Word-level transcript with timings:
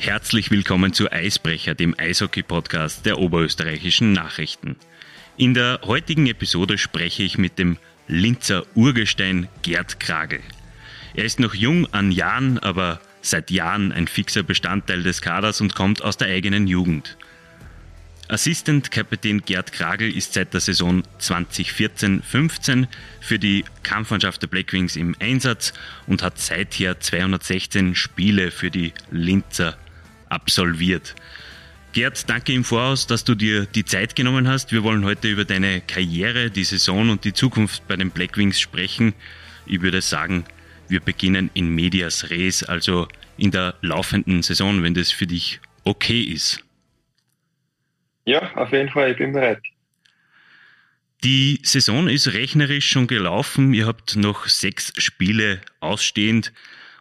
Herzlich 0.00 0.50
willkommen 0.50 0.94
zu 0.94 1.12
Eisbrecher, 1.12 1.74
dem 1.74 1.94
Eishockey-Podcast 1.96 3.04
der 3.04 3.18
oberösterreichischen 3.18 4.14
Nachrichten. 4.14 4.76
In 5.36 5.52
der 5.52 5.80
heutigen 5.84 6.26
Episode 6.26 6.78
spreche 6.78 7.22
ich 7.22 7.36
mit 7.36 7.58
dem 7.58 7.76
Linzer 8.08 8.64
Urgestein 8.74 9.48
Gerd 9.60 10.00
Kragel. 10.00 10.40
Er 11.12 11.24
ist 11.24 11.38
noch 11.38 11.52
jung 11.52 11.86
an 11.92 12.12
Jahren, 12.12 12.58
aber 12.58 12.98
seit 13.20 13.50
Jahren 13.50 13.92
ein 13.92 14.08
fixer 14.08 14.42
Bestandteil 14.42 15.02
des 15.02 15.20
Kaders 15.20 15.60
und 15.60 15.74
kommt 15.74 16.00
aus 16.00 16.16
der 16.16 16.28
eigenen 16.28 16.66
Jugend. 16.66 17.18
Assistant-Kapitän 18.28 19.42
Gerd 19.42 19.70
Kragel 19.70 20.10
ist 20.10 20.32
seit 20.32 20.54
der 20.54 20.62
Saison 20.62 21.02
2014-15 21.20 22.86
für 23.20 23.38
die 23.38 23.66
Kampfmannschaft 23.82 24.40
der 24.40 24.46
Blackwings 24.46 24.96
im 24.96 25.14
Einsatz 25.20 25.74
und 26.06 26.22
hat 26.22 26.38
seither 26.38 27.00
216 27.00 27.94
Spiele 27.94 28.50
für 28.50 28.70
die 28.70 28.94
Linzer 29.10 29.76
absolviert. 30.30 31.14
Gerd, 31.92 32.30
danke 32.30 32.52
im 32.52 32.62
Voraus, 32.64 33.06
dass 33.06 33.24
du 33.24 33.34
dir 33.34 33.66
die 33.66 33.84
Zeit 33.84 34.14
genommen 34.14 34.46
hast. 34.46 34.70
Wir 34.70 34.84
wollen 34.84 35.04
heute 35.04 35.28
über 35.28 35.44
deine 35.44 35.80
Karriere, 35.80 36.50
die 36.50 36.64
Saison 36.64 37.10
und 37.10 37.24
die 37.24 37.32
Zukunft 37.32 37.86
bei 37.88 37.96
den 37.96 38.12
Blackwings 38.12 38.60
sprechen. 38.60 39.12
Ich 39.66 39.82
würde 39.82 40.00
sagen, 40.00 40.44
wir 40.88 41.00
beginnen 41.00 41.50
in 41.54 41.68
medias 41.74 42.30
res, 42.30 42.62
also 42.62 43.08
in 43.36 43.50
der 43.50 43.74
laufenden 43.80 44.42
Saison, 44.42 44.82
wenn 44.82 44.94
das 44.94 45.10
für 45.10 45.26
dich 45.26 45.60
okay 45.84 46.20
ist. 46.20 46.62
Ja, 48.24 48.54
auf 48.54 48.70
jeden 48.72 48.90
Fall, 48.90 49.10
ich 49.10 49.18
bin 49.18 49.32
bereit. 49.32 49.60
Die 51.24 51.60
Saison 51.62 52.08
ist 52.08 52.32
rechnerisch 52.32 52.88
schon 52.88 53.06
gelaufen. 53.06 53.74
Ihr 53.74 53.86
habt 53.86 54.16
noch 54.16 54.46
sechs 54.46 54.92
Spiele 54.96 55.60
ausstehend 55.80 56.52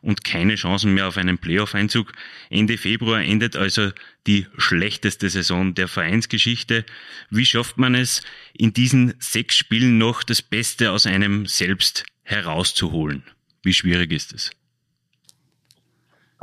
und 0.01 0.23
keine 0.23 0.55
Chancen 0.55 0.93
mehr 0.93 1.07
auf 1.07 1.17
einen 1.17 1.37
Playoff-Einzug. 1.37 2.11
Ende 2.49 2.77
Februar 2.77 3.21
endet 3.21 3.55
also 3.55 3.91
die 4.27 4.47
schlechteste 4.57 5.29
Saison 5.29 5.73
der 5.73 5.87
Vereinsgeschichte. 5.87 6.85
Wie 7.29 7.45
schafft 7.45 7.77
man 7.77 7.95
es, 7.95 8.21
in 8.53 8.73
diesen 8.73 9.13
sechs 9.19 9.55
Spielen 9.55 9.97
noch 9.97 10.23
das 10.23 10.41
Beste 10.41 10.91
aus 10.91 11.05
einem 11.05 11.45
selbst 11.45 12.05
herauszuholen? 12.23 13.23
Wie 13.63 13.73
schwierig 13.73 14.11
ist 14.11 14.33
es? 14.33 14.51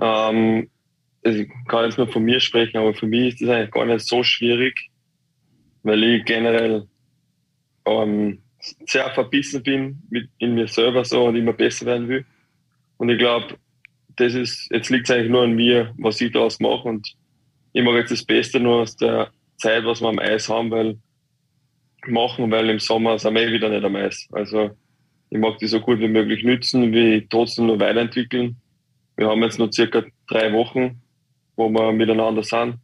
Ähm, 0.00 0.68
ich 1.22 1.48
kann 1.68 1.84
jetzt 1.84 1.98
nur 1.98 2.08
von 2.08 2.22
mir 2.22 2.41
sprechen, 2.41 2.76
aber 2.76 2.94
für 2.94 3.06
mich 3.06 3.34
ist 3.34 3.42
das 3.42 3.50
eigentlich 3.50 3.70
gar 3.70 3.86
nicht 3.86 4.06
so 4.06 4.22
schwierig, 4.22 4.91
weil 5.82 6.02
ich 6.04 6.24
generell 6.24 6.86
ähm, 7.86 8.42
sehr 8.86 9.10
verbissen 9.10 9.62
bin 9.62 10.02
mit, 10.10 10.28
in 10.38 10.54
mir 10.54 10.68
selber 10.68 11.04
so 11.04 11.24
und 11.24 11.36
immer 11.36 11.52
besser 11.52 11.86
werden 11.86 12.08
will. 12.08 12.26
Und 12.98 13.08
ich 13.08 13.19
glaube, 13.19 13.56
das 14.16 14.34
ist, 14.34 14.69
jetzt 14.70 14.91
liegt 14.91 15.08
es 15.08 15.14
eigentlich 15.14 15.30
nur 15.30 15.42
an 15.42 15.55
mir, 15.55 15.92
was 15.98 16.20
ich 16.20 16.33
daraus 16.33 16.61
mache. 16.61 16.89
Und 16.89 17.14
ich 17.72 17.84
mache 17.84 17.98
jetzt 17.98 18.12
das 18.12 18.25
Beste 18.25 18.61
nur 18.61 18.83
aus 18.83 18.97
der 18.97 19.30
Zeit, 19.58 19.84
was 19.84 20.00
wir 20.00 20.08
am 20.08 20.19
Eis 20.19 20.48
haben, 20.48 20.70
weil 20.70 20.98
machen, 22.06 22.50
weil 22.50 22.70
im 22.70 22.78
Sommer 22.78 23.19
sind 23.19 23.34
wir 23.34 23.42
eh 23.42 23.53
wieder 23.53 23.69
nicht 23.69 23.84
am 23.84 23.97
Eis. 23.97 24.28
Also 24.33 24.70
ich 25.30 25.38
mag 25.38 25.58
die 25.58 25.66
so 25.66 25.80
gut 25.80 25.98
wie 25.98 26.08
möglich 26.08 26.44
nützen, 26.44 26.92
wie 26.92 27.27
trotzdem 27.28 27.66
nur 27.66 27.80
weiterentwickeln. 27.80 28.56
Wir 29.16 29.28
haben 29.28 29.42
jetzt 29.42 29.58
noch 29.58 29.72
circa 29.72 30.05
drei 30.28 30.53
Wochen, 30.53 31.03
wo 31.56 31.69
wir 31.69 31.92
miteinander 31.92 32.42
sind. 32.42 32.77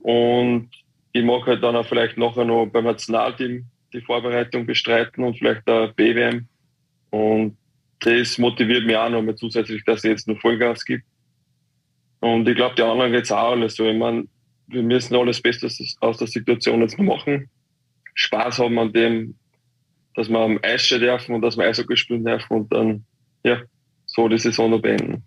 Und 0.00 0.70
ich 1.12 1.24
mag 1.24 1.46
halt 1.46 1.62
dann 1.62 1.76
auch 1.76 1.86
vielleicht 1.86 2.16
nachher 2.16 2.44
noch 2.44 2.66
beim 2.66 2.84
Nationalteam 2.84 3.66
die 3.92 4.00
Vorbereitung 4.00 4.66
bestreiten 4.66 5.24
und 5.24 5.38
vielleicht 5.38 5.66
der 5.68 5.88
BWM. 5.88 6.46
Und 7.10 7.56
das 8.00 8.38
motiviert 8.38 8.86
mich 8.86 8.96
auch 8.96 9.10
noch 9.10 9.22
mal 9.22 9.36
zusätzlich, 9.36 9.84
dass 9.84 9.98
es 9.98 10.04
jetzt 10.04 10.28
noch 10.28 10.40
Vollgas 10.40 10.84
gibt. 10.84 11.04
Und 12.20 12.48
ich 12.48 12.56
glaube, 12.56 12.74
die 12.74 12.82
anderen 12.82 13.12
geht 13.12 13.24
es 13.24 13.32
auch 13.32 13.52
alles 13.52 13.76
so. 13.76 13.84
Ich 13.86 13.96
meine, 13.96 14.24
wir 14.66 14.82
müssen 14.82 15.16
alles 15.16 15.40
Beste 15.40 15.68
aus 16.00 16.16
der 16.18 16.26
Situation 16.26 16.80
jetzt 16.80 16.98
machen. 16.98 17.48
Spaß 18.14 18.58
haben 18.58 18.78
an 18.78 18.92
dem, 18.92 19.34
dass 20.14 20.28
wir 20.28 20.38
am 20.38 20.58
Eis 20.62 20.82
stehen 20.82 21.00
dürfen 21.00 21.34
und 21.34 21.42
dass 21.42 21.56
wir 21.56 21.64
Eishockey 21.64 21.96
spielen 21.96 22.24
dürfen 22.24 22.52
und 22.54 22.72
dann, 22.72 23.04
ja, 23.44 23.62
so 24.06 24.28
die 24.28 24.38
Saison 24.38 24.70
noch 24.70 24.82
beenden. 24.82 25.22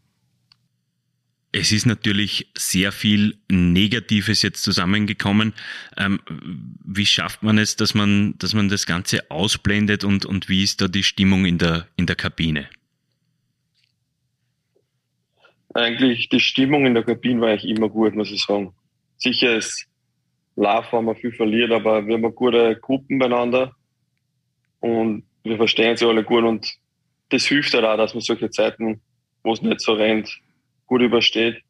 Es 1.56 1.72
ist 1.72 1.86
natürlich 1.86 2.48
sehr 2.58 2.92
viel 2.92 3.38
Negatives 3.48 4.42
jetzt 4.42 4.64
zusammengekommen. 4.64 5.54
Ähm, 5.98 6.20
wie 6.84 7.06
schafft 7.06 7.44
man 7.44 7.60
es, 7.60 7.76
dass 7.76 7.94
man, 7.94 8.36
dass 8.40 8.56
man 8.56 8.70
das 8.70 8.88
Ganze 8.88 9.30
ausblendet 9.30 10.04
und, 10.04 10.26
und 10.26 10.50
wie 10.50 10.64
ist 10.64 10.82
da 10.82 10.88
die 10.88 11.04
Stimmung 11.04 11.46
in 11.46 11.60
der, 11.60 11.88
in 11.96 12.08
der 12.08 12.16
Kabine? 12.16 12.70
Eigentlich 15.76 16.28
die 16.30 16.40
Stimmung 16.40 16.88
in 16.88 16.96
der 16.96 17.04
Kabine 17.04 17.42
war 17.42 17.50
eigentlich 17.50 17.70
immer 17.70 17.88
gut, 17.88 18.16
muss 18.16 18.32
ich 18.32 18.44
sagen. 18.44 18.74
Sicher 19.18 19.56
ist 19.56 19.88
Lauf 20.56 20.92
haben 20.92 21.06
wir 21.06 21.16
viel 21.16 21.32
verliert, 21.32 21.72
aber 21.72 22.06
wir 22.06 22.16
haben 22.16 22.36
gute 22.36 22.76
Gruppen 22.76 23.20
beieinander 23.20 23.76
und 24.80 25.24
wir 25.44 25.58
verstehen 25.58 25.98
sie 25.98 26.08
alle 26.08 26.24
gut 26.24 26.44
und 26.44 26.68
das 27.30 27.46
hilft 27.46 27.74
halt 27.74 27.86
auch, 27.86 27.98
dass 27.98 28.14
man 28.14 28.22
solche 28.22 28.50
Zeiten, 28.50 29.02
wo 29.44 29.54
es 29.54 29.62
nicht 29.62 29.82
so 29.82 29.94
rennt, 29.94 30.30
gut 30.86 31.02
übersteht. 31.02 31.62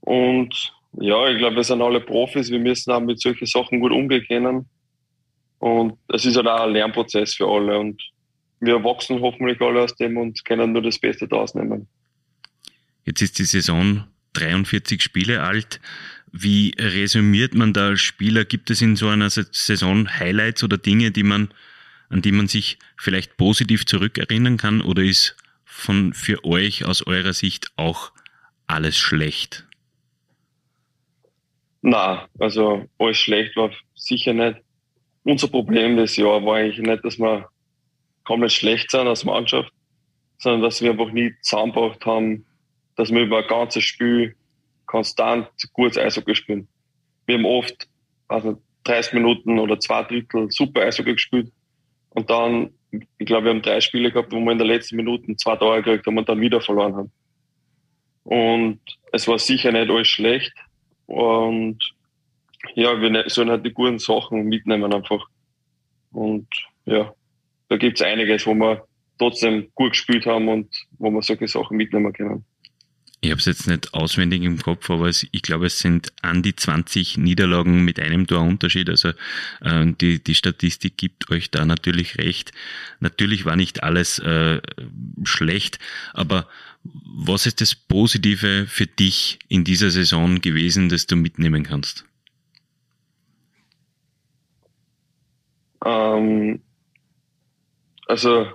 Und 0.00 0.72
ja, 1.00 1.28
ich 1.28 1.38
glaube, 1.38 1.56
wir 1.56 1.64
sind 1.64 1.82
alle 1.82 2.00
Profis, 2.00 2.50
wir 2.50 2.58
müssen 2.58 2.92
auch 2.92 3.00
mit 3.00 3.20
solchen 3.20 3.46
Sachen 3.46 3.80
gut 3.80 3.92
umgehen 3.92 4.24
können. 4.26 4.66
Und 5.58 5.98
es 6.08 6.24
ist 6.24 6.36
halt 6.36 6.46
auch 6.46 6.66
ein 6.66 6.72
Lernprozess 6.72 7.34
für 7.34 7.46
alle 7.46 7.78
und 7.78 8.00
wir 8.60 8.82
wachsen 8.84 9.20
hoffentlich 9.20 9.60
alle 9.60 9.82
aus 9.82 9.94
dem 9.96 10.16
und 10.16 10.44
können 10.44 10.72
nur 10.72 10.82
das 10.82 10.98
Beste 10.98 11.26
daraus 11.26 11.54
nehmen. 11.54 11.88
Jetzt 13.04 13.22
ist 13.22 13.38
die 13.38 13.44
Saison 13.44 14.04
43 14.34 15.02
Spiele 15.02 15.42
alt. 15.42 15.80
Wie 16.32 16.74
resümiert 16.78 17.54
man 17.54 17.72
da 17.72 17.88
als 17.88 18.00
Spieler? 18.00 18.44
Gibt 18.44 18.70
es 18.70 18.82
in 18.82 18.96
so 18.96 19.08
einer 19.08 19.30
Saison 19.30 20.08
Highlights 20.08 20.64
oder 20.64 20.78
Dinge, 20.78 21.10
die 21.10 21.22
man, 21.22 21.48
an 22.08 22.22
die 22.22 22.32
man 22.32 22.48
sich 22.48 22.78
vielleicht 22.96 23.36
positiv 23.36 23.86
zurückerinnern 23.86 24.56
kann? 24.56 24.80
Oder 24.80 25.02
ist 25.02 25.36
von 25.74 26.14
für 26.14 26.44
euch 26.44 26.84
aus 26.84 27.04
eurer 27.06 27.32
Sicht 27.32 27.72
auch 27.76 28.12
alles 28.66 28.96
schlecht? 28.96 29.66
Na, 31.82 32.28
also 32.38 32.88
alles 32.98 33.18
schlecht 33.18 33.56
war 33.56 33.70
sicher 33.94 34.32
nicht. 34.32 34.60
Unser 35.24 35.48
Problem 35.48 35.96
des 35.96 36.16
Jahr 36.16 36.44
war 36.46 36.56
eigentlich 36.56 36.78
nicht, 36.78 37.04
dass 37.04 37.18
wir 37.18 37.48
komplett 38.22 38.52
schlecht 38.52 38.90
sind 38.90 39.08
als 39.08 39.24
Mannschaft, 39.24 39.72
sondern 40.38 40.62
dass 40.62 40.80
wir 40.80 40.92
einfach 40.92 41.10
nie 41.10 41.34
zusammengebracht 41.42 42.06
haben, 42.06 42.46
dass 42.96 43.10
wir 43.10 43.22
über 43.22 43.38
ein 43.38 43.48
ganzes 43.48 43.84
Spiel 43.84 44.36
konstant 44.86 45.48
gutes 45.72 45.98
Eishockey 45.98 46.36
spielen. 46.36 46.68
Wir 47.26 47.36
haben 47.36 47.44
oft 47.44 47.88
also 48.28 48.62
30 48.84 49.14
Minuten 49.14 49.58
oder 49.58 49.78
zwei 49.80 50.04
Drittel 50.04 50.50
super 50.50 50.82
Eishockey 50.82 51.14
gespielt 51.14 51.52
und 52.10 52.30
dann 52.30 52.70
ich 53.18 53.26
glaube, 53.26 53.46
wir 53.46 53.50
haben 53.50 53.62
drei 53.62 53.80
Spiele 53.80 54.10
gehabt, 54.10 54.32
wo 54.32 54.40
wir 54.40 54.52
in 54.52 54.58
der 54.58 54.66
letzten 54.66 54.96
Minute 54.96 55.36
zwei 55.36 55.56
Tore 55.56 55.82
gekriegt 55.82 56.06
haben 56.06 56.18
und 56.18 56.28
dann 56.28 56.40
wieder 56.40 56.60
verloren 56.60 56.96
haben. 56.96 57.12
Und 58.24 58.80
es 59.12 59.28
war 59.28 59.38
sicher 59.38 59.72
nicht 59.72 59.90
alles 59.90 60.08
schlecht. 60.08 60.52
Und 61.06 61.78
ja, 62.74 63.00
wir 63.00 63.10
ne-, 63.10 63.24
sollen 63.28 63.50
halt 63.50 63.64
die 63.64 63.72
guten 63.72 63.98
Sachen 63.98 64.44
mitnehmen 64.44 64.92
einfach. 64.92 65.26
Und 66.12 66.48
ja, 66.86 67.12
da 67.68 67.76
gibt 67.76 68.00
es 68.00 68.06
einiges, 68.06 68.46
wo 68.46 68.54
wir 68.54 68.86
trotzdem 69.18 69.68
gut 69.74 69.92
gespielt 69.92 70.26
haben 70.26 70.48
und 70.48 70.68
wo 70.98 71.10
wir 71.10 71.22
solche 71.22 71.48
Sachen 71.48 71.76
mitnehmen 71.76 72.12
können. 72.12 72.44
Ich 73.24 73.30
habe 73.30 73.38
es 73.38 73.46
jetzt 73.46 73.66
nicht 73.66 73.94
auswendig 73.94 74.42
im 74.42 74.58
Kopf, 74.58 74.90
aber 74.90 75.08
es, 75.08 75.26
ich 75.32 75.40
glaube, 75.40 75.66
es 75.66 75.78
sind 75.78 76.12
an 76.20 76.42
die 76.42 76.54
20 76.54 77.16
Niederlagen 77.16 77.82
mit 77.82 77.98
einem 77.98 78.26
Torunterschied. 78.26 78.90
Also 78.90 79.12
äh, 79.62 79.86
die, 79.98 80.22
die 80.22 80.34
Statistik 80.34 80.98
gibt 80.98 81.30
euch 81.30 81.50
da 81.50 81.64
natürlich 81.64 82.18
recht. 82.18 82.52
Natürlich 83.00 83.46
war 83.46 83.56
nicht 83.56 83.82
alles 83.82 84.18
äh, 84.18 84.60
schlecht, 85.24 85.78
aber 86.12 86.46
was 86.82 87.46
ist 87.46 87.62
das 87.62 87.74
Positive 87.74 88.66
für 88.66 88.86
dich 88.86 89.38
in 89.48 89.64
dieser 89.64 89.90
Saison 89.90 90.42
gewesen, 90.42 90.90
das 90.90 91.06
du 91.06 91.16
mitnehmen 91.16 91.62
kannst? 91.62 92.04
Ähm, 95.82 96.60
also 98.06 98.48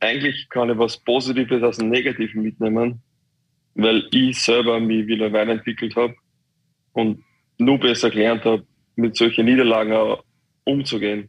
eigentlich 0.00 0.48
kann 0.48 0.70
ich 0.70 0.78
was 0.78 0.96
Positives 0.96 1.62
aus 1.62 1.76
dem 1.76 1.90
Negativen 1.90 2.42
mitnehmen 2.42 3.02
weil 3.74 4.06
ich 4.12 4.40
selber 4.40 4.80
mich 4.80 5.06
wieder 5.06 5.32
weiterentwickelt 5.32 5.96
habe 5.96 6.14
und 6.92 7.22
nur 7.58 7.78
besser 7.78 8.10
gelernt 8.10 8.44
habe, 8.44 8.66
mit 8.96 9.16
solchen 9.16 9.46
Niederlagen 9.46 9.92
auch 9.92 10.24
umzugehen, 10.64 11.28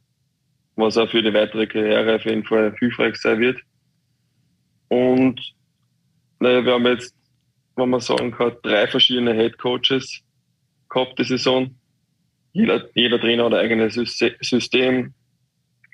was 0.75 0.97
auch 0.97 1.09
für 1.09 1.24
die 1.24 1.33
weitere 1.33 1.68
Karriere 1.68 2.15
auf 2.15 2.25
jeden 2.25 2.44
Fall 2.44 2.75
hilfreich 2.80 3.15
sein 3.18 3.39
wird. 3.39 3.59
Und 4.88 5.42
naja, 6.39 6.63
wir 6.63 6.74
haben 6.74 6.86
jetzt, 6.86 7.15
wenn 7.75 7.89
man 7.89 8.00
sagen 8.00 8.31
kann, 8.31 8.56
drei 8.62 8.88
verschiedene 8.88 9.33
Head 9.33 9.57
Coaches 9.57 10.21
gehabt 10.89 11.18
die 11.18 11.24
Saison. 11.24 11.75
Jeder, 12.53 12.88
jeder 12.94 13.19
Trainer 13.19 13.45
hat 13.45 13.53
ein 13.53 13.59
eigenes 13.59 13.95
System 14.42 15.13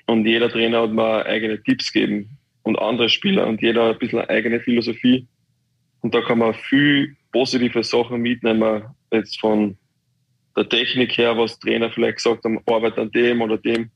und 0.06 0.26
jeder 0.26 0.48
Trainer 0.50 0.82
hat 0.82 0.92
mir 0.92 1.26
eigene 1.26 1.62
Tipps 1.62 1.92
gegeben 1.92 2.38
und 2.62 2.78
andere 2.78 3.08
Spieler 3.08 3.46
und 3.46 3.62
jeder 3.62 3.86
hat 3.86 3.94
ein 3.94 3.98
bisschen 3.98 4.20
eine 4.20 4.30
eigene 4.30 4.60
Philosophie. 4.60 5.26
Und 6.02 6.14
da 6.14 6.20
kann 6.20 6.38
man 6.38 6.54
viel 6.54 7.16
positive 7.32 7.82
Sachen 7.82 8.20
mitnehmen, 8.20 8.84
jetzt 9.10 9.40
von 9.40 9.76
der 10.56 10.68
Technik 10.68 11.16
her, 11.16 11.36
was 11.36 11.58
Trainer 11.58 11.90
vielleicht 11.90 12.18
gesagt 12.18 12.44
haben, 12.44 12.60
arbeit 12.66 12.98
an 12.98 13.10
dem 13.10 13.40
oder 13.40 13.56
dem, 13.56 13.90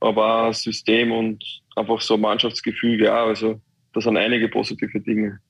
aber 0.00 0.48
auch 0.48 0.54
System 0.54 1.12
und 1.12 1.42
einfach 1.76 2.00
so 2.00 2.18
Mannschaftsgefühl, 2.18 3.02
ja, 3.02 3.24
also 3.24 3.60
das 3.92 4.04
sind 4.04 4.16
einige 4.16 4.48
positive 4.48 5.00
Dinge. 5.00 5.40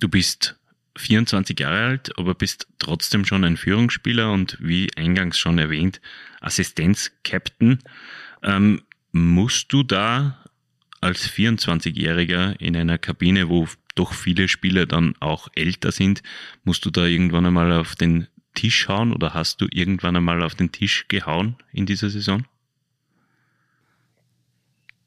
Du 0.00 0.08
bist 0.08 0.58
24 0.96 1.58
Jahre 1.58 1.84
alt, 1.84 2.18
aber 2.18 2.34
bist 2.34 2.66
trotzdem 2.78 3.24
schon 3.24 3.44
ein 3.44 3.56
Führungsspieler 3.56 4.32
und 4.32 4.58
wie 4.60 4.90
eingangs 4.96 5.38
schon 5.38 5.58
erwähnt, 5.58 6.00
Assistenz-Captain. 6.40 7.78
Ähm, 8.42 8.82
musst 9.12 9.72
du 9.72 9.82
da 9.82 10.41
als 11.02 11.28
24-Jähriger 11.28 12.58
in 12.60 12.76
einer 12.76 12.96
Kabine, 12.96 13.48
wo 13.48 13.66
doch 13.94 14.14
viele 14.14 14.48
Spieler 14.48 14.86
dann 14.86 15.14
auch 15.20 15.48
älter 15.54 15.92
sind, 15.92 16.22
musst 16.64 16.84
du 16.86 16.90
da 16.90 17.04
irgendwann 17.04 17.44
einmal 17.44 17.72
auf 17.72 17.96
den 17.96 18.28
Tisch 18.54 18.88
hauen 18.88 19.12
oder 19.12 19.34
hast 19.34 19.60
du 19.60 19.66
irgendwann 19.70 20.16
einmal 20.16 20.42
auf 20.42 20.54
den 20.54 20.70
Tisch 20.70 21.08
gehauen 21.08 21.56
in 21.72 21.86
dieser 21.86 22.08
Saison? 22.08 22.44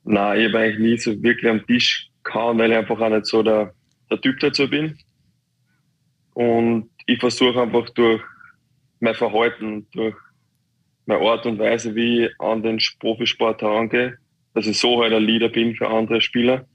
Nein, 0.04 0.40
ich 0.40 0.48
habe 0.48 0.60
eigentlich 0.60 0.80
nie 0.80 0.98
so 0.98 1.24
wirklich 1.24 1.50
am 1.50 1.66
Tisch 1.66 2.10
gehauen, 2.24 2.60
weil 2.60 2.72
ich 2.72 2.78
einfach 2.78 3.00
auch 3.00 3.10
nicht 3.10 3.26
so 3.26 3.42
der, 3.42 3.74
der 4.12 4.22
Typ 4.22 4.40
dazu 4.40 4.70
bin. 4.70 4.98
Und 6.34 6.90
ich 7.06 7.20
versuche 7.20 7.62
einfach 7.62 7.90
durch 7.92 8.22
mein 9.00 9.16
Verhalten, 9.16 9.88
durch 9.94 10.16
meine 11.06 11.22
Art 11.22 11.46
und 11.46 11.58
Weise, 11.58 11.96
wie 11.96 12.26
ich 12.26 12.40
an 12.40 12.62
den 12.62 12.80
Profisport 13.00 13.62
herangehe, 13.62 14.18
dass 14.56 14.66
ich 14.66 14.80
so 14.80 15.04
halt 15.04 15.14
ein 15.14 15.24
Leader 15.24 15.50
bin 15.50 15.76
für 15.76 15.88
andere 15.88 16.22
Spieler. 16.22 16.66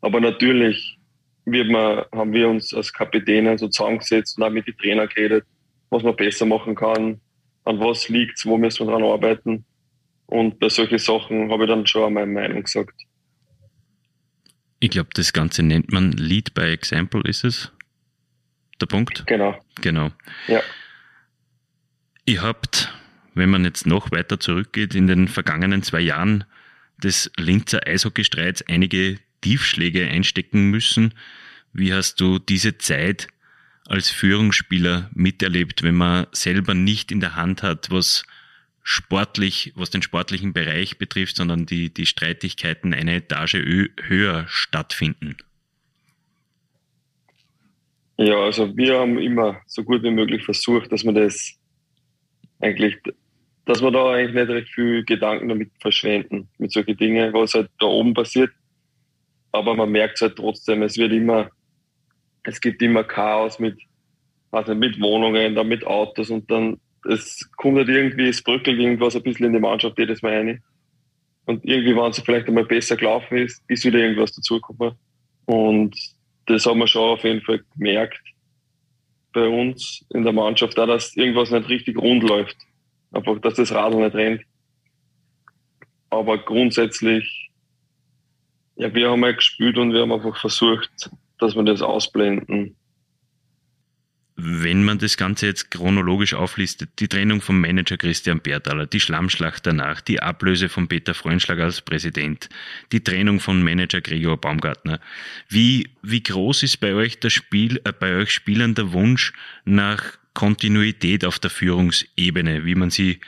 Aber 0.00 0.20
natürlich 0.20 0.98
wird 1.44 1.70
man, 1.70 2.04
haben 2.12 2.32
wir 2.32 2.48
uns 2.48 2.74
als 2.74 2.92
Kapitäne 2.92 3.56
so 3.56 3.68
zusammengesetzt 3.68 4.36
und 4.36 4.44
auch 4.44 4.50
mit 4.50 4.66
den 4.66 4.76
Trainern 4.76 5.08
geredet, 5.08 5.44
was 5.90 6.02
man 6.02 6.16
besser 6.16 6.46
machen 6.46 6.74
kann, 6.74 7.20
an 7.64 7.78
was 7.78 8.08
liegt 8.08 8.44
wo 8.44 8.56
müssen 8.56 8.86
wir 8.86 8.92
dran 8.92 9.04
arbeiten. 9.04 9.64
Und 10.26 10.58
bei 10.58 10.68
solchen 10.68 10.98
Sachen 10.98 11.52
habe 11.52 11.64
ich 11.64 11.70
dann 11.70 11.86
schon 11.86 12.14
meine 12.14 12.32
Meinung 12.32 12.64
gesagt. 12.64 13.00
Ich 14.80 14.90
glaube, 14.90 15.10
das 15.14 15.32
Ganze 15.32 15.62
nennt 15.62 15.92
man 15.92 16.12
Lead 16.12 16.54
by 16.54 16.72
Example, 16.72 17.22
ist 17.24 17.44
es? 17.44 17.72
Der 18.80 18.86
Punkt? 18.86 19.24
Genau. 19.26 19.58
Genau. 19.80 20.10
Ja. 20.48 20.60
Ihr 22.26 22.42
habt, 22.42 22.92
wenn 23.36 23.50
man 23.50 23.64
jetzt 23.64 23.86
noch 23.86 24.10
weiter 24.10 24.40
zurückgeht, 24.40 24.94
in 24.94 25.06
den 25.06 25.28
vergangenen 25.28 25.82
zwei 25.82 26.00
Jahren 26.00 26.44
des 27.02 27.30
Linzer 27.36 27.86
Eishockeystreits 27.86 28.62
einige 28.62 29.18
Tiefschläge 29.42 30.06
einstecken 30.06 30.70
müssen. 30.70 31.14
Wie 31.72 31.92
hast 31.92 32.20
du 32.20 32.38
diese 32.38 32.78
Zeit 32.78 33.28
als 33.86 34.10
Führungsspieler 34.10 35.10
miterlebt, 35.14 35.82
wenn 35.82 35.94
man 35.94 36.26
selber 36.32 36.74
nicht 36.74 37.12
in 37.12 37.20
der 37.20 37.36
Hand 37.36 37.62
hat, 37.62 37.90
was 37.90 38.24
sportlich, 38.82 39.72
was 39.76 39.90
den 39.90 40.02
sportlichen 40.02 40.52
Bereich 40.52 40.96
betrifft, 40.96 41.36
sondern 41.36 41.66
die, 41.66 41.92
die 41.92 42.06
Streitigkeiten 42.06 42.94
eine 42.94 43.16
Etage 43.16 43.54
höher 43.54 44.46
stattfinden? 44.48 45.36
Ja, 48.16 48.36
also 48.36 48.74
wir 48.76 48.98
haben 48.98 49.18
immer 49.18 49.60
so 49.66 49.84
gut 49.84 50.02
wie 50.02 50.10
möglich 50.10 50.44
versucht, 50.44 50.90
dass 50.90 51.04
man 51.04 51.14
das 51.14 51.58
eigentlich, 52.60 52.96
dass 53.66 53.82
wir 53.82 53.90
da 53.90 54.12
eigentlich 54.12 54.34
nicht 54.34 54.48
recht 54.48 54.68
viel 54.74 55.04
Gedanken 55.04 55.48
damit 55.48 55.70
verschwenden, 55.80 56.48
mit 56.56 56.72
solchen 56.72 56.96
Dingen, 56.96 57.32
was 57.34 57.54
halt 57.54 57.68
da 57.78 57.86
oben 57.86 58.14
passiert. 58.14 58.50
Aber 59.52 59.74
man 59.74 59.90
merkt 59.90 60.14
es 60.14 60.22
halt 60.22 60.36
trotzdem, 60.36 60.82
es 60.82 60.96
wird 60.96 61.12
immer, 61.12 61.50
es 62.44 62.60
gibt 62.60 62.80
immer 62.80 63.02
Chaos 63.02 63.58
mit, 63.58 63.76
also 64.52 64.74
mit 64.74 65.00
Wohnungen, 65.00 65.56
dann 65.56 65.68
mit 65.68 65.84
Autos 65.84 66.30
und 66.30 66.48
dann, 66.50 66.80
es 67.08 67.48
kommt 67.56 67.78
halt 67.78 67.88
irgendwie, 67.88 68.28
es 68.28 68.42
bröckelt 68.42 68.78
irgendwas 68.78 69.16
ein 69.16 69.22
bisschen 69.22 69.46
in 69.46 69.52
die 69.52 69.60
Mannschaft 69.60 69.98
jedes 69.98 70.22
Mal 70.22 70.36
rein. 70.36 70.62
Und 71.44 71.64
irgendwie, 71.64 71.96
wenn 71.96 72.10
es 72.10 72.20
vielleicht 72.20 72.48
einmal 72.48 72.64
besser 72.64 72.96
gelaufen 72.96 73.38
ist, 73.38 73.62
ist 73.68 73.84
wieder 73.84 73.98
irgendwas 73.98 74.32
dazugekommen. 74.32 74.94
Und 75.46 75.96
das 76.46 76.66
haben 76.66 76.78
wir 76.78 76.86
schon 76.86 77.10
auf 77.10 77.24
jeden 77.24 77.42
Fall 77.42 77.62
gemerkt 77.76 78.20
bei 79.32 79.46
uns 79.46 80.04
in 80.10 80.22
der 80.22 80.32
Mannschaft, 80.32 80.78
auch, 80.78 80.86
dass 80.86 81.16
irgendwas 81.16 81.50
nicht 81.50 81.68
richtig 81.68 81.98
rund 81.98 82.22
läuft. 82.22 82.56
Einfach, 83.16 83.40
dass 83.40 83.54
das 83.54 83.72
Radl 83.72 83.96
nicht 83.96 84.14
rennt. 84.14 84.42
Aber 86.10 86.38
grundsätzlich, 86.38 87.50
ja, 88.76 88.94
wir 88.94 89.10
haben 89.10 89.24
ja 89.24 89.32
gespielt 89.32 89.78
und 89.78 89.92
wir 89.92 90.02
haben 90.02 90.12
einfach 90.12 90.38
versucht, 90.38 91.10
dass 91.38 91.54
wir 91.54 91.62
das 91.62 91.80
ausblenden. 91.80 92.76
Wenn 94.38 94.84
man 94.84 94.98
das 94.98 95.16
Ganze 95.16 95.46
jetzt 95.46 95.70
chronologisch 95.70 96.34
auflistet, 96.34 96.90
die 96.98 97.08
Trennung 97.08 97.40
vom 97.40 97.58
Manager 97.58 97.96
Christian 97.96 98.40
Bertaler, 98.40 98.86
die 98.86 99.00
Schlammschlacht 99.00 99.66
danach, 99.66 100.02
die 100.02 100.20
Ablöse 100.20 100.68
von 100.68 100.88
Peter 100.88 101.14
Freundschlag 101.14 101.58
als 101.58 101.80
Präsident, 101.80 102.50
die 102.92 103.02
Trennung 103.02 103.40
von 103.40 103.62
Manager 103.62 104.02
Gregor 104.02 104.38
Baumgartner. 104.38 105.00
Wie, 105.48 105.88
wie 106.02 106.22
groß 106.22 106.64
ist 106.64 106.80
bei 106.80 106.92
euch 106.92 107.18
das 107.18 107.32
Spiel, 107.32 107.80
äh, 107.84 107.92
bei 107.98 108.14
euch 108.14 108.30
Spielern 108.30 108.74
der 108.74 108.92
Wunsch 108.92 109.32
nach 109.64 110.18
Kontinuität 110.36 111.24
auf 111.24 111.40
der 111.40 111.50
Führungsebene, 111.50 112.64
wie 112.64 112.76
man 112.76 112.90
sie 112.90 113.20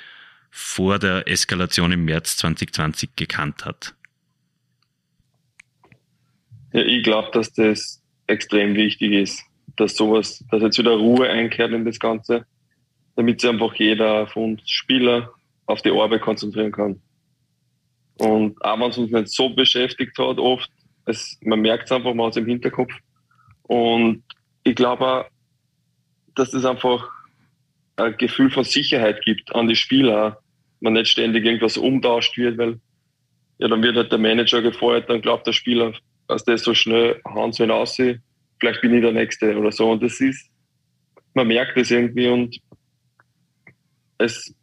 vor 0.51 0.99
der 0.99 1.27
Eskalation 1.27 1.91
im 1.91 2.05
März 2.05 2.37
2020 2.37 3.17
gekannt 3.17 3.65
hat? 3.65 3.95
Ja, 6.73 6.83
ich 6.83 7.03
glaube, 7.03 7.31
dass 7.33 7.53
das 7.53 8.01
extrem 8.27 8.77
wichtig 8.77 9.13
ist 9.13 9.43
dass 9.79 9.97
sowas, 9.97 10.45
dass 10.51 10.63
jetzt 10.63 10.79
wieder 10.79 10.97
Ruhe 10.97 11.29
einkehrt 11.29 11.73
in 11.73 11.85
das 11.85 11.99
Ganze, 11.99 12.47
damit 13.17 13.41
sich 13.41 13.51
einfach 13.51 13.75
jeder 13.75 14.27
von 14.27 14.53
uns 14.53 14.69
Spieler 14.69 15.33
auf 15.67 15.83
die 15.83 15.91
Arbeit 15.91 16.23
konzentrieren 16.23 16.73
kann. 16.73 17.01
Und 18.19 18.63
auch 18.63 18.81
wenn 18.81 18.91
es 18.91 18.99
uns 18.99 19.13
nicht 19.13 19.31
so 19.31 19.51
beschäftigt 19.51 20.19
hat, 20.19 20.39
oft, 20.39 20.71
es, 21.07 21.39
man 21.43 21.61
merkt 21.61 21.85
es 21.85 21.93
einfach, 21.93 22.15
hat 22.15 22.31
es 22.31 22.37
im 22.37 22.47
Hinterkopf. 22.47 22.93
Und 23.63 24.25
ich 24.65 24.75
glaube 24.75 25.27
dass 26.39 26.55
es 26.55 26.65
einfach 26.65 27.09
ein 27.97 28.17
Gefühl 28.17 28.51
von 28.51 28.65
Sicherheit 28.65 29.25
gibt 29.25 29.55
an 29.55 29.69
die 29.69 29.77
Spieler, 29.77 30.41
man 30.81 30.93
nicht 30.93 31.09
ständig 31.09 31.45
irgendwas 31.45 31.77
umtauscht 31.77 32.37
wird, 32.37 32.59
weil 32.59 32.81
ja, 33.59 33.69
dann 33.69 33.83
wird 33.83 33.97
halt 33.97 34.13
der 34.13 34.19
Manager 34.19 34.63
gefeuert, 34.63 35.11
dann 35.11 35.21
glaubt 35.21 35.47
der 35.47 35.53
Spieler, 35.53 35.93
dass 36.29 36.45
der 36.45 36.59
so 36.59 36.75
schnell 36.75 37.21
Hans 37.25 37.59
will 37.59 37.71
aussieht 37.73 38.21
vielleicht 38.59 38.81
bin 38.81 38.95
ich 38.95 39.03
der 39.03 39.13
Nächste 39.13 39.57
oder 39.57 39.73
so. 39.73 39.91
Und 39.91 40.03
das 40.03 40.21
ist, 40.21 40.51
man 41.35 41.49
merkt 41.49 41.77
es 41.77 41.91
irgendwie 41.91 42.29
und 42.29 42.59
es, 44.19 44.55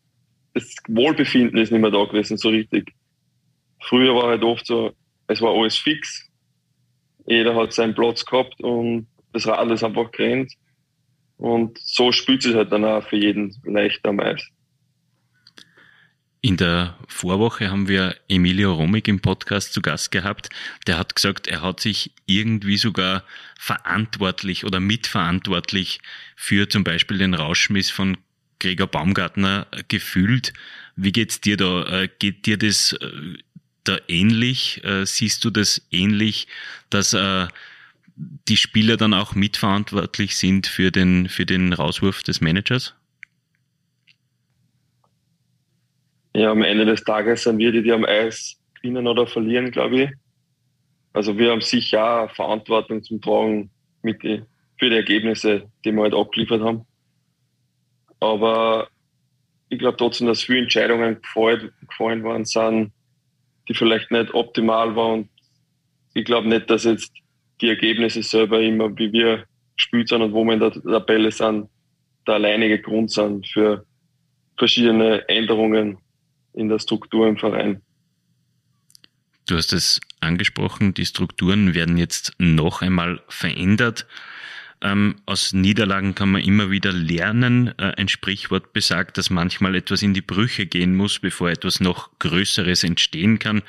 das 0.54 0.76
Wohlbefinden 0.88 1.58
ist 1.58 1.72
nicht 1.72 1.82
mehr 1.82 1.92
da 1.92 2.04
gewesen, 2.06 2.38
so 2.38 2.50
richtig. 2.50 2.94
Früher 3.82 4.16
war 4.16 4.30
halt 4.30 4.44
oft 4.44 4.66
so, 4.66 4.94
es 5.28 5.42
war 5.42 5.54
alles 5.54 5.78
fix. 5.78 6.30
Jeder 7.26 7.56
hat 7.56 7.74
seinen 7.74 7.96
Platz 7.96 8.26
gehabt 8.26 8.62
und 8.62 9.08
das 9.34 9.48
Radl 9.48 9.74
ist 9.74 9.84
einfach 9.84 10.12
gerannt. 10.12 10.54
Und 11.38 11.78
so 11.80 12.12
spielt 12.12 12.46
es 12.46 12.56
halt 12.56 12.72
dann 12.72 12.86
auch 12.86 13.08
für 13.08 13.18
jeden 13.18 13.56
leicht 13.64 14.06
am 14.06 14.20
Eis. 14.20 14.42
In 16.46 16.58
der 16.58 16.96
Vorwoche 17.08 17.72
haben 17.72 17.88
wir 17.88 18.16
Emilio 18.30 18.74
Romig 18.74 19.08
im 19.08 19.20
Podcast 19.20 19.74
zu 19.74 19.82
Gast 19.82 20.12
gehabt. 20.12 20.50
Der 20.86 21.00
hat 21.00 21.16
gesagt, 21.16 21.48
er 21.48 21.64
hat 21.64 21.80
sich 21.80 22.12
irgendwie 22.28 22.78
sogar 22.78 23.24
verantwortlich 23.60 24.64
oder 24.64 24.80
mitverantwortlich 24.80 26.02
für 26.36 26.70
zum 26.70 26.84
Beispiel 26.84 27.18
den 27.18 27.34
Rauschmiss 27.34 27.90
von 27.90 28.18
Gregor 28.60 28.86
Baumgartner 28.86 29.66
gefühlt. 29.88 30.54
Wie 30.96 31.12
geht's 31.12 31.42
dir 31.42 31.58
da? 31.58 32.04
Äh, 32.04 32.10
geht 32.20 32.46
dir 32.46 32.58
das 32.58 32.94
äh, 32.94 33.10
da 33.84 33.98
ähnlich? 34.08 34.84
Äh, 34.84 35.08
siehst 35.08 35.44
du 35.46 35.50
das 35.50 35.82
ähnlich, 35.90 36.48
dass 36.92 37.16
die 38.16 38.58
Spieler 38.58 38.98
dann 38.98 39.14
auch 39.14 39.36
mitverantwortlich 39.36 40.38
sind 40.38 40.68
für 40.68 40.92
den, 40.92 41.28
für 41.30 41.46
den 41.46 41.74
Rauswurf 41.74 42.24
des 42.24 42.42
Managers? 42.42 42.96
ja, 46.36 46.52
am 46.52 46.64
Ende 46.64 46.86
des 46.86 47.04
Tages 47.04 47.44
sind 47.44 47.60
wir 47.60 47.72
die, 47.72 47.82
die 47.82 47.94
am 47.94 48.04
Eis 48.04 48.60
gewinnen 48.76 49.08
oder 49.08 49.26
verlieren, 49.26 49.72
glaube 49.72 50.04
ich. 50.04 50.10
Also 51.14 51.38
wir 51.38 51.52
haben 51.52 51.62
sicher 51.62 52.28
Verantwortung 52.28 53.02
zum 53.04 53.22
Tragen 53.22 53.72
mit 54.02 54.22
die, 54.22 54.44
für 54.78 54.90
die 54.90 54.98
Ergebnisse, 54.98 55.72
die 55.86 55.94
wir 55.94 56.04
halt 56.04 56.14
abgeliefert 56.14 56.62
haben. 56.62 56.86
Aber 58.20 58.90
ich 59.70 59.80
glaube 59.80 59.96
trotzdem, 59.96 60.28
dass 60.28 60.44
viele 60.44 60.64
Entscheidungen 60.64 61.22
gefallen, 61.22 61.72
gefallen 61.88 62.24
worden 62.24 62.44
sind, 62.44 62.92
die 63.70 63.74
vielleicht 63.74 64.12
nicht 64.12 64.34
optimal 64.34 64.94
waren. 64.98 65.22
Und 65.22 65.30
ich 66.14 66.26
glaube 66.26 66.50
nicht, 66.50 66.70
dass 66.70 66.84
jetzt 66.84 67.14
die 67.62 67.70
Ergebnisse 67.70 68.24
selber 68.24 68.62
immer, 68.62 68.96
wie 68.98 69.12
wir 69.12 69.46
gespielt 69.76 70.10
sind 70.10 70.22
und 70.22 70.34
wo 70.34 70.44
wir 70.44 70.54
in 70.54 70.60
der 70.60 70.72
Tabelle 70.72 71.32
sind, 71.32 71.70
der 72.28 72.36
alleinige 72.36 72.80
Grund 72.80 73.12
sind 73.12 73.48
für 73.48 73.86
verschiedene 74.58 75.28
Änderungen 75.30 75.98
in 76.54 76.70
der 76.70 76.80
Struktur 76.80 77.28
im 77.28 77.38
Verein. 77.38 77.82
Du 79.48 79.56
hast 79.56 79.74
es 79.74 80.00
angesprochen, 80.22 80.94
die 80.94 81.06
Strukturen 81.06 81.76
werden 81.76 81.98
jetzt 81.98 82.34
noch 82.40 82.82
einmal 82.82 83.22
verändert. 83.28 84.08
Ähm, 84.82 85.16
aus 85.26 85.54
Niederlagen 85.54 86.16
kann 86.16 86.32
man 86.32 86.42
immer 86.42 86.72
wieder 86.72 86.92
lernen. 86.92 87.74
Äh, 87.78 87.94
ein 87.98 88.08
Sprichwort 88.08 88.74
besagt, 88.74 89.18
dass 89.18 89.30
manchmal 89.30 89.76
etwas 89.76 90.02
in 90.02 90.14
die 90.14 90.22
Brüche 90.22 90.66
gehen 90.66 90.96
muss, 90.96 91.20
bevor 91.20 91.50
etwas 91.50 91.80
noch 91.80 92.18
Größeres 92.20 92.84
entstehen 92.84 93.40
kann. 93.40 93.62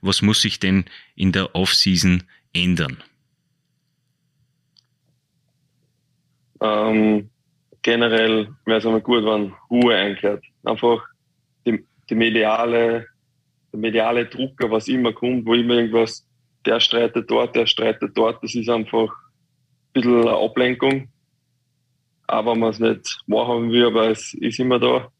Was 0.00 0.22
muss 0.22 0.40
sich 0.40 0.60
denn 0.60 0.84
in 1.14 1.32
der 1.32 1.54
Offseason 1.54 2.22
ändern? 2.52 3.02
Ähm, 6.60 7.30
generell 7.82 8.48
wäre 8.64 8.78
es 8.78 8.86
einmal 8.86 9.00
gut, 9.00 9.24
wenn 9.24 9.54
Ruhe 9.70 9.94
einkehrt. 9.94 10.44
Einfach 10.64 11.04
die, 11.66 11.84
die 12.08 12.14
mediale, 12.14 13.06
der 13.72 13.80
mediale 13.80 14.26
Drucker, 14.26 14.70
was 14.70 14.88
immer 14.88 15.12
kommt, 15.12 15.46
wo 15.46 15.54
immer 15.54 15.74
irgendwas, 15.74 16.26
der 16.64 16.80
streitet 16.80 17.30
dort, 17.30 17.54
der 17.54 17.66
streitet 17.66 18.16
dort, 18.16 18.42
das 18.42 18.54
ist 18.54 18.68
einfach 18.68 19.12
bisschen 19.96 20.22
eine 20.22 20.36
Ablenkung. 20.36 21.08
Auch 22.26 22.46
wenn 22.46 22.58
man 22.58 22.70
es 22.70 22.80
nicht 22.80 23.20
wahrhaben 23.26 23.70
will, 23.70 23.86
aber 23.86 24.10
es 24.10 24.34
ist 24.34 24.58
immer 24.58 24.78
da. 24.78 25.10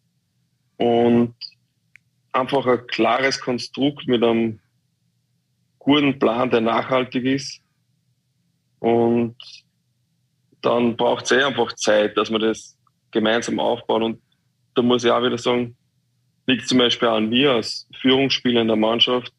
Und 0.76 1.35
einfach 2.33 2.66
ein 2.66 2.87
klares 2.87 3.40
Konstrukt 3.40 4.07
mit 4.07 4.23
einem 4.23 4.61
guten 5.78 6.19
Plan, 6.19 6.50
der 6.50 6.61
nachhaltig 6.61 7.25
ist. 7.25 7.61
Und 8.81 9.37
dann 10.67 10.97
braucht 10.97 11.27
es 11.27 11.31
eh 11.31 11.43
einfach 11.43 11.73
Zeit, 11.75 12.17
dass 12.17 12.29
man 12.29 12.41
das 12.41 12.77
gemeinsam 13.13 13.61
aufbaut. 13.61 14.03
Und 14.03 14.21
da 14.75 14.83
muss 14.83 15.05
ich 15.05 15.11
auch 15.11 15.23
wieder 15.23 15.39
sagen, 15.39 15.77
liegt 16.47 16.67
zum 16.67 16.79
Beispiel 16.79 17.09
an 17.09 17.29
mir 17.29 17.53
als 17.53 17.89
Führungsspieler 18.01 18.63
in 18.63 18.67
der 18.67 18.77
Mannschaft, 18.77 19.33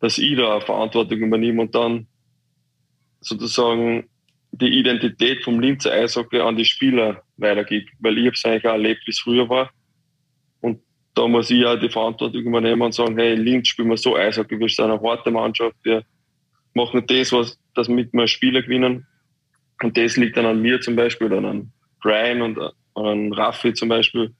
dass 0.00 0.18
ich 0.18 0.36
da 0.36 0.60
Verantwortung 0.60 1.18
übernehme 1.18 1.62
und 1.62 1.74
dann 1.74 2.08
sozusagen 3.20 4.08
die 4.50 4.78
Identität 4.78 5.44
vom 5.44 5.60
Linzer 5.60 5.92
Eishockey 5.92 6.40
an 6.40 6.56
die 6.56 6.64
Spieler 6.64 7.22
weitergibt. 7.36 7.90
Weil 8.00 8.18
ich 8.18 8.26
habe 8.26 8.34
es 8.34 8.44
eigentlich 8.44 8.66
auch 8.66 8.72
erlebt, 8.72 9.02
wie 9.06 9.10
es 9.12 9.20
früher 9.20 9.48
war. 9.48 9.70
Und 10.60 10.80
da 11.14 11.28
muss 11.28 11.50
ich 11.50 11.60
ja 11.60 11.76
die 11.76 11.90
Verantwortung 11.90 12.42
übernehmen 12.42 12.82
und 12.82 12.94
sagen, 12.94 13.16
hey, 13.16 13.34
Linz 13.34 13.68
spielen 13.68 13.90
wir 13.90 13.96
so 13.96 14.16
Eishockey, 14.16 14.58
wir 14.58 14.68
sind 14.68 14.86
eine 14.86 15.00
harte 15.00 15.30
Mannschaft, 15.30 15.76
wir 15.84 16.02
machen 16.74 17.04
das, 17.06 17.30
was, 17.30 17.58
das 17.74 17.88
mit 17.88 18.12
wir 18.12 18.26
Spieler 18.26 18.62
gewinnen. 18.62 19.06
Und 19.82 19.96
das 19.96 20.16
liegt 20.16 20.36
dann 20.36 20.46
an 20.46 20.60
mir 20.60 20.80
zum 20.80 20.96
Beispiel, 20.96 21.32
oder 21.32 21.48
an 21.48 21.72
Brian 22.02 22.42
und 22.42 22.58
an 22.94 23.32
Raffi 23.32 23.72
zum 23.74 23.88
Beispiel, 23.88 24.34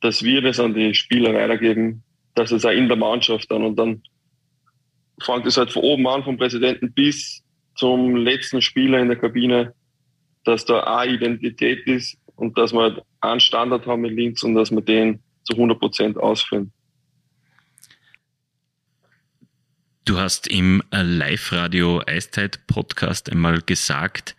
dass 0.00 0.22
wir 0.22 0.40
das 0.42 0.60
an 0.60 0.74
die 0.74 0.94
Spieler 0.94 1.34
weitergeben, 1.34 2.02
dass 2.34 2.52
es 2.52 2.64
auch 2.64 2.70
in 2.70 2.88
der 2.88 2.96
Mannschaft 2.96 3.50
dann 3.50 3.64
und 3.64 3.76
dann 3.76 4.02
fängt 5.22 5.46
es 5.46 5.56
halt 5.56 5.72
von 5.72 5.82
oben 5.82 6.06
an, 6.06 6.24
vom 6.24 6.36
Präsidenten 6.36 6.92
bis 6.92 7.42
zum 7.74 8.16
letzten 8.16 8.60
Spieler 8.60 8.98
in 8.98 9.08
der 9.08 9.18
Kabine, 9.18 9.74
dass 10.44 10.64
da 10.64 10.80
eine 10.80 11.12
Identität 11.12 11.86
ist 11.86 12.18
und 12.36 12.56
dass 12.58 12.72
wir 12.72 13.02
einen 13.20 13.40
Standard 13.40 13.86
haben 13.86 14.02
mit 14.02 14.12
Links 14.12 14.42
und 14.42 14.54
dass 14.54 14.70
wir 14.70 14.82
den 14.82 15.20
zu 15.44 15.54
100 15.54 15.78
Prozent 15.78 16.18
ausführen. 16.18 16.72
Du 20.06 20.18
hast 20.20 20.46
im 20.46 20.84
äh, 20.92 21.02
Live-Radio 21.02 22.00
Eiszeit-Podcast 22.06 23.28
einmal 23.28 23.60
gesagt, 23.60 24.36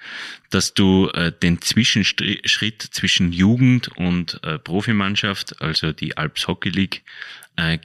dass 0.49 0.73
du 0.73 1.09
äh, 1.09 1.33
den 1.43 1.61
Zwischenschritt 1.61 2.81
zwischen 2.81 3.33
Jugend 3.33 3.89
und 3.97 4.41
äh, 4.43 4.59
Profimannschaft, 4.59 5.61
also 5.61 5.91
die 5.91 6.15
Alps 6.15 6.47
Hockey 6.47 6.69
League, 6.69 7.03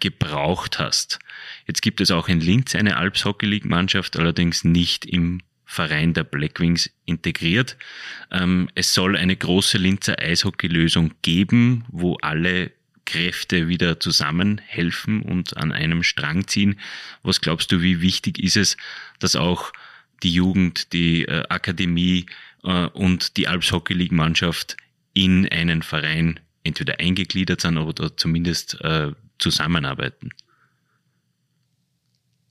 gebraucht 0.01 0.79
hast. 0.79 1.19
Jetzt 1.67 1.81
gibt 1.81 2.03
es 2.03 2.11
auch 2.11 2.29
in 2.29 2.43
Linz 2.43 2.75
eine 2.75 2.99
Alps 2.99 3.25
Hockey 3.25 3.47
League 3.47 3.65
Mannschaft, 3.65 4.19
allerdings 4.19 4.65
nicht 4.65 5.07
im 5.07 5.41
Verein 5.65 6.13
der 6.13 6.25
Blackwings 6.25 6.91
integriert. 7.07 7.79
Ähm, 8.31 8.69
es 8.75 8.93
soll 8.93 9.17
eine 9.17 9.35
große 9.35 9.79
Linzer 9.79 10.19
Eishockey-Lösung 10.19 11.15
geben, 11.23 11.87
wo 11.89 12.17
alle 12.17 12.71
Kräfte 13.05 13.69
wieder 13.69 14.01
zusammenhelfen 14.01 15.23
und 15.23 15.57
an 15.57 15.73
einem 15.73 16.03
Strang 16.03 16.47
ziehen. 16.47 16.79
Was 17.23 17.41
glaubst 17.41 17.73
du, 17.73 17.83
wie 17.83 18.01
wichtig 18.01 18.39
ist 18.39 18.57
es, 18.57 18.77
dass 19.19 19.37
auch 19.37 19.73
die 20.23 20.33
Jugend, 20.33 20.93
die 20.93 21.25
äh, 21.25 21.45
Akademie 21.49 22.27
äh, 22.65 22.87
und 22.87 23.37
die 23.37 23.49
Alps 23.49 23.73
Hockey 23.73 23.95
League 23.95 24.13
Mannschaft 24.13 24.77
in 25.15 25.49
einen 25.49 25.83
Verein 25.83 26.41
entweder 26.65 27.01
eingegliedert 27.01 27.61
sind 27.61 27.77
oder 27.77 28.17
zumindest 28.17 28.81
äh, 28.83 29.13
zusammenarbeiten? 29.39 30.31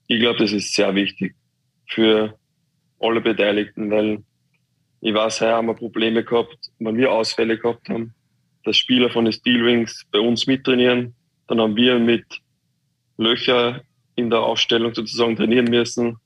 Ich 0.06 0.20
glaube, 0.20 0.38
das 0.38 0.52
ist 0.52 0.74
sehr 0.74 0.94
wichtig 0.94 1.34
für 1.88 2.38
alle 3.00 3.20
Beteiligten, 3.20 3.90
weil 3.90 4.22
ich 5.00 5.14
weiß, 5.14 5.40
heuer 5.40 5.56
haben 5.56 5.66
wir 5.66 5.74
Probleme 5.74 6.22
gehabt, 6.22 6.70
wenn 6.78 6.96
wir 6.96 7.10
Ausfälle 7.10 7.58
gehabt 7.58 7.88
haben 7.88 8.14
dass 8.64 8.76
Spieler 8.76 9.10
von 9.10 9.24
den 9.24 9.32
Steelwings 9.32 10.06
bei 10.10 10.20
uns 10.20 10.46
mittrainieren. 10.46 11.14
Dann 11.48 11.60
haben 11.60 11.76
wir 11.76 11.98
mit 11.98 12.24
Löcher 13.16 13.82
in 14.14 14.30
der 14.30 14.40
Aufstellung 14.40 14.94
sozusagen 14.94 15.36
trainieren 15.36 15.66
müssen. 15.66 16.16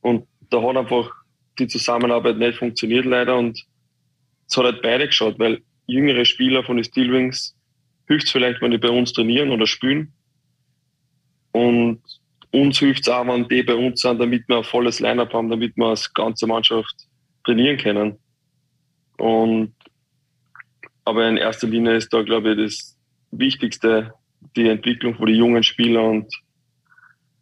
Und 0.00 0.26
da 0.50 0.62
hat 0.62 0.76
einfach 0.76 1.10
die 1.58 1.66
Zusammenarbeit 1.66 2.38
nicht 2.38 2.58
funktioniert 2.58 3.04
leider. 3.04 3.36
Und 3.36 3.62
es 4.48 4.56
hat 4.56 4.64
halt 4.64 4.82
beide 4.82 5.06
geschaut, 5.06 5.38
weil 5.38 5.62
jüngere 5.86 6.24
Spieler 6.24 6.64
von 6.64 6.76
den 6.76 6.84
Steelwings 6.84 7.56
hilft 8.06 8.30
vielleicht, 8.30 8.60
wenn 8.62 8.70
die 8.70 8.78
bei 8.78 8.90
uns 8.90 9.12
trainieren 9.12 9.50
oder 9.50 9.66
spielen. 9.66 10.12
Und 11.52 12.02
uns 12.50 12.78
hilft 12.78 13.02
es 13.02 13.08
auch, 13.08 13.26
wenn 13.26 13.48
die 13.48 13.62
bei 13.62 13.74
uns 13.74 14.00
sind, 14.00 14.20
damit 14.20 14.48
wir 14.48 14.58
ein 14.58 14.64
volles 14.64 15.00
Line-Up 15.00 15.32
haben, 15.32 15.50
damit 15.50 15.76
wir 15.76 15.86
als 15.86 16.12
ganze 16.12 16.46
Mannschaft 16.46 16.94
trainieren 17.44 17.76
können. 17.76 18.18
Und 19.18 19.74
aber 21.08 21.26
in 21.26 21.38
erster 21.38 21.66
Linie 21.66 21.96
ist 21.96 22.12
da, 22.12 22.22
glaube 22.22 22.52
ich, 22.52 22.58
das 22.58 22.98
Wichtigste 23.30 24.12
die 24.56 24.68
Entwicklung 24.68 25.14
von 25.14 25.26
den 25.26 25.36
jungen 25.36 25.62
Spielern 25.62 26.04
und 26.04 26.34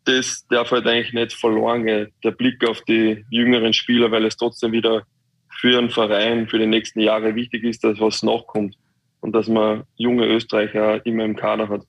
das 0.04 0.46
darf 0.48 0.70
halt 0.70 0.86
eigentlich 0.86 1.12
nicht 1.12 1.32
verloren 1.32 1.84
gehen, 1.84 2.12
der 2.22 2.30
Blick 2.30 2.64
auf 2.66 2.80
die 2.82 3.24
jüngeren 3.28 3.72
Spieler, 3.72 4.10
weil 4.12 4.24
es 4.24 4.36
trotzdem 4.36 4.70
wieder 4.70 5.02
für 5.50 5.78
einen 5.78 5.90
Verein 5.90 6.48
für 6.48 6.60
die 6.60 6.66
nächsten 6.66 7.00
Jahre 7.00 7.34
wichtig 7.34 7.64
ist, 7.64 7.82
dass 7.82 7.98
was 7.98 8.22
nachkommt 8.22 8.76
und 9.20 9.32
dass 9.32 9.48
man 9.48 9.82
junge 9.96 10.26
Österreicher 10.26 11.04
immer 11.04 11.24
im 11.24 11.34
Kader 11.34 11.68
hat. 11.68 11.82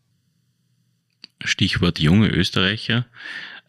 Stichwort 1.44 2.00
junge 2.00 2.30
Österreicher. 2.30 3.06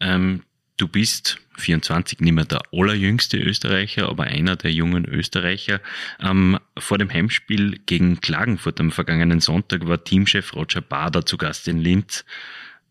Ähm, 0.01 0.41
du 0.79 0.87
bist 0.87 1.37
24 1.57 2.21
nicht 2.21 2.33
mehr 2.33 2.45
der 2.45 2.61
allerjüngste 2.71 3.37
Österreicher, 3.37 4.07
aber 4.07 4.23
einer 4.23 4.55
der 4.55 4.71
jungen 4.71 5.05
Österreicher. 5.05 5.81
Ähm, 6.19 6.57
vor 6.77 6.97
dem 6.97 7.11
Heimspiel 7.11 7.79
gegen 7.85 8.21
Klagenfurt 8.21 8.79
am 8.79 8.91
vergangenen 8.91 9.41
Sonntag 9.41 9.85
war 9.87 10.03
Teamchef 10.03 10.53
Roger 10.53 10.81
Bader 10.81 11.25
zu 11.25 11.37
Gast 11.37 11.67
in 11.67 11.79
Linz. 11.79 12.25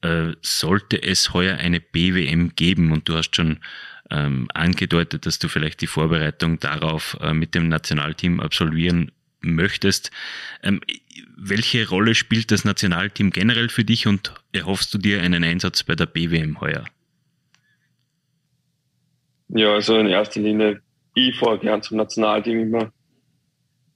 Äh, 0.02 0.33
sollte 0.42 1.02
es 1.02 1.33
heuer 1.33 1.57
eine 1.57 1.80
BWM 1.80 2.54
geben 2.54 2.92
und 2.92 3.09
du 3.09 3.16
hast 3.16 3.35
schon 3.35 3.59
ähm, 4.11 4.49
angedeutet, 4.54 5.26
dass 5.26 5.38
du 5.38 5.49
vielleicht 5.49 5.80
die 5.80 5.87
Vorbereitung 5.87 6.61
darauf 6.61 7.16
äh, 7.21 7.33
mit 7.33 7.54
dem 7.54 7.68
Nationalteam 7.68 8.40
absolvieren 8.40 9.11
möchtest. 9.40 10.11
Ähm, 10.62 10.80
welche 11.37 11.88
Rolle 11.88 12.14
spielt 12.14 12.50
das 12.50 12.64
Nationalteam 12.64 13.30
generell 13.30 13.68
für 13.68 13.85
dich 13.85 14.07
und 14.07 14.35
erhoffst 14.52 14.92
du 14.92 14.99
dir 14.99 15.23
einen 15.23 15.42
Einsatz 15.42 15.83
bei 15.83 15.95
der 15.95 16.07
BWM 16.07 16.61
heuer? 16.61 16.85
Ja, 19.49 19.75
also 19.75 19.97
in 19.99 20.07
erster 20.07 20.40
Linie, 20.40 20.81
ich 21.14 21.37
fahre 21.38 21.59
gern 21.59 21.83
zum 21.83 21.97
Nationalteam 21.97 22.61
immer, 22.61 22.93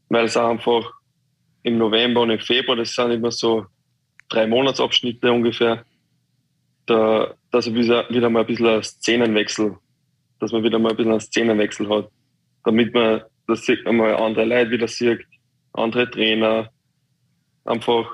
weil 0.08 0.24
es 0.24 0.36
einfach 0.36 0.92
im 1.62 1.78
November 1.78 2.22
und 2.22 2.30
im 2.30 2.40
Februar, 2.40 2.76
das 2.76 2.94
sind 2.94 3.10
immer 3.10 3.30
so 3.30 3.66
drei 4.28 4.46
Monatsabschnitte 4.46 5.30
ungefähr, 5.30 5.84
da, 6.86 7.34
dass 7.50 7.66
er 7.66 7.74
wieder, 7.74 8.08
wieder 8.10 8.30
mal 8.30 8.40
ein 8.40 8.46
bisschen 8.46 8.66
ein 8.66 8.82
Szenenwechsel, 8.82 9.76
dass 10.40 10.52
man 10.52 10.62
wieder 10.62 10.78
mal 10.78 10.90
ein 10.90 10.96
bisschen 10.96 11.12
einen 11.12 11.20
Szenenwechsel 11.20 11.88
hat, 11.88 12.08
damit 12.64 12.92
man 12.94 13.22
das 13.46 13.66
sieht 13.66 13.84
man 13.84 13.96
mal 13.96 14.16
andere 14.16 14.44
Leute 14.44 14.70
wieder 14.70 14.88
sieht, 14.88 15.26
andere 15.72 16.10
Trainer, 16.10 16.70
einfach, 17.64 18.10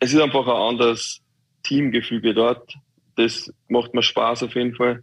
es 0.00 0.12
ist 0.12 0.20
einfach 0.20 0.46
ein 0.46 0.74
anderes 0.74 1.20
Teamgefüge 1.62 2.34
dort. 2.34 2.74
Das 3.16 3.52
macht 3.68 3.94
mir 3.94 4.02
Spaß 4.02 4.42
auf 4.42 4.54
jeden 4.54 4.74
Fall. 4.74 5.02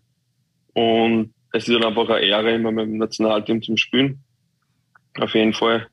Und 0.74 1.34
es 1.52 1.68
ist 1.68 1.74
dann 1.74 1.84
einfach 1.84 2.10
eine 2.10 2.26
Ehre, 2.26 2.54
immer 2.54 2.72
mit 2.72 2.86
dem 2.86 2.98
Nationalteam 2.98 3.62
zum 3.62 3.78
Spielen. 3.78 4.24
Auf 5.20 5.34
jeden 5.36 5.54
Fall. 5.54 5.88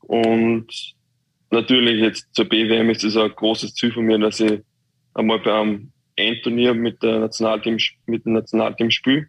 Und 0.00 0.66
natürlich 1.50 2.00
jetzt 2.00 2.34
zur 2.34 2.46
BWM 2.46 2.90
ist 2.90 3.04
es 3.04 3.16
ein 3.16 3.30
großes 3.30 3.74
Ziel 3.74 3.92
von 3.92 4.04
mir, 4.04 4.18
dass 4.18 4.40
ich 4.40 4.60
einmal 5.14 5.38
bei 5.40 5.52
einem 5.52 5.92
Endturnier 6.16 6.74
mit, 6.74 7.02
der 7.02 7.20
Nationalteam, 7.20 7.78
mit 8.06 8.24
dem 8.24 8.34
Nationalteam 8.34 8.90
spiele. 8.90 9.26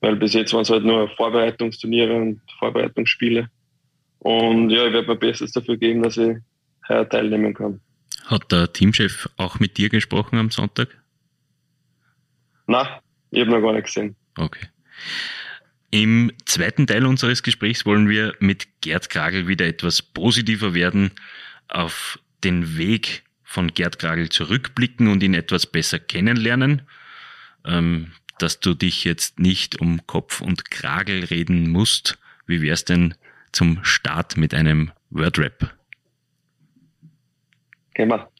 Weil 0.00 0.16
bis 0.16 0.34
jetzt 0.34 0.52
waren 0.52 0.62
es 0.62 0.70
halt 0.70 0.84
nur 0.84 1.08
Vorbereitungsturniere 1.10 2.14
und 2.14 2.40
Vorbereitungsspiele. 2.58 3.48
Und 4.20 4.70
ja, 4.70 4.86
ich 4.86 4.92
werde 4.92 5.08
mein 5.08 5.18
Bestes 5.18 5.52
dafür 5.52 5.76
geben, 5.76 6.02
dass 6.02 6.16
ich 6.16 6.36
heuer 6.88 7.08
teilnehmen 7.08 7.54
kann. 7.54 7.80
Hat 8.26 8.50
der 8.52 8.72
Teamchef 8.72 9.28
auch 9.36 9.60
mit 9.60 9.76
dir 9.76 9.88
gesprochen 9.88 10.38
am 10.38 10.50
Sonntag? 10.50 10.88
Nein, 12.66 12.86
ich 13.30 13.40
habe 13.40 13.50
noch 13.50 13.60
gar 13.60 13.72
nicht 13.72 13.86
gesehen. 13.86 14.16
Okay. 14.36 14.66
Im 15.90 16.32
zweiten 16.44 16.86
Teil 16.86 17.04
unseres 17.04 17.42
Gesprächs 17.42 17.84
wollen 17.84 18.08
wir 18.08 18.34
mit 18.38 18.80
Gerd 18.80 19.10
Kragel 19.10 19.48
wieder 19.48 19.66
etwas 19.66 20.02
positiver 20.02 20.72
werden, 20.72 21.10
auf 21.68 22.18
den 22.44 22.76
Weg 22.78 23.24
von 23.42 23.74
Gerd 23.74 23.98
Kragel 23.98 24.28
zurückblicken 24.28 25.08
und 25.08 25.22
ihn 25.22 25.34
etwas 25.34 25.66
besser 25.66 25.98
kennenlernen, 25.98 26.82
ähm, 27.64 28.12
dass 28.38 28.60
du 28.60 28.74
dich 28.74 29.04
jetzt 29.04 29.40
nicht 29.40 29.80
um 29.80 30.06
Kopf 30.06 30.40
und 30.40 30.70
Kragel 30.70 31.24
reden 31.24 31.68
musst. 31.70 32.18
Wie 32.46 32.62
wär's 32.62 32.84
denn 32.84 33.14
zum 33.52 33.82
Start 33.82 34.36
mit 34.36 34.54
einem 34.54 34.92
Wordrap? 35.10 35.74
Gehen 37.94 38.08
wir. 38.08 38.30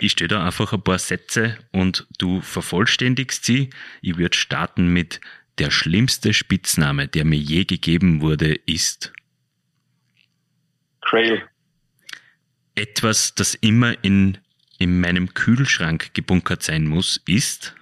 Ich 0.00 0.12
stelle 0.12 0.28
da 0.28 0.44
einfach 0.44 0.72
ein 0.72 0.82
paar 0.82 0.98
Sätze 0.98 1.58
und 1.72 2.06
du 2.18 2.40
vervollständigst 2.40 3.44
sie. 3.44 3.70
Ich 4.02 4.16
würde 4.16 4.36
starten 4.36 4.88
mit 4.92 5.20
der 5.58 5.70
schlimmste 5.70 6.34
Spitzname, 6.34 7.08
der 7.08 7.24
mir 7.24 7.38
je 7.38 7.64
gegeben 7.64 8.20
wurde, 8.20 8.54
ist 8.54 9.12
Crail. 11.00 11.42
etwas, 12.74 13.34
das 13.34 13.54
immer 13.54 14.02
in, 14.02 14.38
in 14.78 15.00
meinem 15.00 15.32
Kühlschrank 15.34 16.12
gebunkert 16.14 16.62
sein 16.62 16.86
muss, 16.86 17.20
ist 17.26 17.74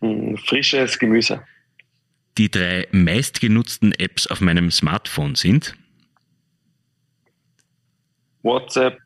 Hm, 0.00 0.36
Frisches 0.36 0.98
Gemüse. 0.98 1.42
die 2.38 2.50
drei 2.50 2.88
meistgenutzten 2.92 3.92
Apps 3.92 4.26
auf 4.26 4.40
meinem 4.40 4.70
Smartphone 4.70 5.34
sind 5.34 5.74
WhatsApp, 8.42 8.98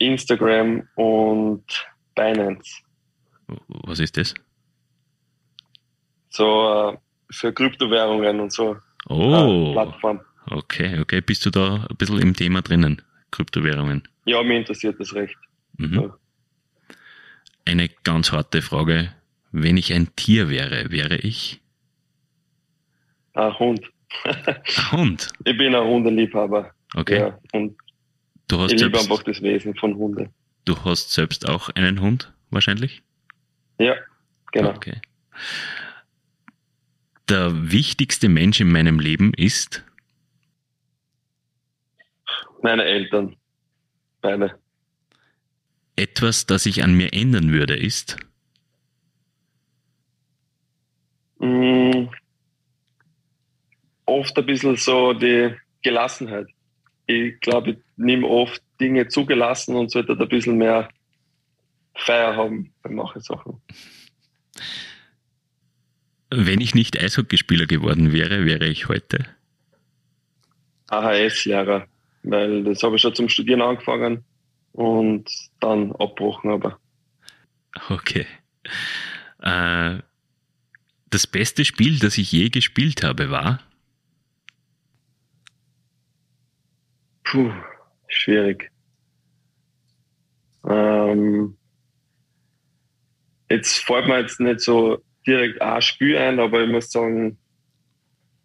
Instagram 0.00 0.88
und 0.96 1.64
Binance. 2.14 2.82
Was 3.68 4.00
ist 4.00 4.16
das? 4.16 4.34
So 6.30 6.90
äh, 6.92 6.96
für 7.30 7.52
Kryptowährungen 7.52 8.40
und 8.40 8.52
so. 8.52 8.74
Äh, 8.74 8.78
Oh, 9.08 9.72
Plattform. 9.72 10.20
okay, 10.50 11.00
okay. 11.00 11.20
Bist 11.20 11.44
du 11.46 11.50
da 11.50 11.86
ein 11.88 11.96
bisschen 11.96 12.20
im 12.20 12.34
Thema 12.34 12.62
drinnen? 12.62 13.02
Kryptowährungen. 13.30 14.02
Ja, 14.24 14.42
mir 14.42 14.58
interessiert 14.58 15.00
das 15.00 15.14
recht. 15.14 15.36
Mhm. 15.78 16.00
Ja. 16.00 16.16
Eine 17.64 17.88
ganz 18.04 18.32
harte 18.32 18.62
Frage. 18.62 19.12
Wenn 19.52 19.76
ich 19.76 19.92
ein 19.92 20.14
Tier 20.16 20.48
wäre, 20.48 20.90
wäre 20.90 21.16
ich 21.16 21.60
Ein 23.34 23.58
Hund. 23.58 23.90
ein 24.24 24.92
Hund. 24.92 25.28
Ich 25.44 25.56
bin 25.56 25.74
ein 25.74 25.84
Hundeliebhaber. 25.84 26.72
Okay. 26.94 27.18
Ja, 27.20 27.38
und 27.52 27.76
Du 28.50 28.58
hast 28.58 28.72
ich 28.72 28.80
liebe 28.80 28.98
selbst, 28.98 29.10
einfach 29.10 29.22
das 29.22 29.40
Wesen 29.42 29.76
von 29.76 29.94
Hunden. 29.94 30.34
du 30.64 30.76
hast 30.84 31.12
selbst 31.12 31.48
auch 31.48 31.68
einen 31.70 32.00
Hund, 32.00 32.34
wahrscheinlich? 32.50 33.02
Ja, 33.78 33.94
genau. 34.50 34.70
Okay. 34.70 35.00
Der 37.28 37.70
wichtigste 37.70 38.28
Mensch 38.28 38.60
in 38.60 38.72
meinem 38.72 38.98
Leben 38.98 39.32
ist 39.34 39.84
Meine 42.62 42.82
Eltern. 42.84 43.36
Beide. 44.20 44.58
etwas, 45.94 46.44
das 46.46 46.66
ich 46.66 46.82
an 46.82 46.92
mir 46.94 47.12
ändern 47.12 47.52
würde, 47.52 47.76
ist 47.76 48.16
Mm, 51.38 52.08
oft 54.04 54.36
ein 54.36 54.44
bisschen 54.44 54.76
so 54.76 55.14
die 55.14 55.54
Gelassenheit. 55.82 56.48
Ich 57.10 57.40
glaube, 57.40 57.70
ich 57.72 57.76
nehme 57.96 58.26
oft 58.26 58.62
Dinge 58.80 59.08
zugelassen 59.08 59.74
und 59.74 59.90
sollte 59.90 60.12
ein 60.12 60.28
bisschen 60.28 60.56
mehr 60.56 60.88
Feier 61.96 62.36
haben 62.36 62.72
bei 62.82 62.90
manchen 62.90 63.20
Sachen. 63.20 63.60
Wenn 66.30 66.60
ich 66.60 66.74
nicht 66.74 66.96
Eishockeyspieler 66.96 67.66
geworden 67.66 68.12
wäre, 68.12 68.46
wäre 68.46 68.66
ich 68.68 68.88
heute. 68.88 69.26
AHS-Lehrer, 70.86 71.86
weil 72.22 72.62
das 72.62 72.82
habe 72.84 72.96
ich 72.96 73.02
schon 73.02 73.14
zum 73.14 73.28
Studieren 73.28 73.62
angefangen 73.62 74.24
und 74.72 75.28
dann 75.58 75.90
abgebrochen, 75.92 76.50
aber 76.50 76.78
Okay. 77.88 78.26
Äh, 79.40 79.98
das 81.10 81.26
beste 81.26 81.64
Spiel, 81.64 81.98
das 81.98 82.18
ich 82.18 82.30
je 82.30 82.50
gespielt 82.50 83.02
habe, 83.02 83.30
war 83.30 83.60
puh, 87.30 87.52
schwierig. 88.08 88.70
Ähm, 90.68 91.56
jetzt 93.48 93.78
fällt 93.84 94.08
mir 94.08 94.20
jetzt 94.20 94.40
nicht 94.40 94.60
so 94.60 94.98
direkt 95.26 95.62
ein 95.62 95.80
Spiel 95.80 96.18
ein, 96.18 96.40
aber 96.40 96.64
ich 96.64 96.70
muss 96.70 96.90
sagen, 96.90 97.38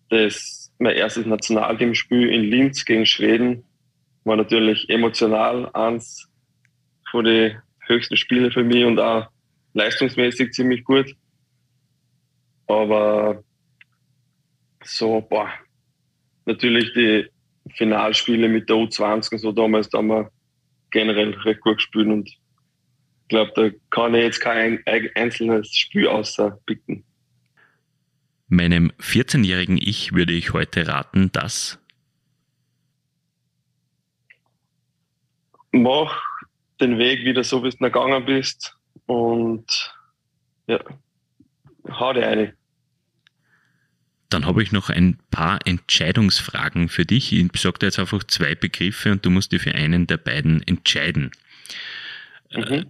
das 0.10 0.72
mein 0.78 0.96
erstes 0.96 1.26
Nationalteamspiel 1.26 2.30
in 2.30 2.44
Linz 2.44 2.86
gegen 2.86 3.06
Schweden 3.06 3.64
war 4.24 4.36
natürlich 4.36 4.90
emotional 4.90 5.70
eins 5.74 6.30
von 7.10 7.26
den 7.26 7.58
höchsten 7.88 8.18
Spielen 8.18 8.52
für 8.52 8.64
mich 8.64 8.84
und 8.84 9.00
auch 9.00 9.28
leistungsmäßig 9.74 10.52
ziemlich 10.52 10.84
gut. 10.84 11.16
Aber 12.68 13.44
so, 14.84 15.22
boah, 15.22 15.50
natürlich 16.46 16.94
die 16.94 17.30
Finalspiele 17.74 18.48
mit 18.48 18.70
der 18.70 18.76
U20 18.78 19.34
und 19.34 19.40
so 19.40 19.52
damals, 19.52 19.90
da 19.90 19.98
haben 20.00 20.08
wir 20.08 20.32
generell 20.92 21.34
recht 21.40 21.62
gut 21.62 21.78
gespielt 21.78 22.08
und 22.08 22.30
ich 22.30 22.40
glaube, 23.30 23.52
da 23.56 23.70
kann 23.90 24.14
ich 24.14 24.22
jetzt 24.22 24.40
kein 24.40 24.82
ein- 24.86 25.10
einzelnes 25.16 25.76
Spiel 25.76 26.08
außerpicken. 26.08 27.04
meinem 28.48 28.92
14-jährigen 29.00 29.78
Ich 29.78 30.14
würde 30.14 30.34
ich 30.34 30.54
heute 30.54 30.88
raten, 30.88 31.32
dass 31.32 31.80
Mach 35.72 36.22
den 36.80 36.98
Weg 36.98 37.26
wieder 37.26 37.44
so, 37.44 37.64
wie 37.64 37.70
du 37.70 37.78
gegangen 37.78 38.26
bist 38.26 38.78
und 39.08 39.66
ja, 40.68 40.80
hau 41.90 42.14
dir 42.14 42.28
eine. 42.28 42.54
Dann 44.30 44.46
habe 44.46 44.64
ich 44.64 44.72
noch 44.72 44.90
ein 44.90 45.20
paar 45.30 45.60
Entscheidungsfragen 45.66 46.90
für 46.90 47.06
dich. 47.06 47.32
Ich 47.32 47.62
sage 47.62 47.80
dir 47.80 47.88
jetzt 47.88 48.00
einfach 48.00 48.24
zwei 48.24 48.56
Begriffe 48.56 49.12
und 49.12 49.26
du 49.26 49.30
musst 49.30 49.52
dir 49.52 49.60
für 49.60 49.76
einen 49.76 50.08
der 50.08 50.18
beiden 50.18 50.62
entscheiden. 50.68 51.32
Mhm. 52.52 52.86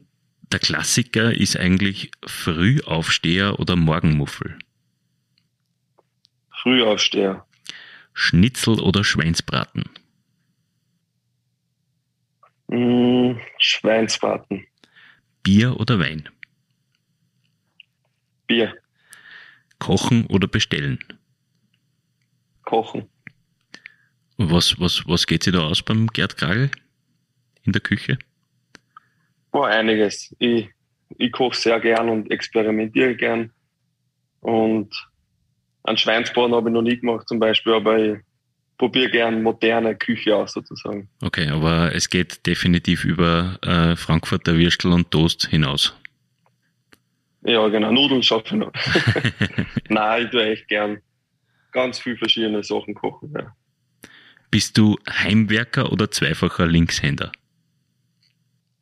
Der 0.52 0.60
Klassiker 0.60 1.34
ist 1.34 1.58
eigentlich 1.58 2.12
Frühaufsteher 2.26 3.60
oder 3.60 3.76
Morgenmuffel. 3.76 4.58
Frühaufsteher. 6.52 7.46
Schnitzel 8.14 8.80
oder 8.80 9.04
Schweinsbraten. 9.04 9.84
Mm, 12.68 13.34
Schweinsbraten. 13.60 14.66
Bier 15.44 15.80
oder 15.80 16.00
Wein. 16.00 16.30
Bier. 18.48 18.74
Kochen 19.80 20.26
oder 20.28 20.48
bestellen. 20.48 21.00
Kochen. 22.66 23.10
Was, 24.38 24.80
was, 24.80 25.04
was 25.08 25.28
geht 25.28 25.44
sich 25.44 25.54
da 25.54 25.62
aus 25.62 25.82
beim 25.82 26.08
Gerd 26.08 26.36
Kragel 26.36 26.70
in 27.64 27.72
der 27.72 27.82
Küche? 27.82 28.18
War 29.52 29.70
einiges. 29.70 30.36
Ich, 30.40 30.68
ich 31.18 31.32
koche 31.32 31.56
sehr 31.56 31.80
gern 31.80 32.10
und 32.10 32.30
experimentiere 32.30 33.16
gern. 33.16 33.52
Und 34.42 34.94
einen 35.84 35.98
Schweinsbraten 35.98 36.54
habe 36.54 36.70
ich 36.70 36.74
noch 36.74 36.82
nie 36.82 36.98
gemacht 36.98 37.28
zum 37.28 37.40
Beispiel, 37.40 37.74
aber 37.74 37.98
ich 37.98 38.18
probiere 38.78 39.10
gern 39.10 39.42
moderne 39.42 39.96
Küche 39.96 40.36
aus 40.36 40.52
sozusagen. 40.52 41.08
Okay, 41.22 41.48
aber 41.48 41.96
es 41.96 42.10
geht 42.10 42.46
definitiv 42.46 43.06
über 43.06 43.58
äh, 43.62 43.96
Frankfurter 43.96 44.58
Würstel 44.58 44.92
und 44.92 45.12
Toast 45.12 45.48
hinaus. 45.48 45.96
Ja, 47.44 47.68
genau. 47.70 47.92
Nudeln 47.92 48.24
schaffe 48.24 48.48
ich 48.48 48.54
noch. 48.54 48.74
Nein, 49.90 50.26
ich 50.26 50.32
tue 50.32 50.46
echt 50.46 50.68
gern 50.68 51.00
ganz 51.76 52.00
viel 52.00 52.18
verschiedene 52.18 52.64
Sachen 52.64 52.96
kochen. 52.96 53.34
Ja. 53.38 53.54
Bist 54.50 54.78
du 54.78 54.98
Heimwerker 55.10 55.92
oder 55.92 56.10
zweifacher 56.10 56.66
Linkshänder? 56.66 57.32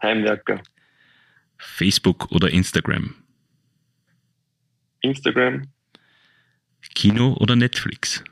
Heimwerker. 0.01 0.62
Facebook 1.58 2.32
oder 2.32 2.51
Instagram? 2.51 3.15
Instagram. 5.01 5.63
Kino 6.93 7.36
oder 7.39 7.56
Netflix? 7.56 8.23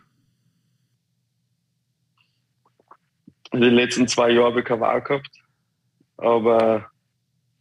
In 3.51 3.61
den 3.61 3.73
letzten 3.73 4.07
zwei 4.07 4.29
Jahren 4.29 4.51
habe 4.51 4.59
ich 4.59 4.65
keine 4.65 4.81
Wahl 4.81 5.01
gehabt. 5.01 5.41
Aber 6.17 6.91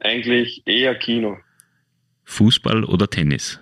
eigentlich 0.00 0.62
eher 0.66 0.94
Kino. 0.96 1.38
Fußball 2.24 2.84
oder 2.84 3.08
Tennis? 3.08 3.58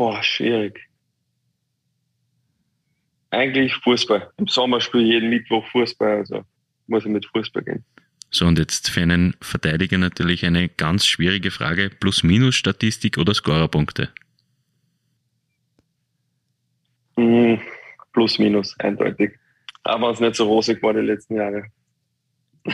Boah, 0.00 0.22
schwierig. 0.22 0.80
Eigentlich 3.28 3.74
Fußball. 3.84 4.30
Im 4.38 4.46
Sommer 4.46 4.80
spiele 4.80 5.04
ich 5.04 5.10
jeden 5.10 5.28
Mittwoch 5.28 5.62
Fußball, 5.72 6.20
also 6.20 6.42
muss 6.86 7.04
ich 7.04 7.10
mit 7.10 7.26
Fußball 7.26 7.62
gehen. 7.62 7.84
So, 8.30 8.46
und 8.46 8.58
jetzt 8.58 8.88
für 8.88 9.02
einen 9.02 9.36
Verteidiger 9.42 9.98
natürlich 9.98 10.46
eine 10.46 10.70
ganz 10.70 11.04
schwierige 11.04 11.50
Frage. 11.50 11.90
Plus-Minus-Statistik 11.90 13.18
oder 13.18 13.34
Scorerpunkte? 13.34 14.08
Mm, 17.16 17.56
Plus-Minus, 18.14 18.80
eindeutig. 18.80 19.32
Aber 19.82 20.12
es 20.12 20.16
ist 20.16 20.22
nicht 20.22 20.36
so 20.36 20.46
rosig 20.46 20.82
war 20.82 20.94
die 20.94 21.00
letzten 21.00 21.36
Jahre. 21.36 21.66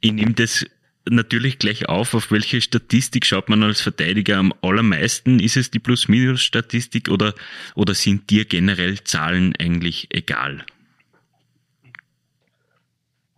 ich 0.00 0.12
nehme 0.12 0.34
das 0.34 0.64
natürlich 1.08 1.58
gleich 1.58 1.88
auf, 1.88 2.14
auf 2.14 2.30
welche 2.30 2.60
Statistik 2.60 3.26
schaut 3.26 3.48
man 3.48 3.62
als 3.62 3.80
Verteidiger 3.80 4.38
am 4.38 4.52
allermeisten? 4.62 5.40
Ist 5.40 5.56
es 5.56 5.70
die 5.70 5.78
Plus-Minus-Statistik 5.78 7.08
oder, 7.08 7.34
oder 7.74 7.94
sind 7.94 8.30
dir 8.30 8.44
generell 8.44 9.02
Zahlen 9.04 9.54
eigentlich 9.58 10.08
egal? 10.10 10.64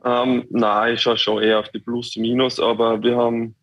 Ähm, 0.05 0.45
nein, 0.51 0.95
ich 0.95 1.03
schaue 1.03 1.17
schon 1.17 1.43
eher 1.43 1.61
auf 1.61 1.69
die 1.69 1.79
Plus-Minus, 1.79 2.59
aber 2.59 3.03
wir 3.03 3.17
haben, 3.17 3.55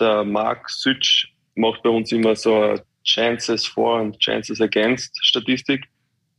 der 0.00 0.24
Mark 0.24 0.70
Sütsch 0.70 1.28
macht 1.54 1.82
bei 1.82 1.90
uns 1.90 2.10
immer 2.12 2.34
so 2.34 2.78
Chances 3.04 3.66
for 3.66 4.00
und 4.00 4.18
Chances 4.18 4.60
against 4.60 5.16
Statistik. 5.22 5.84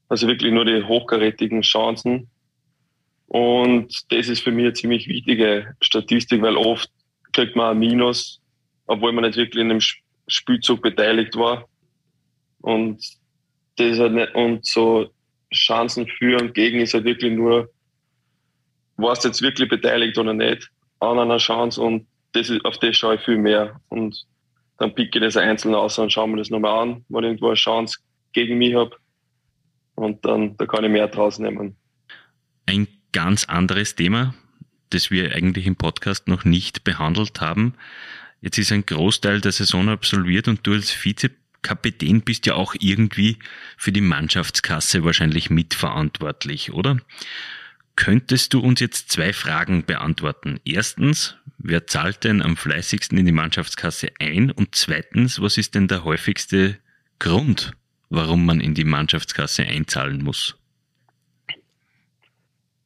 Also 0.10 0.28
wirklich 0.28 0.52
nur 0.52 0.66
die 0.66 0.84
hochkarätigen 0.84 1.62
Chancen. 1.62 2.30
Und 3.28 4.12
das 4.12 4.30
ist 4.30 4.42
für 4.42 4.52
mich 4.52 4.66
eine 4.66 4.74
ziemlich 4.74 5.08
wichtige 5.08 5.76
Statistik, 5.82 6.42
weil 6.42 6.58
oft 6.58 6.90
kriegt 7.34 7.56
man 7.56 7.72
ein 7.72 7.80
Minus, 7.80 8.42
obwohl 8.86 9.12
man 9.12 9.26
nicht 9.26 9.38
wirklich 9.38 9.62
in 9.62 9.72
einem 9.72 9.82
Spielzug 10.28 10.82
beteiligt 10.82 11.36
war. 11.36 11.68
Und 12.62 13.04
das 13.78 13.88
ist 13.88 14.00
halt 14.00 14.14
nicht, 14.14 14.36
und 14.36 14.66
so 14.66 15.10
Chancen 15.54 16.08
für 16.08 16.40
und 16.40 16.54
gegen 16.54 16.80
ist 16.80 16.94
halt 16.94 17.06
wirklich 17.06 17.34
nur, 17.34 17.70
warst 18.98 19.24
du 19.24 19.30
jetzt 19.30 19.42
wirklich 19.42 19.70
beteiligt 19.70 20.18
oder 20.18 20.34
nicht 20.34 20.70
an 21.00 21.20
einer 21.20 21.38
Chance 21.38 21.82
und 21.82 22.08
das 22.34 22.50
ist, 22.50 22.64
auf 22.66 22.78
das 22.80 22.98
schaue 22.98 23.16
ich 23.16 23.22
viel 23.22 23.38
mehr. 23.38 23.80
Und 23.90 24.26
dann 24.78 24.94
picke 24.94 25.20
ich 25.20 25.24
das 25.24 25.38
einzeln 25.38 25.74
aus 25.74 25.98
und 26.00 26.12
schaue 26.12 26.28
mir 26.28 26.38
das 26.38 26.50
nochmal 26.50 26.80
an, 26.80 27.06
wenn 27.10 27.24
ich 27.24 27.30
irgendwo 27.30 27.48
eine 27.48 27.56
Chance 27.56 28.00
gegen 28.34 28.58
mich 28.58 28.76
habe. 28.76 28.96
Und 29.96 30.24
dann 30.26 30.58
da 30.58 30.66
kann 30.66 30.84
ich 30.84 30.92
mehr 30.92 31.08
draus 31.08 31.40
nehmen. 31.40 31.78
Ein 32.66 32.88
ganz 33.16 33.46
anderes 33.46 33.96
Thema, 33.96 34.36
das 34.90 35.10
wir 35.10 35.34
eigentlich 35.34 35.66
im 35.66 35.78
Podcast 35.78 36.28
noch 36.28 36.44
nicht 36.44 36.84
behandelt 36.84 37.40
haben. 37.40 37.76
Jetzt 38.42 38.58
ist 38.58 38.74
ein 38.74 38.86
Großteil 38.86 39.40
der 39.40 39.54
Saison 39.54 39.88
absolviert 39.88 40.50
und 40.50 40.68
du 40.68 40.74
als 40.74 40.92
Vizekapitän 40.92 42.24
bist 42.24 42.46
ja 42.46 42.56
auch 42.56 42.76
irgendwie 42.78 43.38
für 43.78 43.94
die 43.94 44.02
Mannschaftskasse 44.02 45.06
wahrscheinlich 45.06 45.50
mitverantwortlich, 45.50 46.74
oder? 46.74 46.98
Könntest 47.96 48.54
du 48.54 48.60
uns 48.60 48.82
jetzt 48.82 49.14
zwei 49.14 49.32
Fragen 49.32 49.86
beantworten? 49.86 50.60
Erstens, 50.66 51.38
wer 51.58 51.88
zahlt 51.88 52.26
denn 52.26 52.42
am 52.42 52.58
fleißigsten 52.58 53.18
in 53.18 53.26
die 53.26 53.32
Mannschaftskasse 53.32 54.10
ein? 54.20 54.52
Und 54.52 54.76
zweitens, 54.76 55.40
was 55.40 55.58
ist 55.58 55.74
denn 55.74 55.88
der 55.88 56.04
häufigste 56.04 56.78
Grund, 57.20 57.72
warum 58.10 58.46
man 58.46 58.60
in 58.60 58.74
die 58.74 58.84
Mannschaftskasse 58.84 59.64
einzahlen 59.64 60.22
muss? 60.22 60.58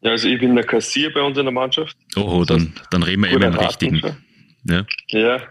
Ja, 0.01 0.11
also 0.11 0.27
ich 0.27 0.39
bin 0.39 0.55
der 0.55 0.65
Kassier 0.65 1.13
bei 1.13 1.21
uns 1.21 1.37
in 1.37 1.45
der 1.45 1.53
Mannschaft. 1.53 1.97
Oh, 2.15 2.43
dann, 2.45 2.73
dann 2.91 3.03
reden 3.03 3.23
wir 3.23 3.31
eben 3.31 3.41
den 3.41 3.55
richtigen. 3.55 4.01
Ja. 4.63 4.85
ja. 5.09 5.41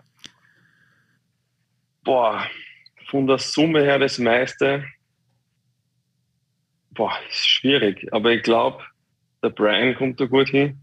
Boah, 2.02 2.46
von 3.10 3.26
der 3.26 3.38
Summe 3.38 3.82
her 3.82 3.98
das 3.98 4.18
meiste. 4.18 4.84
Boah, 6.90 7.12
ist 7.28 7.48
schwierig. 7.48 8.08
Aber 8.12 8.32
ich 8.32 8.42
glaube, 8.42 8.82
der 9.42 9.50
Brian 9.50 9.94
kommt 9.94 10.20
da 10.20 10.24
gut 10.24 10.48
hin. 10.48 10.80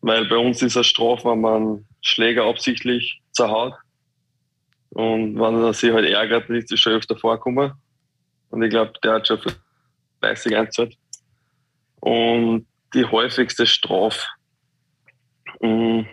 Weil 0.00 0.26
bei 0.26 0.36
uns 0.36 0.62
ist 0.62 0.76
eine 0.76 0.84
Strafe, 0.84 1.30
wenn 1.30 1.40
man 1.40 1.86
Schläger 2.02 2.44
absichtlich 2.44 3.20
zerhaut. 3.32 3.74
Und 4.90 5.38
wenn 5.38 5.62
er 5.62 5.72
sich 5.72 5.92
halt 5.92 6.06
ärgert, 6.06 6.48
ist 6.50 6.70
das 6.70 6.80
schon 6.80 6.92
öfter 6.92 7.16
vorkommen. 7.16 7.72
Und 8.50 8.62
ich 8.62 8.70
glaube, 8.70 8.92
der 9.02 9.14
hat 9.14 9.26
schon 9.26 9.40
fleißig 10.20 10.56
einzahlt. 10.56 10.96
Und 12.00 12.66
die 12.94 13.04
häufigste 13.04 13.66
Strafe, 13.66 14.26
mh, 15.60 16.06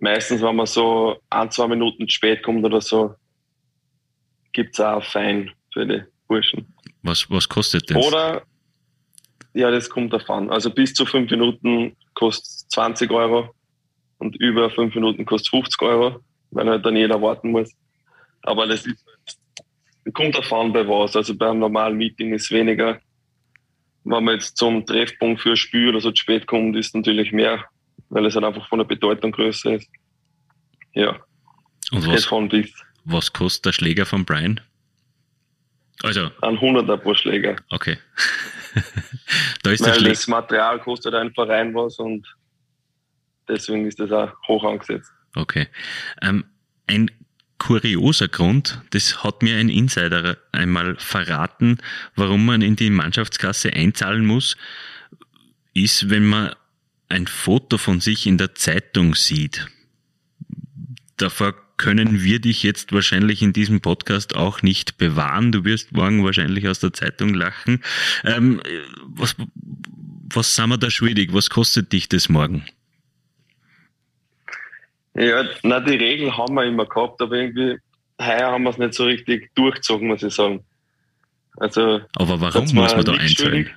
meistens, 0.00 0.42
wenn 0.42 0.56
man 0.56 0.66
so 0.66 1.18
ein, 1.30 1.50
zwei 1.50 1.68
Minuten 1.68 2.08
spät 2.08 2.42
kommt 2.42 2.64
oder 2.64 2.80
so, 2.80 3.14
gibt 4.52 4.74
es 4.74 4.80
auch 4.80 5.02
Fein 5.04 5.50
für 5.72 5.86
die 5.86 6.02
Burschen. 6.26 6.66
Was, 7.02 7.30
was 7.30 7.48
kostet 7.48 7.90
das? 7.90 7.96
Oder, 7.96 8.42
ja, 9.54 9.70
das 9.70 9.88
kommt 9.88 10.12
davon. 10.12 10.50
Also 10.50 10.70
bis 10.70 10.94
zu 10.94 11.06
fünf 11.06 11.30
Minuten 11.30 11.96
kostet 12.14 12.70
20 12.72 13.10
Euro 13.10 13.54
und 14.18 14.36
über 14.36 14.70
fünf 14.70 14.94
Minuten 14.94 15.24
kostet 15.24 15.50
50 15.50 15.82
Euro, 15.82 16.20
weil 16.50 16.68
halt 16.68 16.84
dann 16.84 16.96
jeder 16.96 17.20
warten 17.20 17.50
muss. 17.50 17.72
Aber 18.42 18.66
das 18.66 18.86
ist, 18.86 19.04
kommt 20.12 20.36
davon 20.36 20.72
bei 20.72 20.86
was. 20.86 21.16
Also 21.16 21.36
beim 21.36 21.58
normalen 21.58 21.96
Meeting 21.96 22.32
ist 22.32 22.50
weniger 22.50 23.00
wenn 24.04 24.24
man 24.24 24.34
jetzt 24.34 24.56
zum 24.56 24.86
Treffpunkt 24.86 25.42
für 25.42 25.50
ein 25.50 25.56
Spiel 25.56 25.88
oder 25.88 26.00
so 26.00 26.10
zu 26.10 26.22
spät 26.22 26.46
kommt, 26.46 26.76
ist 26.76 26.94
natürlich 26.94 27.32
mehr, 27.32 27.64
weil 28.08 28.26
es 28.26 28.34
halt 28.34 28.44
einfach 28.44 28.68
von 28.68 28.78
der 28.78 28.86
Bedeutung 28.86 29.32
größer 29.32 29.74
ist. 29.74 29.88
Ja. 30.92 31.18
Und 31.90 32.06
was, 32.06 32.30
was 33.04 33.32
kostet 33.32 33.66
der 33.66 33.72
Schläger 33.72 34.06
von 34.06 34.24
Brian? 34.24 34.60
Also. 36.02 36.30
Ein 36.42 36.58
100er 36.58 36.96
pro 36.96 37.14
Schläger. 37.14 37.56
Okay. 37.70 37.98
da 39.62 39.70
ist 39.70 39.84
weil 39.84 40.02
das 40.02 40.28
Material 40.28 40.78
kostet 40.80 41.14
ein 41.14 41.32
Verein 41.32 41.74
was 41.74 41.98
und 41.98 42.26
deswegen 43.48 43.86
ist 43.86 43.98
das 43.98 44.12
auch 44.12 44.32
hoch 44.46 44.64
angesetzt. 44.64 45.10
Okay. 45.34 45.66
Ähm, 46.22 46.44
ein 46.86 47.10
kurioser 47.58 48.28
Grund, 48.28 48.80
das 48.90 49.22
hat 49.24 49.42
mir 49.42 49.56
ein 49.56 49.68
Insider 49.68 50.38
einmal 50.52 50.96
verraten, 50.96 51.78
warum 52.14 52.46
man 52.46 52.62
in 52.62 52.76
die 52.76 52.90
Mannschaftskasse 52.90 53.72
einzahlen 53.72 54.24
muss, 54.24 54.56
ist, 55.74 56.10
wenn 56.10 56.26
man 56.26 56.54
ein 57.08 57.26
Foto 57.26 57.78
von 57.78 58.00
sich 58.00 58.26
in 58.26 58.38
der 58.38 58.54
Zeitung 58.54 59.14
sieht. 59.14 59.66
Davor 61.16 61.54
können 61.78 62.22
wir 62.22 62.40
dich 62.40 62.62
jetzt 62.62 62.92
wahrscheinlich 62.92 63.40
in 63.40 63.52
diesem 63.52 63.80
Podcast 63.80 64.34
auch 64.34 64.62
nicht 64.62 64.98
bewahren. 64.98 65.52
Du 65.52 65.64
wirst 65.64 65.92
morgen 65.92 66.24
wahrscheinlich 66.24 66.68
aus 66.68 66.80
der 66.80 66.92
Zeitung 66.92 67.34
lachen. 67.34 67.82
Ähm, 68.24 68.60
was, 69.06 69.36
was 70.34 70.54
sind 70.54 70.68
wir 70.68 70.76
da 70.76 70.90
schuldig? 70.90 71.32
Was 71.32 71.50
kostet 71.50 71.92
dich 71.92 72.08
das 72.08 72.28
morgen? 72.28 72.64
Ja, 75.18 75.44
na 75.64 75.80
die 75.80 75.96
Regeln 75.96 76.36
haben 76.36 76.54
wir 76.54 76.64
immer 76.64 76.86
gehabt, 76.86 77.20
aber 77.20 77.34
irgendwie 77.34 77.78
heuer 78.20 78.52
haben 78.52 78.62
wir 78.62 78.70
es 78.70 78.78
nicht 78.78 78.94
so 78.94 79.04
richtig 79.04 79.52
durchgezogen, 79.56 80.06
muss 80.06 80.22
ich 80.22 80.32
sagen. 80.32 80.64
Also, 81.56 82.00
aber 82.14 82.40
warum 82.40 82.62
muss 82.72 82.94
man 82.94 83.04
da 83.04 83.12
einzahlen? 83.12 83.68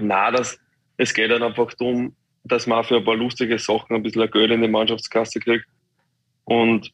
Na, 0.00 0.32
das, 0.32 0.58
es 0.96 1.14
geht 1.14 1.30
dann 1.30 1.44
einfach 1.44 1.72
darum, 1.74 2.16
dass 2.42 2.66
man 2.66 2.82
für 2.82 2.96
ein 2.96 3.04
paar 3.04 3.14
lustige 3.14 3.58
Sachen 3.58 3.94
ein 3.94 4.02
bisschen 4.02 4.28
Geld 4.30 4.50
in 4.50 4.62
die 4.62 4.68
Mannschaftskasse 4.68 5.38
kriegt. 5.38 5.66
Und 6.44 6.92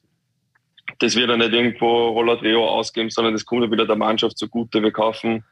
das 0.98 1.16
wird 1.16 1.30
dann 1.30 1.38
nicht 1.38 1.52
irgendwo 1.52 2.08
Rolladreo 2.08 2.68
ausgeben, 2.68 3.08
sondern 3.08 3.32
das 3.32 3.46
kommt 3.46 3.64
dann 3.64 3.72
wieder 3.72 3.86
der 3.86 3.96
Mannschaft 3.96 4.36
zugute. 4.36 4.82
Wir 4.82 4.92
kaufen, 4.92 5.42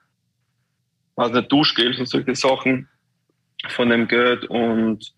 also 1.16 1.34
nicht 1.34 1.50
Duschgeld 1.50 1.98
und 1.98 2.06
solche 2.06 2.34
Sachen 2.34 2.88
von 3.68 3.88
dem 3.88 4.06
Geld 4.06 4.44
und 4.44 5.14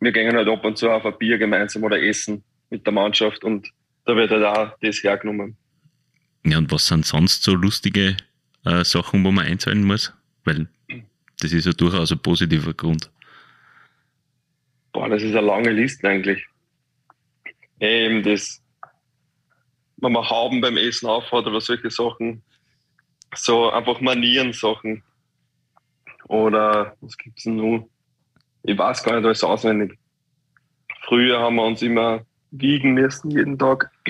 wir 0.00 0.12
gehen 0.12 0.36
halt 0.36 0.48
ab 0.48 0.64
und 0.64 0.78
zu 0.78 0.90
auf 0.90 1.04
ein 1.04 1.18
Bier 1.18 1.38
gemeinsam 1.38 1.84
oder 1.84 2.00
essen 2.00 2.44
mit 2.70 2.84
der 2.86 2.92
Mannschaft 2.92 3.44
und 3.44 3.70
da 4.04 4.16
wird 4.16 4.30
halt 4.30 4.44
auch 4.44 4.76
das 4.80 5.02
hergenommen. 5.02 5.56
Ja, 6.44 6.58
und 6.58 6.70
was 6.70 6.86
sind 6.86 7.04
sonst 7.04 7.42
so 7.42 7.54
lustige 7.54 8.16
äh, 8.64 8.84
Sachen, 8.84 9.24
wo 9.24 9.32
man 9.32 9.46
einzahlen 9.46 9.84
muss? 9.84 10.12
Weil 10.44 10.68
das 11.40 11.52
ist 11.52 11.66
ja 11.66 11.72
durchaus 11.72 12.12
ein 12.12 12.18
positiver 12.18 12.72
Grund. 12.72 13.10
Boah, 14.92 15.08
das 15.08 15.22
ist 15.22 15.34
eine 15.34 15.46
lange 15.46 15.70
Liste 15.70 16.08
eigentlich. 16.08 16.46
Eben 17.80 18.22
das, 18.22 18.62
wenn 19.98 20.12
man 20.12 20.28
Hauben 20.28 20.60
beim 20.60 20.76
Essen 20.76 21.08
aufhat 21.08 21.46
oder 21.46 21.60
solche 21.60 21.90
Sachen. 21.90 22.42
So 23.34 23.70
einfach 23.70 24.00
Manieren-Sachen. 24.00 25.02
Oder 26.28 26.96
was 27.00 27.18
gibt 27.18 27.38
es 27.38 27.44
denn 27.44 27.56
noch? 27.56 27.88
Ich 28.66 28.76
weiß 28.76 29.02
gar 29.02 29.16
nicht 29.16 29.24
alles 29.24 29.44
auswendig. 29.44 29.98
Früher 31.04 31.38
haben 31.40 31.56
wir 31.56 31.64
uns 31.64 31.82
immer 31.82 32.24
wiegen 32.50 32.94
müssen, 32.94 33.30
jeden 33.30 33.58
Tag. 33.58 33.90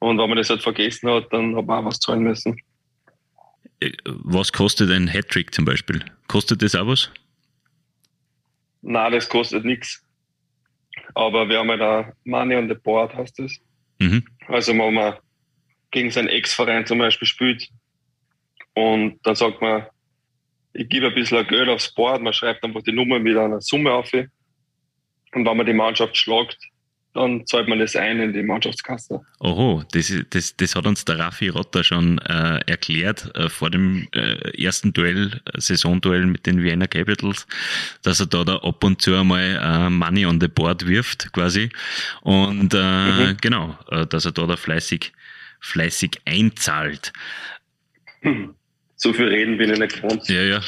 Und 0.00 0.18
wenn 0.18 0.28
man 0.28 0.36
das 0.36 0.50
halt 0.50 0.62
vergessen 0.62 1.10
hat, 1.10 1.32
dann 1.32 1.56
hat 1.56 1.66
man 1.66 1.84
auch 1.84 1.88
was 1.88 2.00
zahlen 2.00 2.22
müssen. 2.22 2.56
Äh, 3.80 3.92
was 4.04 4.52
kostet 4.52 4.90
ein 4.90 5.08
Hattrick 5.08 5.54
zum 5.54 5.64
Beispiel? 5.64 6.04
Kostet 6.26 6.62
das 6.62 6.74
auch 6.74 6.86
was? 6.86 7.10
Nein, 8.82 9.12
das 9.12 9.28
kostet 9.28 9.64
nichts. 9.64 10.04
Aber 11.14 11.48
wir 11.48 11.58
haben 11.58 11.70
halt 11.70 11.80
auch 11.80 12.04
Money 12.24 12.56
on 12.56 12.68
the 12.68 12.74
Board, 12.74 13.14
heißt 13.14 13.38
das. 13.38 13.56
Mhm. 13.98 14.24
Also 14.46 14.72
wenn 14.72 14.94
man 14.94 15.14
gegen 15.90 16.10
seinen 16.10 16.28
Ex-Verein 16.28 16.86
zum 16.86 16.98
Beispiel 16.98 17.26
spielt 17.26 17.68
und 18.74 19.18
dann 19.24 19.34
sagt 19.34 19.60
man, 19.60 19.86
ich 20.78 20.88
gebe 20.88 21.08
ein 21.08 21.14
bisschen 21.14 21.46
Geld 21.48 21.68
aufs 21.68 21.92
Board, 21.92 22.22
man 22.22 22.32
schreibt 22.32 22.62
einfach 22.62 22.82
die 22.82 22.92
Nummer 22.92 23.18
mit 23.18 23.36
einer 23.36 23.60
Summe 23.60 23.92
auf. 23.92 24.12
Und 24.12 25.44
wenn 25.44 25.56
man 25.56 25.66
die 25.66 25.72
Mannschaft 25.72 26.16
schlagt, 26.16 26.56
dann 27.14 27.44
zahlt 27.46 27.68
man 27.68 27.80
das 27.80 27.96
ein 27.96 28.20
in 28.20 28.32
die 28.32 28.44
Mannschaftskasse. 28.44 29.20
Oho, 29.40 29.82
das, 29.90 30.12
das, 30.30 30.56
das 30.56 30.76
hat 30.76 30.86
uns 30.86 31.04
der 31.04 31.18
Raffi 31.18 31.48
Rotter 31.48 31.82
schon 31.82 32.18
äh, 32.18 32.60
erklärt 32.66 33.34
äh, 33.34 33.48
vor 33.48 33.70
dem 33.70 34.06
äh, 34.14 34.62
ersten 34.62 34.92
Duell, 34.92 35.40
äh, 35.46 35.60
Saisonduell 35.60 36.26
mit 36.26 36.46
den 36.46 36.62
Vienna 36.62 36.86
Capitals, 36.86 37.48
dass 38.02 38.20
er 38.20 38.26
da, 38.26 38.44
da 38.44 38.58
ab 38.58 38.84
und 38.84 39.02
zu 39.02 39.16
einmal 39.16 39.58
äh, 39.60 39.90
Money 39.90 40.26
on 40.26 40.40
the 40.40 40.46
Board 40.46 40.86
wirft, 40.86 41.32
quasi. 41.32 41.70
Und 42.20 42.72
äh, 42.72 43.32
mhm. 43.32 43.36
genau, 43.40 43.76
äh, 43.90 44.06
dass 44.06 44.26
er 44.26 44.32
da, 44.32 44.46
da 44.46 44.56
fleißig, 44.56 45.12
fleißig 45.58 46.20
einzahlt. 46.24 47.12
So 48.98 49.12
viel 49.12 49.28
reden 49.28 49.56
bin 49.56 49.72
ich 49.72 49.78
nicht 49.78 50.02
gewohnt. 50.02 50.28
Ja, 50.28 50.42
ja. 50.42 50.60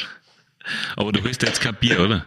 Aber 0.96 1.10
du 1.10 1.22
willst 1.24 1.42
jetzt 1.42 1.60
kein 1.60 1.74
Bier, 1.74 2.00
oder? 2.00 2.26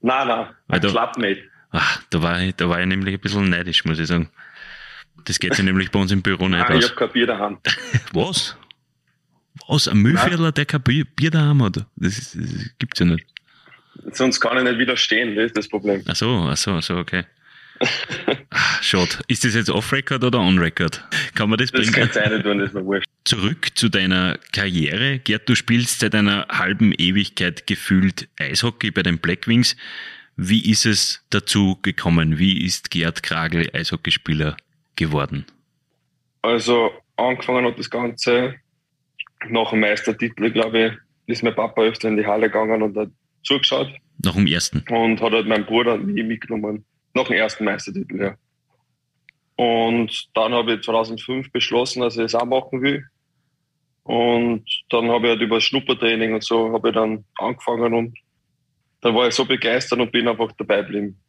Nein, 0.00 0.28
nein, 0.28 0.48
ein 0.68 0.80
Clubmate. 0.80 1.44
Ach, 1.70 2.02
da 2.10 2.22
war, 2.22 2.40
ich, 2.40 2.54
da 2.56 2.68
war 2.68 2.80
ich 2.80 2.86
nämlich 2.86 3.14
ein 3.14 3.20
bisschen 3.20 3.48
neidisch, 3.48 3.84
muss 3.84 3.98
ich 3.98 4.08
sagen. 4.08 4.30
Das 5.24 5.38
geht 5.38 5.56
ja 5.56 5.62
nämlich 5.62 5.90
bei 5.90 6.00
uns 6.00 6.10
im 6.10 6.22
Büro 6.22 6.48
nicht 6.48 6.60
Nein, 6.60 6.76
aus. 6.76 6.84
Ich 6.84 6.90
habe 6.90 6.98
kein 6.98 7.12
Bier 7.12 7.26
daheim. 7.26 7.58
Was? 8.12 8.56
Was? 9.68 9.86
Ein 9.86 9.98
Müllviertler, 9.98 10.52
der 10.52 10.66
kein 10.66 10.82
Bier, 10.82 11.04
Bier 11.04 11.30
daheim 11.30 11.62
hat? 11.62 11.84
Das, 11.96 12.18
ist, 12.18 12.34
das 12.34 12.70
gibt's 12.78 12.98
ja 12.98 13.06
nicht. 13.06 13.26
Sonst 14.12 14.40
kann 14.40 14.56
ich 14.58 14.64
nicht 14.64 14.78
widerstehen, 14.78 15.36
das 15.36 15.46
ist 15.46 15.56
das 15.56 15.68
Problem. 15.68 16.02
Ach 16.08 16.16
so, 16.16 16.48
ach 16.50 16.56
so, 16.56 16.72
ach 16.72 16.82
so, 16.82 16.96
okay. 16.96 17.24
Ach, 18.50 18.82
schade. 18.82 19.10
Ist 19.28 19.44
das 19.44 19.54
jetzt 19.54 19.70
off-Record 19.70 20.24
oder 20.24 20.40
on-Record? 20.40 21.04
Kann 21.34 21.50
man 21.50 21.58
das, 21.58 21.70
das 21.70 21.80
bringen? 21.80 22.08
Das 22.08 22.14
kann 22.14 22.30
sein, 22.30 22.42
tun, 22.42 22.58
das 22.58 22.68
ist 22.68 22.74
mir 22.74 22.84
wurscht. 22.84 23.08
Zurück 23.24 23.76
zu 23.76 23.88
deiner 23.88 24.38
Karriere. 24.52 25.18
Gerd, 25.18 25.48
du 25.48 25.54
spielst 25.54 26.00
seit 26.00 26.14
einer 26.14 26.46
halben 26.48 26.92
Ewigkeit 26.92 27.66
gefühlt 27.66 28.28
Eishockey 28.38 28.90
bei 28.90 29.02
den 29.02 29.18
Blackwings. 29.18 29.76
Wie 30.36 30.70
ist 30.70 30.86
es 30.86 31.24
dazu 31.30 31.78
gekommen? 31.82 32.38
Wie 32.38 32.64
ist 32.64 32.90
Gerd 32.90 33.22
Kragel 33.22 33.68
Eishockeyspieler 33.72 34.56
geworden? 34.96 35.44
Also 36.42 36.92
angefangen 37.16 37.66
hat 37.66 37.78
das 37.78 37.90
Ganze 37.90 38.54
nach 39.48 39.70
dem 39.70 39.80
Meistertitel, 39.80 40.50
glaube 40.50 40.86
ich, 40.86 40.92
ist 41.26 41.42
mein 41.42 41.54
Papa 41.54 41.82
öfter 41.82 42.08
in 42.08 42.16
die 42.16 42.26
Halle 42.26 42.48
gegangen 42.48 42.82
und 42.82 42.96
hat 42.96 43.10
zugeschaut. 43.42 43.92
Nach 44.24 44.34
dem 44.34 44.46
ersten? 44.46 44.84
Und 44.90 45.20
hat 45.20 45.32
halt 45.32 45.46
meinen 45.46 45.66
Bruder 45.66 45.98
nie 45.98 46.22
mitgenommen. 46.22 46.84
Nach 47.18 47.26
dem 47.26 47.36
ersten 47.36 47.64
Meistertitel, 47.64 48.20
ja. 48.20 48.36
Und 49.56 50.28
dann 50.34 50.52
habe 50.52 50.74
ich 50.74 50.82
2005 50.82 51.50
beschlossen, 51.50 52.00
dass 52.00 52.16
ich 52.16 52.22
es 52.22 52.34
auch 52.34 52.44
machen 52.44 52.80
will. 52.80 53.04
Und 54.04 54.64
dann 54.90 55.10
habe 55.10 55.26
ich 55.26 55.30
halt 55.32 55.42
über 55.42 55.60
Schnuppertraining 55.60 56.32
und 56.34 56.44
so 56.44 56.72
habe 56.72 56.90
ich 56.90 56.94
dann 56.94 57.24
angefangen 57.38 57.92
und 57.92 58.16
da 59.00 59.12
war 59.14 59.26
ich 59.28 59.34
so 59.34 59.44
begeistert 59.44 59.98
und 59.98 60.12
bin 60.12 60.28
einfach 60.28 60.52
dabei 60.56 60.82
geblieben. 60.82 61.20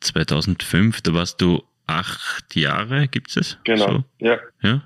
2005, 0.00 1.02
da 1.02 1.14
warst 1.14 1.40
du 1.40 1.62
acht 1.86 2.56
Jahre, 2.56 3.06
gibt 3.08 3.36
es 3.36 3.58
Genau, 3.64 3.86
so? 3.86 4.04
ja. 4.18 4.38
Ja. 4.62 4.82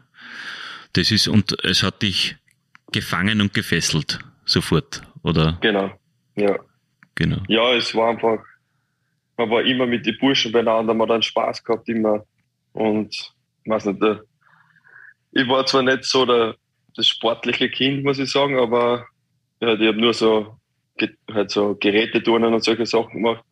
Das 0.92 1.10
ist, 1.10 1.26
und 1.28 1.56
es 1.64 1.82
hat 1.82 2.02
dich 2.02 2.36
gefangen 2.92 3.40
und 3.40 3.54
gefesselt, 3.54 4.20
sofort, 4.44 5.02
oder? 5.22 5.58
Genau, 5.62 5.90
ja. 6.36 6.58
Genau. 7.16 7.42
Ja, 7.48 7.72
es 7.72 7.94
war 7.94 8.10
einfach, 8.10 8.38
man 9.36 9.50
war 9.50 9.62
immer 9.62 9.86
mit 9.86 10.06
den 10.06 10.16
Burschen 10.18 10.52
beieinander, 10.52 10.94
man 10.94 11.08
hat 11.08 11.14
einen 11.14 11.22
Spaß 11.22 11.64
gehabt 11.64 11.88
immer. 11.88 12.24
Und, 12.72 13.14
ich 13.64 13.70
weiß 13.70 13.86
nicht, 13.86 14.02
der, 14.02 14.22
ich 15.32 15.48
war 15.48 15.66
zwar 15.66 15.82
nicht 15.82 16.04
so 16.04 16.24
der, 16.26 16.56
das 16.96 17.08
sportliche 17.08 17.68
Kind, 17.68 18.04
muss 18.04 18.18
ich 18.18 18.30
sagen, 18.30 18.58
aber 18.58 19.06
ja, 19.60 19.74
ich 19.74 19.88
habe 19.88 20.00
nur 20.00 20.14
so 20.14 20.56
halt 21.32 21.50
so 21.50 21.74
Geräteturnen 21.74 22.54
und 22.54 22.62
solche 22.62 22.86
Sachen 22.86 23.22
gemacht. 23.22 23.44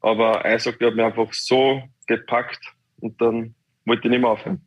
Aber 0.00 0.44
Eishockey 0.44 0.84
hat 0.84 0.94
mich 0.94 1.04
einfach 1.04 1.32
so 1.32 1.82
gepackt 2.06 2.60
und 3.00 3.20
dann 3.20 3.54
wollte 3.84 4.08
ich 4.08 4.10
nicht 4.10 4.20
mehr 4.20 4.30
aufhören. 4.30 4.60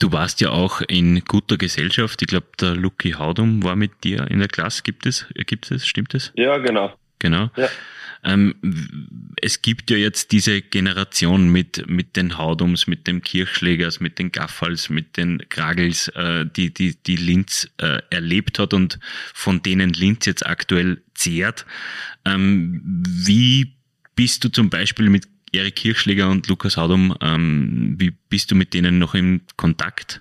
Du 0.00 0.12
warst 0.12 0.40
ja 0.40 0.50
auch 0.50 0.80
in 0.82 1.24
guter 1.24 1.56
Gesellschaft. 1.56 2.22
Ich 2.22 2.28
glaube, 2.28 2.46
der 2.60 2.76
Lucky 2.76 3.12
Haudum 3.12 3.64
war 3.64 3.74
mit 3.74 4.04
dir 4.04 4.28
in 4.30 4.38
der 4.38 4.46
Klasse. 4.46 4.82
Gibt 4.84 5.06
es? 5.06 5.26
Gibt 5.34 5.70
es? 5.72 5.86
Stimmt 5.88 6.14
es? 6.14 6.32
Ja, 6.36 6.58
genau. 6.58 6.94
Genau. 7.18 7.50
Ja. 7.56 7.68
Ähm, 8.24 8.54
es 9.40 9.62
gibt 9.62 9.90
ja 9.90 9.96
jetzt 9.96 10.32
diese 10.32 10.60
Generation 10.60 11.50
mit, 11.50 11.88
mit 11.88 12.16
den 12.16 12.36
Haudums, 12.36 12.86
mit 12.86 13.06
dem 13.06 13.22
Kirchschlägers, 13.22 14.00
mit 14.00 14.18
den 14.18 14.32
Gaffals, 14.32 14.90
mit 14.90 15.16
den 15.16 15.48
Kragels, 15.48 16.08
äh, 16.08 16.44
die, 16.44 16.74
die, 16.74 16.96
die 16.96 17.16
Linz 17.16 17.70
äh, 17.78 18.02
erlebt 18.10 18.58
hat 18.58 18.74
und 18.74 18.98
von 19.34 19.62
denen 19.62 19.90
Linz 19.90 20.26
jetzt 20.26 20.44
aktuell 20.44 21.00
zehrt. 21.14 21.64
Ähm, 22.24 22.80
wie 22.82 23.74
bist 24.16 24.42
du 24.42 24.48
zum 24.48 24.68
Beispiel 24.68 25.10
mit 25.10 25.28
Erik 25.52 25.76
Kirchschläger 25.76 26.28
und 26.28 26.46
Lukas 26.48 26.76
Haudum, 26.76 27.16
ähm, 27.20 27.94
wie 27.98 28.10
bist 28.10 28.50
du 28.50 28.54
mit 28.54 28.74
denen 28.74 28.98
noch 28.98 29.14
in 29.14 29.42
Kontakt? 29.56 30.20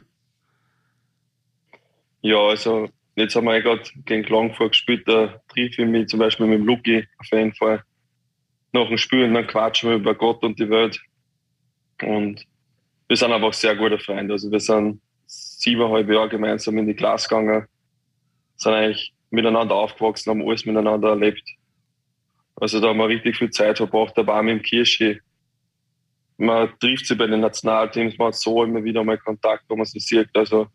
Ja, 2.21 2.37
also 2.37 2.89
Jetzt 3.17 3.35
haben 3.35 3.45
wir 3.45 3.59
gerade 3.63 3.81
gegen 4.05 4.21
Klagenfurt 4.21 4.73
gespielt, 4.73 5.07
da 5.07 5.41
triff 5.47 5.79
ich 5.79 5.85
mich 5.87 6.07
zum 6.07 6.19
Beispiel 6.19 6.45
mit 6.45 6.59
dem 6.59 6.67
Luki 6.67 7.03
auf 7.17 7.25
jeden 7.31 7.51
Fall 7.55 7.83
nach 8.73 8.87
dem 8.87 8.97
Spiel 8.99 9.23
und 9.23 9.33
dann 9.33 9.47
quatschen 9.47 9.89
wir 9.89 9.95
über 9.95 10.13
Gott 10.13 10.43
und 10.43 10.59
die 10.59 10.69
Welt. 10.69 11.01
Und 12.03 12.45
wir 13.07 13.17
sind 13.17 13.31
einfach 13.31 13.53
sehr 13.53 13.75
gute 13.75 13.97
Freunde. 13.97 14.33
Also 14.33 14.51
wir 14.51 14.59
sind 14.59 15.01
siebeneinhalb 15.25 16.07
Jahre 16.11 16.29
gemeinsam 16.29 16.77
in 16.77 16.85
die 16.85 16.93
Klasse 16.93 17.27
gegangen, 17.27 17.65
sind 18.55 18.73
eigentlich 18.73 19.11
miteinander 19.31 19.73
aufgewachsen, 19.73 20.29
haben 20.29 20.47
alles 20.47 20.67
miteinander 20.67 21.09
erlebt. 21.09 21.41
Also 22.55 22.79
da 22.79 22.89
haben 22.89 22.99
wir 22.99 23.07
richtig 23.07 23.35
viel 23.35 23.49
Zeit 23.49 23.77
verbracht, 23.77 24.15
da 24.15 24.27
waren 24.27 24.45
wir 24.45 24.53
im 24.53 24.61
Kirschi. 24.61 25.19
Man 26.37 26.69
trifft 26.79 27.07
sich 27.07 27.17
bei 27.17 27.25
den 27.25 27.39
Nationalteams, 27.39 28.15
man 28.19 28.27
hat 28.27 28.35
so 28.35 28.63
immer 28.63 28.83
wieder 28.83 29.03
mal 29.03 29.17
Kontakt, 29.17 29.63
wo 29.69 29.75
man 29.75 29.87
sich 29.87 30.05
sieht. 30.05 30.29
Also 30.35 30.67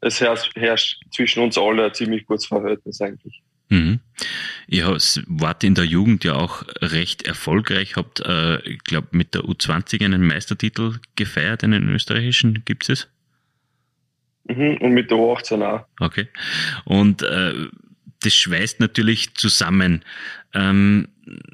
es 0.00 0.20
herrscht, 0.20 1.00
zwischen 1.10 1.42
uns 1.42 1.58
alle 1.58 1.86
ein 1.86 1.94
ziemlich 1.94 2.26
gutes 2.26 2.46
Verhältnis 2.46 3.00
eigentlich. 3.00 3.42
Mhm. 3.68 4.00
Ihr 4.68 4.96
wart 5.26 5.64
in 5.64 5.74
der 5.74 5.84
Jugend 5.84 6.24
ja 6.24 6.34
auch 6.34 6.64
recht 6.80 7.26
erfolgreich, 7.26 7.96
habt, 7.96 8.20
äh, 8.20 8.60
ich 8.62 8.78
glaube, 8.84 9.08
mit 9.10 9.34
der 9.34 9.42
U20 9.42 10.04
einen 10.04 10.26
Meistertitel 10.26 10.98
gefeiert, 11.16 11.64
einen 11.64 11.88
österreichischen, 11.88 12.62
gibt 12.64 12.88
es? 12.88 13.08
Mhm, 14.44 14.76
und 14.80 14.92
mit 14.92 15.10
der 15.10 15.18
U18 15.18 15.62
auch. 15.62 15.86
Okay. 16.00 16.28
Und 16.84 17.22
äh, 17.22 17.54
das 18.20 18.34
schweißt 18.34 18.80
natürlich 18.80 19.34
zusammen. 19.34 20.04
Ähm, 20.54 21.08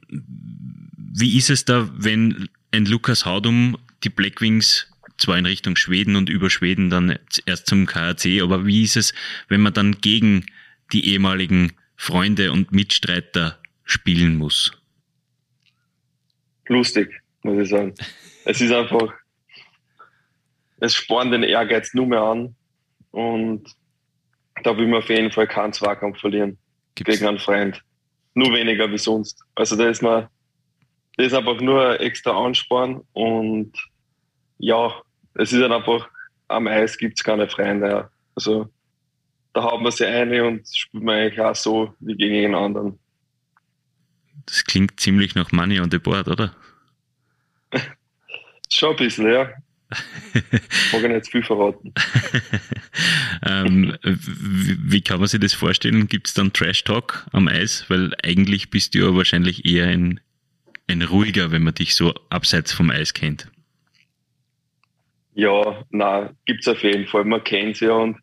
wie 0.09 1.37
ist 1.37 1.50
es 1.50 1.64
da, 1.64 1.88
wenn 1.94 2.48
ein 2.72 2.85
Lukas 2.85 3.24
Haudum 3.24 3.78
die 4.05 4.11
Blackwings 4.11 4.91
zwar 5.22 5.38
in 5.38 5.46
Richtung 5.46 5.76
Schweden 5.76 6.16
und 6.16 6.28
über 6.28 6.50
Schweden 6.50 6.90
dann 6.90 7.18
erst 7.46 7.66
zum 7.66 7.87
KRC, 7.87 8.42
aber 8.42 8.66
wie 8.66 8.82
ist 8.82 8.96
es, 8.96 9.14
wenn 9.48 9.61
man 9.61 9.72
dann 9.72 10.00
gegen 10.00 10.46
die 10.92 11.08
ehemaligen 11.08 11.72
Freunde 11.96 12.52
und 12.52 12.72
Mitstreiter 12.72 13.58
spielen 13.85 14.37
muss? 14.37 14.72
Lustig, 16.66 17.22
muss 17.42 17.62
ich 17.62 17.68
sagen. 17.68 17.94
Es 18.44 18.61
ist 18.61 18.72
einfach, 18.72 19.12
es 20.80 20.94
spornt 20.94 21.32
den 21.32 21.42
Ehrgeiz 21.42 21.94
nur 21.94 22.06
mehr 22.06 22.22
an 22.22 22.54
und 23.12 23.68
da 24.64 24.76
will 24.76 24.87
man 24.87 24.98
auf 25.02 25.08
jeden 25.08 25.30
Fall 25.30 25.46
keinen 25.46 25.72
Zweikampf 25.72 26.18
verlieren 26.20 26.58
Gibt's? 26.94 27.14
gegen 27.14 27.28
einen 27.28 27.38
Freund. 27.38 27.82
Nur 28.35 28.52
weniger 28.52 28.90
wie 28.90 28.98
sonst. 28.98 29.42
Also 29.54 29.76
da 29.76 29.88
ist 29.88 30.02
man, 30.02 30.28
das 31.16 31.26
ist 31.26 31.35
einfach 31.35 31.61
nur 31.61 32.00
extra 32.00 32.32
Ansporn 32.32 33.02
und 33.12 33.72
ja, 34.58 35.02
es 35.35 35.53
ist 35.53 35.62
halt 35.62 35.73
einfach, 35.73 36.09
am 36.49 36.66
Eis 36.66 36.99
gibt 36.99 37.18
es 37.18 37.25
keine 37.25 37.49
Freunde. 37.49 38.11
Also 38.35 38.71
da 39.53 39.62
haut 39.64 39.83
man 39.83 39.92
sie 39.92 40.07
eine 40.07 40.45
und 40.45 40.66
spielt 40.75 41.05
man 41.05 41.16
eigentlich 41.16 41.40
auch 41.40 41.55
so 41.55 41.95
wie 42.01 42.16
gegen 42.16 42.35
jeden 42.35 42.55
anderen. 42.55 42.99
Das 44.47 44.64
klingt 44.64 44.99
ziemlich 44.99 45.35
nach 45.35 45.53
Money 45.53 45.81
on 45.81 45.90
the 45.90 45.99
Board, 45.99 46.29
oder? 46.29 46.55
Schon 48.68 48.90
ein 48.90 48.97
bisschen, 48.97 49.31
ja. 49.31 49.51
Mag 50.92 51.03
ich 51.03 51.09
nicht 51.09 51.25
zu 51.27 51.31
viel 51.33 51.42
verraten. 51.42 51.92
ähm, 53.47 53.97
wie, 54.03 55.03
kann 55.03 55.18
man 55.18 55.29
sich 55.29 55.40
das 55.40 55.53
vorstellen? 55.53 56.09
Gibt 56.09 56.29
es 56.29 56.35
dann 56.35 56.55
Trash 56.55 56.85
Talk 56.85 57.27
am 57.33 57.47
Eis? 57.47 57.85
Weil 57.88 58.14
eigentlich 58.23 58.71
bist 58.71 58.95
du 58.95 59.01
ja 59.01 59.14
wahrscheinlich 59.14 59.66
eher 59.66 59.88
ein, 59.88 60.21
ein 60.88 61.03
ruhiger, 61.03 61.51
wenn 61.51 61.62
man 61.62 61.75
dich 61.75 61.95
so 61.95 62.14
abseits 62.31 62.73
vom 62.73 62.90
Eis 62.90 63.12
kennt. 63.12 63.52
Ja, 65.35 65.85
na, 65.90 66.31
gibt's 66.45 66.68
auf 66.68 66.83
jeden 66.83 67.07
Fall. 67.07 67.25
Man 67.25 67.42
kennt 67.42 67.77
sie 67.77 67.87
ja 67.87 67.95
und 67.95 68.18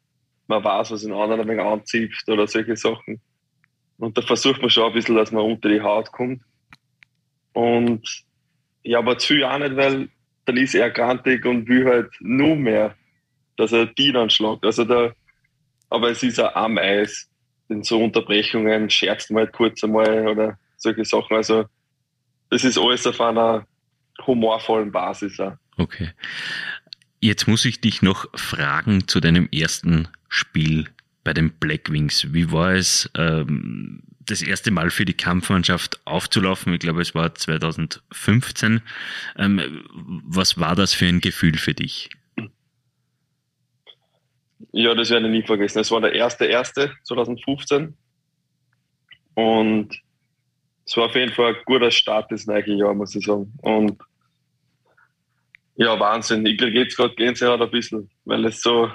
man 0.48 0.64
weiß, 0.64 0.92
was 0.92 1.04
in 1.04 1.14
anderen 1.14 1.42
ein 1.42 1.48
wenig 1.48 1.64
anzieht 1.64 2.14
oder 2.28 2.48
solche 2.48 2.76
Sachen. 2.76 3.22
Und 3.98 4.18
da 4.18 4.22
versucht 4.22 4.62
man 4.62 4.70
schon 4.70 4.86
ein 4.86 4.94
bisschen, 4.94 5.16
dass 5.16 5.32
man 5.32 5.44
unter 5.44 5.70
die 5.70 5.82
Haut 5.82 6.12
kommt. 6.12 6.42
Und 7.54 8.24
ja, 8.84 9.00
aber 9.00 9.18
zu 9.18 9.34
viel 9.34 9.44
auch 9.44 9.58
nicht, 9.58 9.76
weil 9.76 10.10
dann 10.46 10.58
ist 10.58 10.74
er 10.74 10.90
grantig 10.90 11.46
und 11.46 11.68
will 11.68 11.86
halt 11.86 12.10
nur 12.20 12.56
mehr, 12.56 12.96
dass 13.58 13.72
er 13.72 13.88
die 13.88 14.12
dann 14.12 14.30
schlagt. 14.30 14.66
Also 14.66 14.86
da, 14.86 15.12
aber 15.90 16.10
es 16.10 16.24
ist 16.24 16.40
auch 16.40 16.56
am 16.56 16.78
Eis. 16.78 17.30
In 17.68 17.84
so 17.84 18.04
Unterbrechungen 18.04 18.90
scherzt 18.90 19.30
man 19.30 19.44
halt 19.44 19.54
kurz 19.54 19.84
einmal 19.84 20.28
oder 20.28 20.58
solche 20.78 21.06
Sachen. 21.06 21.36
Also 21.36 21.66
das 22.50 22.64
ist 22.64 22.80
alles 22.80 23.06
auf 23.06 23.22
einer 23.22 23.68
humorvollen 24.26 24.92
Basis. 24.92 25.40
Auch. 25.40 25.54
Okay. 25.78 26.10
Jetzt 27.22 27.48
muss 27.48 27.66
ich 27.66 27.82
dich 27.82 28.02
noch 28.02 28.28
fragen 28.34 29.08
zu 29.08 29.20
deinem 29.20 29.50
ersten 29.52 30.08
Spiel 30.30 30.86
bei 31.24 31.34
den 31.34 31.52
Blackwings. 31.52 32.34
Wie 32.34 32.52
war 32.52 32.74
es, 32.74 33.10
ähm, 33.18 34.04
das 34.22 34.42
erste 34.42 34.72
Mal 34.72 34.90
für 34.90 35.06
die 35.06 35.14
Kampfmannschaft 35.14 36.00
aufzulaufen? 36.06 36.74
Ich 36.74 36.80
glaube, 36.80 37.02
es 37.02 37.14
war 37.16 37.36
2015. 37.36 38.82
Ähm, 39.38 39.84
was 39.94 40.60
war 40.60 40.76
das 40.76 40.94
für 40.94 41.08
ein 41.08 41.20
Gefühl 41.20 41.58
für 41.58 41.74
dich? 41.74 42.10
Ja, 44.72 44.94
das 44.94 45.10
werde 45.10 45.26
ich 45.26 45.32
nie 45.32 45.44
vergessen. 45.44 45.80
Es 45.80 45.92
war 45.92 46.00
der 46.00 46.14
erste, 46.14 46.46
erste 46.46 46.94
2015. 47.04 47.98
Und 49.34 50.02
es 50.86 50.96
war 50.96 51.06
auf 51.06 51.16
jeden 51.16 51.34
Fall 51.34 51.56
ein 51.56 51.62
guter 51.66 51.92
Start 51.92 52.32
des 52.32 52.48
neuen 52.48 52.78
Jahres, 52.78 52.98
muss 52.98 53.16
ich 53.16 53.26
sagen. 53.26 53.52
Und 53.62 54.02
ja, 55.80 55.98
Wahnsinn. 55.98 56.46
Ich 56.46 56.58
kriege 56.58 56.82
jetzt 56.82 56.98
gerade 56.98 57.16
Gänsehaut 57.16 57.62
ein 57.62 57.72
bisschen, 57.72 58.10
weil 58.26 58.44
es 58.46 58.62
so 58.62 58.92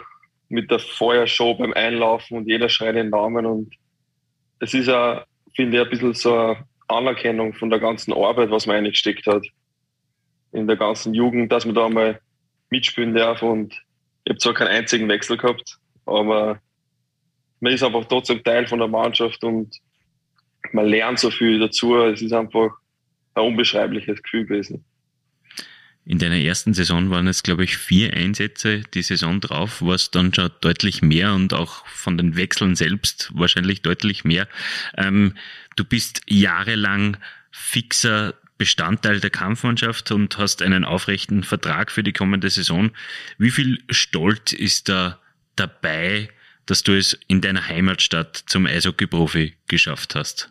mit 0.50 0.70
der 0.70 0.78
Feuershow 0.78 1.54
beim 1.54 1.72
Einlaufen 1.72 2.36
und 2.36 2.46
jeder 2.46 2.68
schreit 2.68 2.94
den 2.94 3.08
Namen 3.08 3.46
und 3.46 3.74
es 4.60 4.74
ist 4.74 4.86
ja, 4.86 5.24
finde 5.56 5.78
ich, 5.78 5.82
ein 5.82 5.90
bisschen 5.90 6.12
so 6.12 6.34
eine 6.34 6.64
Anerkennung 6.88 7.54
von 7.54 7.70
der 7.70 7.80
ganzen 7.80 8.12
Arbeit, 8.12 8.50
was 8.50 8.66
man 8.66 8.76
eingesteckt 8.76 9.26
hat. 9.26 9.46
In 10.52 10.66
der 10.66 10.76
ganzen 10.76 11.14
Jugend, 11.14 11.50
dass 11.50 11.64
man 11.64 11.74
da 11.74 11.88
mal 11.88 12.20
mitspielen 12.68 13.14
darf 13.14 13.42
und 13.42 13.72
ich 14.24 14.30
habe 14.30 14.38
zwar 14.38 14.54
keinen 14.54 14.68
einzigen 14.68 15.08
Wechsel 15.08 15.38
gehabt, 15.38 15.78
aber 16.04 16.60
man 17.60 17.72
ist 17.72 17.82
einfach 17.82 18.04
trotzdem 18.04 18.44
Teil 18.44 18.66
von 18.66 18.78
der 18.78 18.88
Mannschaft 18.88 19.42
und 19.42 19.74
man 20.72 20.86
lernt 20.86 21.18
so 21.18 21.30
viel 21.30 21.58
dazu. 21.58 21.96
Es 21.96 22.20
ist 22.20 22.32
einfach 22.34 22.76
ein 23.32 23.46
unbeschreibliches 23.46 24.22
Gefühl 24.22 24.44
gewesen. 24.44 24.84
In 26.06 26.18
deiner 26.18 26.36
ersten 26.36 26.74
Saison 26.74 27.08
waren 27.10 27.26
es, 27.28 27.42
glaube 27.42 27.64
ich, 27.64 27.78
vier 27.78 28.12
Einsätze 28.12 28.82
die 28.92 29.02
Saison 29.02 29.40
drauf, 29.40 29.80
war 29.80 29.94
es 29.94 30.10
dann 30.10 30.34
schon 30.34 30.50
deutlich 30.60 31.00
mehr 31.00 31.32
und 31.32 31.54
auch 31.54 31.86
von 31.86 32.18
den 32.18 32.36
Wechseln 32.36 32.76
selbst 32.76 33.30
wahrscheinlich 33.34 33.80
deutlich 33.80 34.22
mehr. 34.24 34.46
Ähm, 34.98 35.34
du 35.76 35.84
bist 35.84 36.20
jahrelang 36.26 37.16
fixer 37.50 38.34
Bestandteil 38.58 39.20
der 39.20 39.30
Kampfmannschaft 39.30 40.10
und 40.10 40.36
hast 40.38 40.60
einen 40.62 40.84
aufrechten 40.84 41.42
Vertrag 41.42 41.90
für 41.90 42.02
die 42.02 42.12
kommende 42.12 42.50
Saison. 42.50 42.90
Wie 43.38 43.50
viel 43.50 43.82
Stolz 43.88 44.52
ist 44.52 44.88
da 44.90 45.18
dabei, 45.56 46.28
dass 46.66 46.82
du 46.82 46.96
es 46.96 47.18
in 47.28 47.40
deiner 47.40 47.66
Heimatstadt 47.66 48.44
zum 48.46 48.66
Eishockey-Profi 48.66 49.54
geschafft 49.68 50.14
hast? 50.14 50.50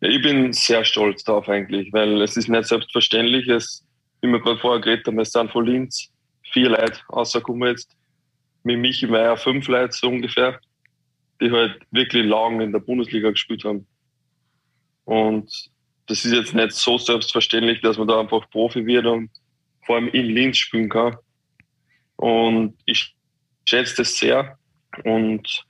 Ich 0.00 0.20
bin 0.20 0.52
sehr 0.52 0.84
stolz 0.84 1.24
darauf 1.24 1.48
eigentlich, 1.48 1.92
weil 1.92 2.20
es 2.22 2.36
ist 2.36 2.48
nicht 2.48 2.66
selbstverständlich. 2.66 3.48
Es, 3.48 3.84
wie 4.20 4.28
wir 4.28 4.40
gerade 4.40 4.58
vorher 4.58 4.80
geredet 4.80 5.06
haben, 5.06 5.18
es 5.18 5.32
sind 5.32 5.50
von 5.50 5.66
Linz 5.66 6.10
vier 6.52 6.70
Leute 6.70 7.00
rausgekommen 7.10 7.68
jetzt. 7.68 7.90
Mit 8.62 8.78
Michi 8.78 9.06
Meier 9.06 9.36
fünf 9.36 9.68
Leute 9.68 9.92
so 9.92 10.08
ungefähr, 10.08 10.58
die 11.40 11.50
halt 11.50 11.80
wirklich 11.90 12.24
lang 12.24 12.60
in 12.60 12.72
der 12.72 12.80
Bundesliga 12.80 13.30
gespielt 13.30 13.64
haben. 13.64 13.86
Und 15.04 15.70
das 16.06 16.24
ist 16.24 16.32
jetzt 16.32 16.54
nicht 16.54 16.72
so 16.72 16.98
selbstverständlich, 16.98 17.80
dass 17.80 17.98
man 17.98 18.08
da 18.08 18.20
einfach 18.20 18.48
Profi 18.50 18.84
wird 18.86 19.06
und 19.06 19.30
vor 19.84 19.96
allem 19.96 20.08
in 20.08 20.26
Linz 20.26 20.58
spielen 20.58 20.88
kann. 20.88 21.16
Und 22.16 22.76
ich 22.86 23.14
schätze 23.68 23.96
das 23.96 24.16
sehr 24.16 24.58
und 25.04 25.64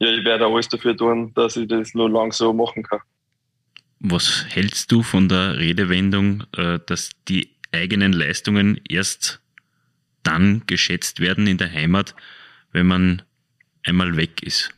ja, 0.00 0.08
ich 0.10 0.24
werde 0.24 0.46
alles 0.46 0.68
dafür 0.68 0.96
tun, 0.96 1.32
dass 1.34 1.56
ich 1.56 1.66
das 1.66 1.94
nur 1.94 2.10
lang 2.10 2.32
so 2.32 2.52
machen 2.52 2.82
kann. 2.82 3.00
Was 4.00 4.46
hältst 4.48 4.92
du 4.92 5.02
von 5.02 5.28
der 5.28 5.58
Redewendung, 5.58 6.44
äh, 6.56 6.78
dass 6.86 7.10
die 7.28 7.56
eigenen 7.72 8.12
Leistungen 8.12 8.80
erst 8.88 9.40
dann 10.22 10.62
geschätzt 10.66 11.20
werden 11.20 11.46
in 11.46 11.58
der 11.58 11.72
Heimat, 11.72 12.14
wenn 12.72 12.86
man 12.86 13.22
einmal 13.84 14.16
weg 14.16 14.42
ist? 14.42 14.74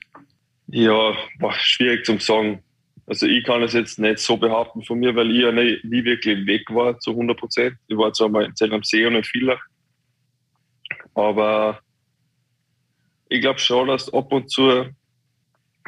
Ja, 0.68 1.14
war 1.38 1.54
schwierig 1.58 2.06
zu 2.06 2.18
sagen. 2.18 2.62
Also 3.06 3.26
ich 3.26 3.44
kann 3.44 3.62
es 3.62 3.72
jetzt 3.72 3.98
nicht 3.98 4.20
so 4.20 4.36
behaupten 4.36 4.84
von 4.84 5.00
mir, 5.00 5.14
weil 5.16 5.30
ich 5.32 5.42
ja 5.42 5.50
nie, 5.50 5.78
nie 5.82 6.04
wirklich 6.04 6.46
weg 6.46 6.62
war 6.70 6.98
zu 7.00 7.10
100 7.10 7.36
Prozent. 7.36 7.76
Ich 7.88 7.96
war 7.96 8.12
zwar 8.12 8.28
mal 8.28 8.44
in 8.44 8.54
Zell 8.54 8.72
am 8.72 8.84
See 8.84 9.04
und 9.04 9.16
in 9.16 9.24
Villach, 9.24 9.60
aber 11.14 11.80
ich 13.28 13.40
glaube 13.40 13.58
schon, 13.58 13.88
dass 13.88 14.12
ab 14.12 14.32
und 14.32 14.50
zu 14.50 14.86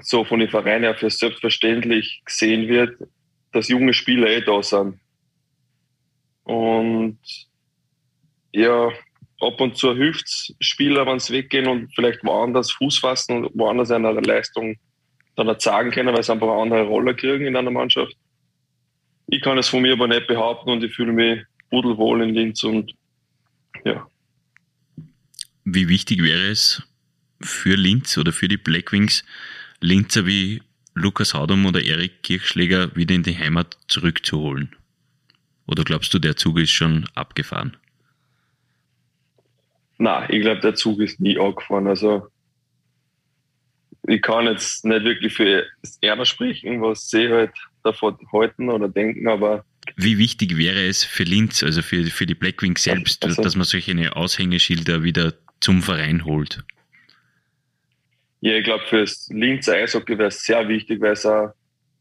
so 0.00 0.24
von 0.24 0.40
den 0.40 0.48
Vereinen 0.48 0.96
für 0.96 1.10
selbstverständlich 1.10 2.22
gesehen 2.24 2.68
wird, 2.68 2.98
dass 3.52 3.68
junge 3.68 3.92
Spieler 3.92 4.28
eh 4.28 4.40
da 4.40 4.62
sind. 4.62 4.98
Und 6.44 7.18
ja, 8.52 8.90
ab 9.40 9.60
und 9.60 9.76
zu 9.76 9.94
hilft 9.94 10.54
Spieler, 10.60 11.06
wenn 11.06 11.18
sie 11.18 11.34
weggehen 11.34 11.68
und 11.68 11.94
vielleicht 11.94 12.24
woanders 12.24 12.72
Fuß 12.72 12.98
fassen 12.98 13.44
und 13.44 13.50
woanders 13.54 13.90
eine 13.90 14.12
Leistung 14.12 14.76
dann 15.36 15.48
erzeugen 15.48 15.90
können, 15.90 16.14
weil 16.14 16.22
sie 16.22 16.32
einfach 16.32 16.48
eine 16.48 16.62
andere 16.62 16.82
Rolle 16.82 17.14
kriegen 17.14 17.46
in 17.46 17.56
einer 17.56 17.70
Mannschaft. 17.70 18.14
Ich 19.28 19.40
kann 19.40 19.58
es 19.58 19.68
von 19.68 19.82
mir 19.82 19.92
aber 19.92 20.08
nicht 20.08 20.26
behaupten 20.26 20.70
und 20.70 20.84
ich 20.84 20.94
fühle 20.94 21.12
mich 21.12 21.42
pudelwohl 21.70 22.22
in 22.22 22.34
Linz 22.34 22.62
und 22.64 22.92
ja. 23.84 24.06
Wie 25.64 25.88
wichtig 25.88 26.22
wäre 26.22 26.48
es 26.48 26.82
für 27.40 27.76
Linz 27.76 28.18
oder 28.18 28.32
für 28.32 28.48
die 28.48 28.56
Blackwings, 28.56 29.24
Linzer 29.80 30.26
wie 30.26 30.62
Lukas 30.94 31.34
Haudum 31.34 31.66
oder 31.66 31.82
Erik 31.82 32.22
Kirchschläger 32.22 32.94
wieder 32.94 33.14
in 33.14 33.22
die 33.22 33.36
Heimat 33.36 33.78
zurückzuholen? 33.88 34.74
Oder 35.66 35.84
glaubst 35.84 36.12
du, 36.12 36.18
der 36.18 36.36
Zug 36.36 36.58
ist 36.58 36.70
schon 36.70 37.06
abgefahren? 37.14 37.76
Nein, 39.98 40.28
ich 40.30 40.42
glaube, 40.42 40.60
der 40.60 40.74
Zug 40.74 41.00
ist 41.00 41.20
nie 41.20 41.38
abgefahren. 41.38 41.86
Also 41.86 42.28
ich 44.06 44.20
kann 44.20 44.46
jetzt 44.46 44.84
nicht 44.84 45.04
wirklich 45.04 45.32
für 45.32 45.64
Erna 46.00 46.24
sprechen, 46.24 46.82
was 46.82 47.08
sie 47.08 47.28
halt 47.28 47.52
davon 47.84 48.18
halten 48.32 48.68
oder 48.68 48.88
denken, 48.88 49.28
aber 49.28 49.64
wie 49.96 50.18
wichtig 50.18 50.56
wäre 50.56 50.86
es 50.86 51.02
für 51.04 51.24
Linz, 51.24 51.62
also 51.62 51.82
für, 51.82 52.04
für 52.06 52.26
die 52.26 52.34
Blackwing 52.34 52.76
selbst, 52.76 53.24
also, 53.24 53.42
dass 53.42 53.56
man 53.56 53.64
solche 53.64 54.14
Aushängeschilder 54.14 55.02
wieder 55.02 55.34
zum 55.60 55.82
Verein 55.82 56.24
holt? 56.24 56.64
Ja, 58.42 58.56
ich 58.56 58.64
glaube, 58.64 58.84
fürs 58.86 59.28
Linzer 59.28 59.74
Eishockey 59.74 60.18
wäre 60.18 60.26
es 60.26 60.44
sehr 60.44 60.66
wichtig, 60.66 61.00
weil 61.00 61.12
es 61.12 61.24
auch 61.24 61.52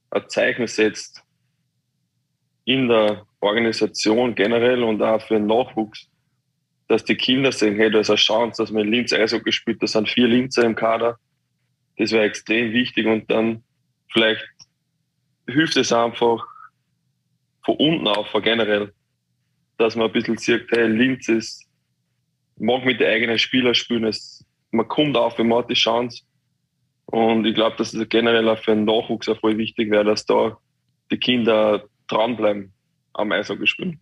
ein 0.10 0.28
Zeichen 0.28 0.66
setzt 0.66 1.24
in 2.66 2.88
der 2.88 3.28
Organisation 3.42 4.34
generell 4.34 4.82
und 4.82 5.04
auch 5.04 5.22
für 5.22 5.36
den 5.36 5.46
Nachwuchs, 5.46 6.10
dass 6.88 7.06
die 7.06 7.16
Kinder 7.16 7.52
sehen, 7.52 7.76
hey, 7.76 7.92
da 7.92 8.00
ist 8.00 8.10
eine 8.10 8.18
Chance, 8.18 8.64
dass 8.64 8.72
man 8.72 8.88
in 8.88 8.92
Linz 8.92 9.14
Eishockey 9.14 9.52
spielt, 9.52 9.84
da 9.84 9.88
sind 9.88 10.10
vier 10.10 10.28
Linzer 10.28 10.64
im 10.64 10.74
Kader. 10.74 11.20
Das 11.98 12.12
wäre 12.12 12.26
extrem 12.26 12.74
wichtig 12.74 13.06
und 13.06 13.30
dann 13.30 13.64
vielleicht 14.12 14.44
hilft 15.48 15.78
es 15.78 15.94
einfach 15.94 16.44
von 17.64 17.76
unten 17.76 18.08
auf 18.08 18.34
generell, 18.42 18.92
dass 19.78 19.96
man 19.96 20.08
ein 20.08 20.14
bisschen 20.14 20.38
sieht, 20.38 20.66
hey, 20.72 20.88
Linz 20.88 21.28
ist, 21.28 21.68
mag 22.58 22.84
mit 22.84 23.00
den 23.00 23.10
eigenen 23.10 23.38
Spielern 23.38 23.76
spielen, 23.76 24.06
es, 24.06 24.44
man 24.72 24.88
kommt 24.88 25.16
auf, 25.16 25.38
man 25.38 25.60
hat 25.60 25.70
die 25.70 25.76
Chance 25.76 26.24
und 27.12 27.46
ich 27.46 27.56
glaube, 27.56 27.76
dass 27.78 27.94
es 27.94 28.10
generell 28.10 28.48
auch 28.48 28.58
für 28.58 28.72
den 28.72 28.86
Nachwuchs 28.86 29.28
auch 29.28 29.40
voll 29.40 29.58
wichtig 29.58 29.92
wäre, 29.92 30.06
dass 30.06 30.26
da 30.26 30.58
die 31.12 31.18
Kinder 31.18 31.84
dranbleiben 32.08 32.74
am 33.14 33.32
Eishockey 33.32 33.68
spielen. 33.68 34.00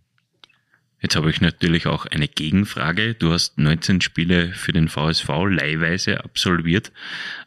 Jetzt 1.01 1.15
habe 1.15 1.29
ich 1.29 1.41
natürlich 1.41 1.87
auch 1.87 2.05
eine 2.05 2.27
Gegenfrage. 2.27 3.15
Du 3.15 3.31
hast 3.31 3.57
19 3.57 4.01
Spiele 4.01 4.49
für 4.49 4.73
den 4.73 4.89
VSV 4.89 5.27
leihweise 5.49 6.23
absolviert. 6.23 6.91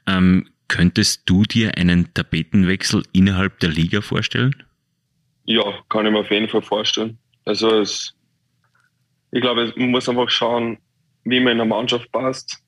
Ähm, 0.06 0.48
könntest 0.68 1.28
du 1.28 1.44
dir 1.44 1.76
einen 1.76 2.12
Tapetenwechsel 2.14 3.04
innerhalb 3.12 3.60
der 3.60 3.68
Liga 3.68 4.00
vorstellen? 4.00 4.64
Ja, 5.44 5.62
kann 5.90 6.06
ich 6.06 6.12
mir 6.12 6.20
auf 6.20 6.30
jeden 6.30 6.48
Fall 6.48 6.62
vorstellen. 6.62 7.18
Also 7.44 7.80
es, 7.80 8.14
ich 9.30 9.40
glaube, 9.40 9.72
man 9.76 9.90
muss 9.90 10.08
einfach 10.08 10.30
schauen, 10.30 10.78
wie 11.24 11.38
man 11.38 11.52
in 11.52 11.58
der 11.58 11.66
Mannschaft 11.66 12.10
passt 12.10 12.61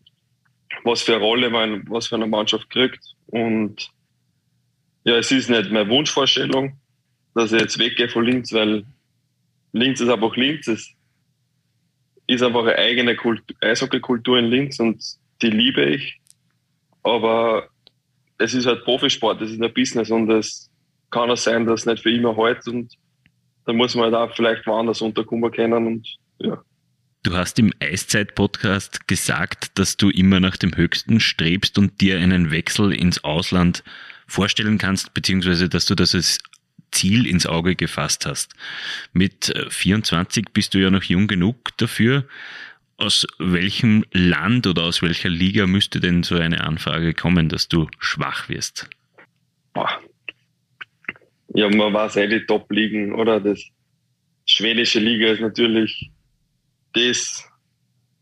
was 0.82 1.02
für 1.02 1.14
eine 1.14 1.24
Rolle 1.24 1.50
man, 1.50 1.88
was 1.88 2.08
für 2.08 2.16
eine 2.16 2.26
Mannschaft 2.26 2.68
kriegt. 2.70 3.00
Und 3.26 3.90
ja, 5.04 5.16
es 5.16 5.30
ist 5.30 5.50
nicht 5.50 5.70
meine 5.70 5.88
Wunschvorstellung, 5.88 6.78
dass 7.34 7.52
ich 7.52 7.60
jetzt 7.60 7.78
weggehe 7.78 8.08
von 8.08 8.24
Linz, 8.24 8.52
weil 8.52 8.84
Linz 9.72 10.00
ist 10.00 10.08
einfach 10.08 10.36
Linz. 10.36 10.66
Es 10.68 10.94
ist 12.26 12.42
einfach 12.42 12.62
eine 12.62 12.76
eigene 12.76 13.16
Eishockey-Kultur 13.60 14.38
in 14.38 14.46
Linz 14.46 14.78
und 14.80 15.02
die 15.42 15.50
liebe 15.50 15.84
ich. 15.84 16.20
Aber 17.02 17.68
es 18.38 18.54
ist 18.54 18.66
halt 18.66 18.84
Profisport, 18.84 19.42
es 19.42 19.50
ist 19.50 19.62
ein 19.62 19.74
Business 19.74 20.10
und 20.10 20.30
es 20.30 20.70
kann 21.10 21.30
auch 21.30 21.36
sein, 21.36 21.66
dass 21.66 21.80
es 21.80 21.86
nicht 21.86 22.02
für 22.02 22.10
immer 22.10 22.36
hält 22.36 22.66
und 22.66 22.94
da 23.66 23.72
muss 23.72 23.94
man 23.94 24.12
halt 24.12 24.14
auch 24.14 24.34
vielleicht 24.34 24.66
woanders 24.66 25.00
unterkommen 25.00 25.50
können 25.50 25.86
und 25.86 26.16
ja. 26.38 26.62
Du 27.24 27.34
hast 27.34 27.58
im 27.58 27.72
Eiszeit-Podcast 27.80 29.08
gesagt, 29.08 29.78
dass 29.78 29.96
du 29.96 30.10
immer 30.10 30.40
nach 30.40 30.58
dem 30.58 30.76
Höchsten 30.76 31.20
strebst 31.20 31.78
und 31.78 32.02
dir 32.02 32.18
einen 32.18 32.50
Wechsel 32.50 32.92
ins 32.92 33.24
Ausland 33.24 33.82
vorstellen 34.26 34.76
kannst, 34.76 35.14
beziehungsweise 35.14 35.70
dass 35.70 35.86
du 35.86 35.94
das 35.94 36.14
als 36.14 36.38
Ziel 36.92 37.26
ins 37.26 37.46
Auge 37.46 37.76
gefasst 37.76 38.26
hast. 38.26 38.52
Mit 39.14 39.54
24 39.70 40.48
bist 40.52 40.74
du 40.74 40.78
ja 40.78 40.90
noch 40.90 41.02
jung 41.04 41.26
genug 41.26 41.74
dafür. 41.78 42.26
Aus 42.98 43.26
welchem 43.38 44.04
Land 44.12 44.66
oder 44.66 44.82
aus 44.82 45.00
welcher 45.00 45.30
Liga 45.30 45.66
müsste 45.66 46.00
denn 46.00 46.24
so 46.24 46.34
eine 46.34 46.62
Anfrage 46.62 47.14
kommen, 47.14 47.48
dass 47.48 47.68
du 47.68 47.88
schwach 47.98 48.50
wirst? 48.50 48.90
Ja, 51.54 51.70
man 51.70 51.94
weiß 51.94 52.16
eh 52.16 52.26
die 52.26 52.44
Top-Ligen, 52.44 53.14
oder? 53.14 53.40
Das 53.40 53.64
schwedische 54.44 55.00
Liga 55.00 55.28
ist 55.28 55.40
natürlich 55.40 56.10
das 56.94 57.48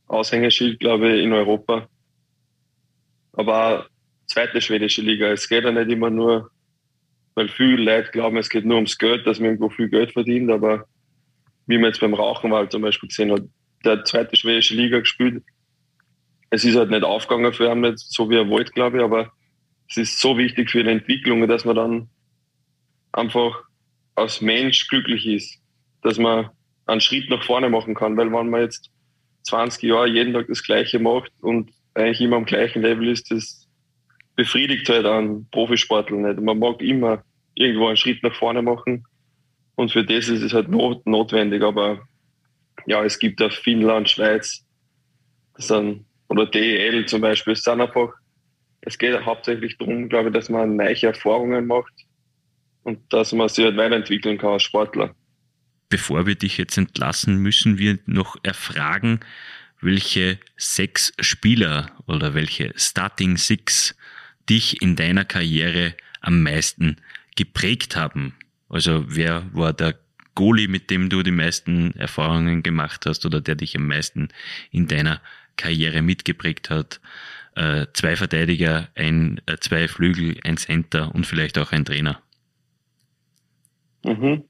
Aushängeschild, 0.08 0.80
glaube 0.80 1.16
ich, 1.16 1.24
in 1.24 1.32
Europa. 1.32 1.88
Aber 3.32 3.80
auch 3.80 3.86
zweite 4.26 4.60
schwedische 4.60 5.02
Liga. 5.02 5.28
Es 5.28 5.48
geht 5.48 5.64
ja 5.64 5.70
nicht 5.70 5.90
immer 5.90 6.10
nur, 6.10 6.50
weil 7.34 7.48
viele 7.48 7.82
Leute 7.82 8.10
glauben, 8.10 8.36
es 8.36 8.48
geht 8.48 8.64
nur 8.64 8.76
ums 8.76 8.98
Geld, 8.98 9.26
dass 9.26 9.38
man 9.38 9.50
irgendwo 9.50 9.70
viel 9.70 9.88
Geld 9.88 10.12
verdient, 10.12 10.50
aber 10.50 10.86
wie 11.66 11.78
man 11.78 11.86
jetzt 11.86 12.00
beim 12.00 12.14
Rauchenwald 12.14 12.72
zum 12.72 12.82
Beispiel 12.82 13.08
gesehen 13.08 13.32
hat, 13.32 13.42
der 13.84 14.04
zweite 14.04 14.36
schwedische 14.36 14.74
Liga 14.74 15.00
gespielt. 15.00 15.42
Es 16.50 16.64
ist 16.64 16.76
halt 16.76 16.90
nicht 16.90 17.04
aufgegangen 17.04 17.52
für 17.52 17.70
ihn, 17.70 17.96
so 17.96 18.28
wie 18.28 18.36
er 18.36 18.48
wollte, 18.48 18.72
glaube 18.72 18.98
ich, 18.98 19.02
aber 19.02 19.32
es 19.88 19.96
ist 19.96 20.20
so 20.20 20.36
wichtig 20.36 20.70
für 20.70 20.84
die 20.84 20.90
Entwicklung, 20.90 21.46
dass 21.48 21.64
man 21.64 21.76
dann 21.76 22.08
einfach 23.12 23.62
als 24.14 24.40
Mensch 24.40 24.88
glücklich 24.88 25.26
ist, 25.26 25.58
dass 26.02 26.18
man 26.18 26.50
einen 26.92 27.00
Schritt 27.00 27.28
nach 27.30 27.42
vorne 27.42 27.68
machen 27.68 27.94
kann, 27.94 28.16
weil 28.16 28.32
wenn 28.32 28.50
man 28.50 28.60
jetzt 28.62 28.90
20 29.44 29.82
Jahre 29.82 30.08
jeden 30.08 30.32
Tag 30.32 30.46
das 30.48 30.62
Gleiche 30.62 30.98
macht 30.98 31.32
und 31.40 31.70
eigentlich 31.94 32.20
immer 32.20 32.36
am 32.36 32.44
gleichen 32.44 32.82
Level 32.82 33.08
ist, 33.08 33.30
das 33.30 33.68
befriedigt 34.36 34.88
halt 34.88 35.06
einen 35.06 35.48
Profisportler 35.50 36.16
nicht. 36.16 36.40
Man 36.40 36.58
mag 36.58 36.80
immer 36.80 37.22
irgendwo 37.54 37.88
einen 37.88 37.96
Schritt 37.96 38.22
nach 38.22 38.34
vorne 38.34 38.62
machen 38.62 39.04
und 39.74 39.90
für 39.90 40.04
das 40.04 40.28
ist 40.28 40.42
es 40.42 40.52
halt 40.52 40.68
not 40.68 41.06
notwendig, 41.06 41.62
aber 41.62 42.06
ja, 42.86 43.04
es 43.04 43.18
gibt 43.18 43.42
auch 43.42 43.52
Finnland, 43.52 44.08
Schweiz, 44.08 44.64
das 45.54 45.68
sind, 45.68 46.06
oder 46.28 46.46
DEL 46.46 47.06
zum 47.06 47.20
Beispiel, 47.20 47.52
es 47.52 47.62
sind 47.62 47.80
einfach, 47.80 48.12
es 48.80 48.98
geht 48.98 49.24
hauptsächlich 49.24 49.76
darum, 49.78 50.08
glaube 50.08 50.28
ich, 50.28 50.34
dass 50.34 50.48
man 50.48 50.76
neue 50.76 51.02
Erfahrungen 51.02 51.66
macht 51.66 51.92
und 52.82 53.00
dass 53.12 53.32
man 53.32 53.48
sich 53.48 53.64
halt 53.64 53.76
weiterentwickeln 53.76 54.38
kann 54.38 54.52
als 54.52 54.62
Sportler. 54.62 55.14
Bevor 55.92 56.26
wir 56.26 56.36
dich 56.36 56.56
jetzt 56.56 56.78
entlassen, 56.78 57.36
müssen 57.36 57.76
wir 57.76 57.98
noch 58.06 58.36
erfragen, 58.42 59.20
welche 59.82 60.38
sechs 60.56 61.12
Spieler 61.20 61.90
oder 62.06 62.32
welche 62.32 62.72
Starting 62.76 63.36
Six 63.36 63.94
dich 64.48 64.80
in 64.80 64.96
deiner 64.96 65.26
Karriere 65.26 65.94
am 66.22 66.42
meisten 66.42 66.96
geprägt 67.36 67.94
haben. 67.94 68.34
Also 68.70 69.04
wer 69.06 69.44
war 69.52 69.74
der 69.74 69.98
Goalie, 70.34 70.66
mit 70.66 70.88
dem 70.88 71.10
du 71.10 71.22
die 71.22 71.30
meisten 71.30 71.92
Erfahrungen 71.96 72.62
gemacht 72.62 73.04
hast 73.04 73.26
oder 73.26 73.42
der 73.42 73.56
dich 73.56 73.76
am 73.76 73.86
meisten 73.86 74.28
in 74.70 74.88
deiner 74.88 75.20
Karriere 75.58 76.00
mitgeprägt 76.00 76.70
hat? 76.70 77.02
Äh, 77.54 77.84
zwei 77.92 78.16
Verteidiger, 78.16 78.88
ein, 78.94 79.42
äh, 79.44 79.58
zwei 79.58 79.88
Flügel, 79.88 80.38
ein 80.42 80.56
Center 80.56 81.14
und 81.14 81.26
vielleicht 81.26 81.58
auch 81.58 81.70
ein 81.70 81.84
Trainer. 81.84 82.22
Mhm. 84.04 84.44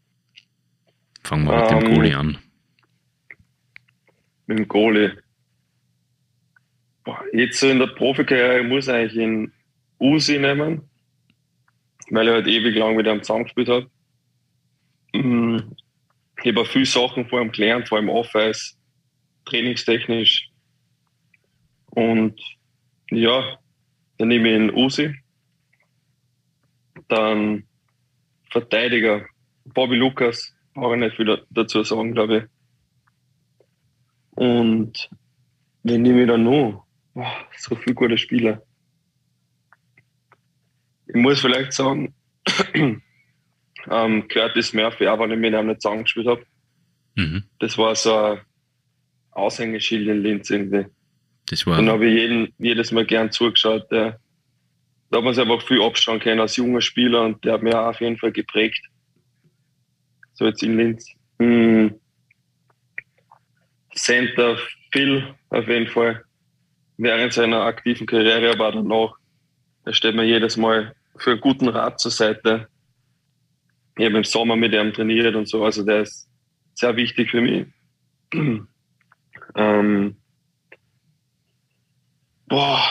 Fangen 1.24 1.46
wir 1.46 1.60
mit 1.60 1.70
dem 1.70 1.78
ähm, 1.78 1.94
Goalie 1.94 2.14
an. 2.14 2.38
Mit 4.46 4.58
dem 4.58 4.68
Goalie. 4.68 5.18
Boah, 7.04 7.24
jetzt 7.32 7.60
so 7.60 7.68
in 7.68 7.78
der 7.78 7.88
Profikarriere 7.88 8.64
muss 8.64 8.88
ich 8.88 8.94
eigentlich 8.94 9.16
in 9.16 9.52
Usi 10.00 10.38
nehmen, 10.38 10.82
weil 12.10 12.28
ich 12.28 12.34
halt 12.34 12.46
ewig 12.46 12.76
lang 12.76 12.96
mit 12.96 13.06
ihm 13.06 13.22
zusammengespielt 13.22 13.68
habe. 13.68 13.90
Mhm. 15.14 15.76
Ich 16.42 16.48
habe 16.48 16.64
viele 16.64 16.86
Sachen 16.86 17.28
vor 17.28 17.40
ihm 17.40 17.52
gelernt, 17.52 17.88
vor 17.88 17.98
allem 17.98 18.08
Off-Ice, 18.08 18.74
trainingstechnisch. 19.44 20.50
Und 21.90 22.40
ja, 23.10 23.58
dann 24.18 24.28
nehme 24.28 24.48
ich 24.48 24.56
ihn 24.56 24.74
Usi. 24.74 25.14
Dann 27.08 27.64
Verteidiger 28.50 29.24
Bobby 29.64 29.96
Lukas, 29.96 30.51
brauche 30.74 30.94
ich 30.94 31.00
nicht 31.00 31.16
viel 31.16 31.44
dazu 31.50 31.82
sagen, 31.82 32.12
glaube 32.12 32.36
ich. 32.38 32.44
Und 34.32 35.10
wen 35.82 36.02
nehme 36.02 36.22
ich 36.22 36.28
dann 36.28 36.44
noch? 36.44 36.86
Boah, 37.14 37.46
so 37.56 37.76
viele 37.76 37.94
gute 37.94 38.18
Spieler. 38.18 38.62
Ich 41.06 41.14
muss 41.14 41.40
vielleicht 41.40 41.72
sagen, 41.72 42.14
ähm, 42.74 44.28
Curtis 44.28 44.72
Murphy, 44.72 45.06
auch 45.08 45.18
wenn 45.18 45.32
ich 45.32 45.38
mit 45.38 45.52
ihm 45.52 45.66
nicht 45.66 45.82
zusammengespielt 45.82 46.26
habe. 46.26 46.44
Mhm. 47.16 47.44
Das 47.58 47.76
war 47.76 47.94
so 47.94 48.14
ein 48.16 48.40
Aushängeschild 49.32 50.08
in 50.08 50.22
Linz 50.22 50.48
irgendwie. 50.48 50.86
Das 51.46 51.66
war 51.66 51.76
Dann 51.76 51.90
habe 51.90 52.06
ich 52.06 52.14
jeden, 52.14 52.54
jedes 52.58 52.92
Mal 52.92 53.04
gern 53.04 53.30
zugeschaut. 53.30 53.90
Der, 53.90 54.18
da 55.10 55.18
hat 55.18 55.24
man 55.24 55.34
sich 55.34 55.42
einfach 55.42 55.66
viel 55.66 55.82
abschauen 55.82 56.20
können 56.20 56.40
als 56.40 56.56
junger 56.56 56.80
Spieler 56.80 57.22
und 57.22 57.44
der 57.44 57.54
hat 57.54 57.62
mich 57.62 57.74
auch 57.74 57.88
auf 57.88 58.00
jeden 58.00 58.16
Fall 58.16 58.32
geprägt 58.32 58.80
so 60.34 60.46
jetzt 60.46 60.62
in 60.62 60.76
Linz. 60.76 61.06
Hm. 61.38 61.94
Center 63.94 64.56
Phil 64.90 65.34
auf 65.50 65.68
jeden 65.68 65.86
Fall 65.88 66.24
während 66.96 67.32
seiner 67.32 67.62
aktiven 67.62 68.06
Karriere, 68.06 68.52
aber 68.52 68.72
danach, 68.72 69.16
da 69.84 69.92
steht 69.92 70.14
mir 70.14 70.24
jedes 70.24 70.56
Mal 70.56 70.94
für 71.16 71.32
einen 71.32 71.40
guten 71.40 71.68
Rat 71.68 72.00
zur 72.00 72.10
Seite. 72.10 72.68
Ich 73.96 74.04
habe 74.04 74.16
im 74.16 74.24
Sommer 74.24 74.56
mit 74.56 74.72
ihm 74.72 74.92
trainiert 74.92 75.34
und 75.34 75.48
so, 75.48 75.64
also 75.64 75.84
der 75.84 76.02
ist 76.02 76.28
sehr 76.74 76.96
wichtig 76.96 77.30
für 77.30 77.40
mich. 77.40 77.66
ähm, 79.54 80.16
boah. 82.46 82.82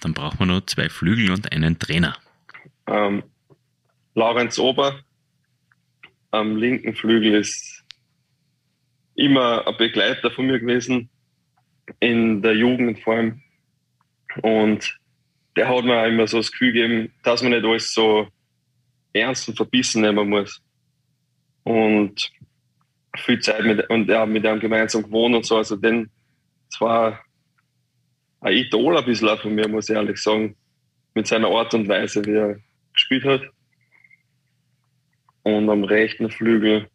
Dann 0.00 0.14
braucht 0.14 0.38
man 0.38 0.48
nur 0.48 0.66
zwei 0.66 0.88
Flügel 0.88 1.30
und 1.30 1.50
einen 1.52 1.78
Trainer. 1.78 2.16
Ähm, 2.86 3.22
Laurenz 4.14 4.58
Ober, 4.58 5.00
am 6.34 6.56
linken 6.56 6.94
Flügel 6.94 7.34
ist 7.34 7.84
immer 9.14 9.66
ein 9.66 9.76
Begleiter 9.76 10.30
von 10.30 10.46
mir 10.46 10.58
gewesen, 10.58 11.08
in 12.00 12.42
der 12.42 12.54
Jugend 12.54 12.98
vor 13.00 13.14
allem. 13.14 13.42
Und 14.42 14.98
der 15.56 15.68
hat 15.68 15.84
mir 15.84 16.00
auch 16.00 16.06
immer 16.06 16.26
so 16.26 16.38
das 16.38 16.50
Gefühl 16.50 16.72
gegeben, 16.72 17.12
dass 17.22 17.42
man 17.42 17.52
nicht 17.52 17.64
alles 17.64 17.94
so 17.94 18.28
ernst 19.12 19.48
und 19.48 19.56
verbissen 19.56 20.02
nehmen 20.02 20.28
muss. 20.28 20.60
Und 21.62 22.32
viel 23.16 23.38
Zeit 23.38 23.64
mit, 23.64 23.88
und 23.88 24.08
ja, 24.08 24.26
mit 24.26 24.44
einem 24.44 24.60
gemeinsam 24.60 25.04
gewohnt 25.04 25.36
und 25.36 25.46
so. 25.46 25.56
Also, 25.56 25.76
den, 25.76 26.10
das 26.70 26.80
war 26.80 27.20
ein 28.40 28.54
Idol 28.54 28.98
ein 28.98 29.04
bisschen 29.04 29.38
von 29.38 29.54
mir, 29.54 29.68
muss 29.68 29.88
ich 29.88 29.94
ehrlich 29.94 30.20
sagen, 30.20 30.56
mit 31.14 31.28
seiner 31.28 31.48
Art 31.48 31.72
und 31.74 31.88
Weise, 31.88 32.24
wie 32.24 32.34
er 32.34 32.58
gespielt 32.92 33.24
hat 33.24 33.42
und 35.44 35.70
am 35.70 35.84
rechten 35.84 36.30
Flügel 36.30 36.88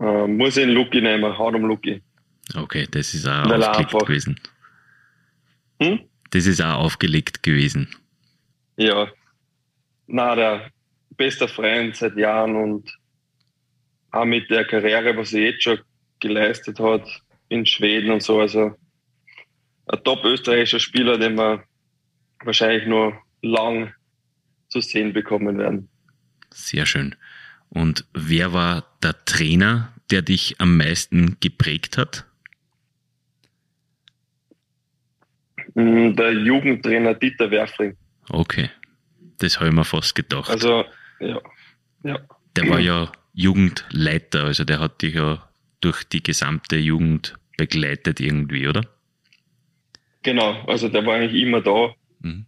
äh, 0.00 0.26
muss 0.26 0.56
ich 0.56 0.64
einen 0.64 0.74
Lucky 0.74 1.00
nehmen, 1.00 1.38
haut 1.38 1.54
um 1.54 1.64
Lucky. 1.64 2.02
Okay, 2.54 2.86
das 2.90 3.14
ist 3.14 3.26
auch 3.26 3.48
Weil 3.48 3.62
aufgelegt 3.62 3.94
einfach, 3.94 4.06
gewesen. 4.06 4.40
Hm? 5.80 6.00
Das 6.30 6.46
ist 6.46 6.60
auch 6.60 6.84
aufgelegt 6.84 7.42
gewesen. 7.42 7.88
Ja. 8.76 9.10
Na, 10.06 10.34
der 10.34 10.70
beste 11.16 11.48
Freund 11.48 11.96
seit 11.96 12.16
Jahren 12.16 12.56
und 12.56 12.92
auch 14.10 14.24
mit 14.24 14.50
der 14.50 14.66
Karriere, 14.66 15.16
was 15.16 15.32
er 15.32 15.42
jetzt 15.42 15.62
schon 15.62 15.78
geleistet 16.20 16.78
hat 16.80 17.08
in 17.48 17.64
Schweden 17.64 18.10
und 18.10 18.22
so. 18.22 18.40
Also 18.40 18.74
ein 19.86 20.04
top 20.04 20.24
österreichischer 20.24 20.80
Spieler, 20.80 21.18
den 21.18 21.36
wir 21.36 21.64
wahrscheinlich 22.44 22.86
nur 22.86 23.16
lang 23.42 23.94
zu 24.74 24.80
sehen 24.80 25.12
bekommen 25.12 25.56
werden. 25.58 25.88
Sehr 26.50 26.84
schön. 26.84 27.14
Und 27.68 28.06
wer 28.12 28.52
war 28.52 28.84
der 29.04 29.24
Trainer, 29.24 29.92
der 30.10 30.22
dich 30.22 30.56
am 30.58 30.76
meisten 30.76 31.36
geprägt 31.38 31.96
hat? 31.96 32.26
Mm, 35.74 36.14
der 36.14 36.32
Jugendtrainer 36.32 37.14
Dieter 37.14 37.52
Werfling. 37.52 37.96
Okay, 38.28 38.68
das 39.38 39.60
habe 39.60 39.68
ich 39.68 39.74
mir 39.74 39.84
fast 39.84 40.16
gedacht. 40.16 40.50
Also, 40.50 40.84
ja. 41.20 41.40
ja. 42.02 42.18
Der 42.56 42.68
war 42.68 42.80
ja 42.80 43.12
Jugendleiter, 43.32 44.44
also 44.44 44.64
der 44.64 44.80
hat 44.80 45.02
dich 45.02 45.14
ja 45.14 45.48
durch 45.80 46.02
die 46.02 46.22
gesamte 46.22 46.76
Jugend 46.76 47.34
begleitet 47.56 48.18
irgendwie, 48.18 48.66
oder? 48.66 48.82
Genau, 50.22 50.64
also 50.66 50.88
der 50.88 51.06
war 51.06 51.14
eigentlich 51.14 51.40
immer 51.40 51.60
da. 51.60 51.94
Mhm 52.20 52.46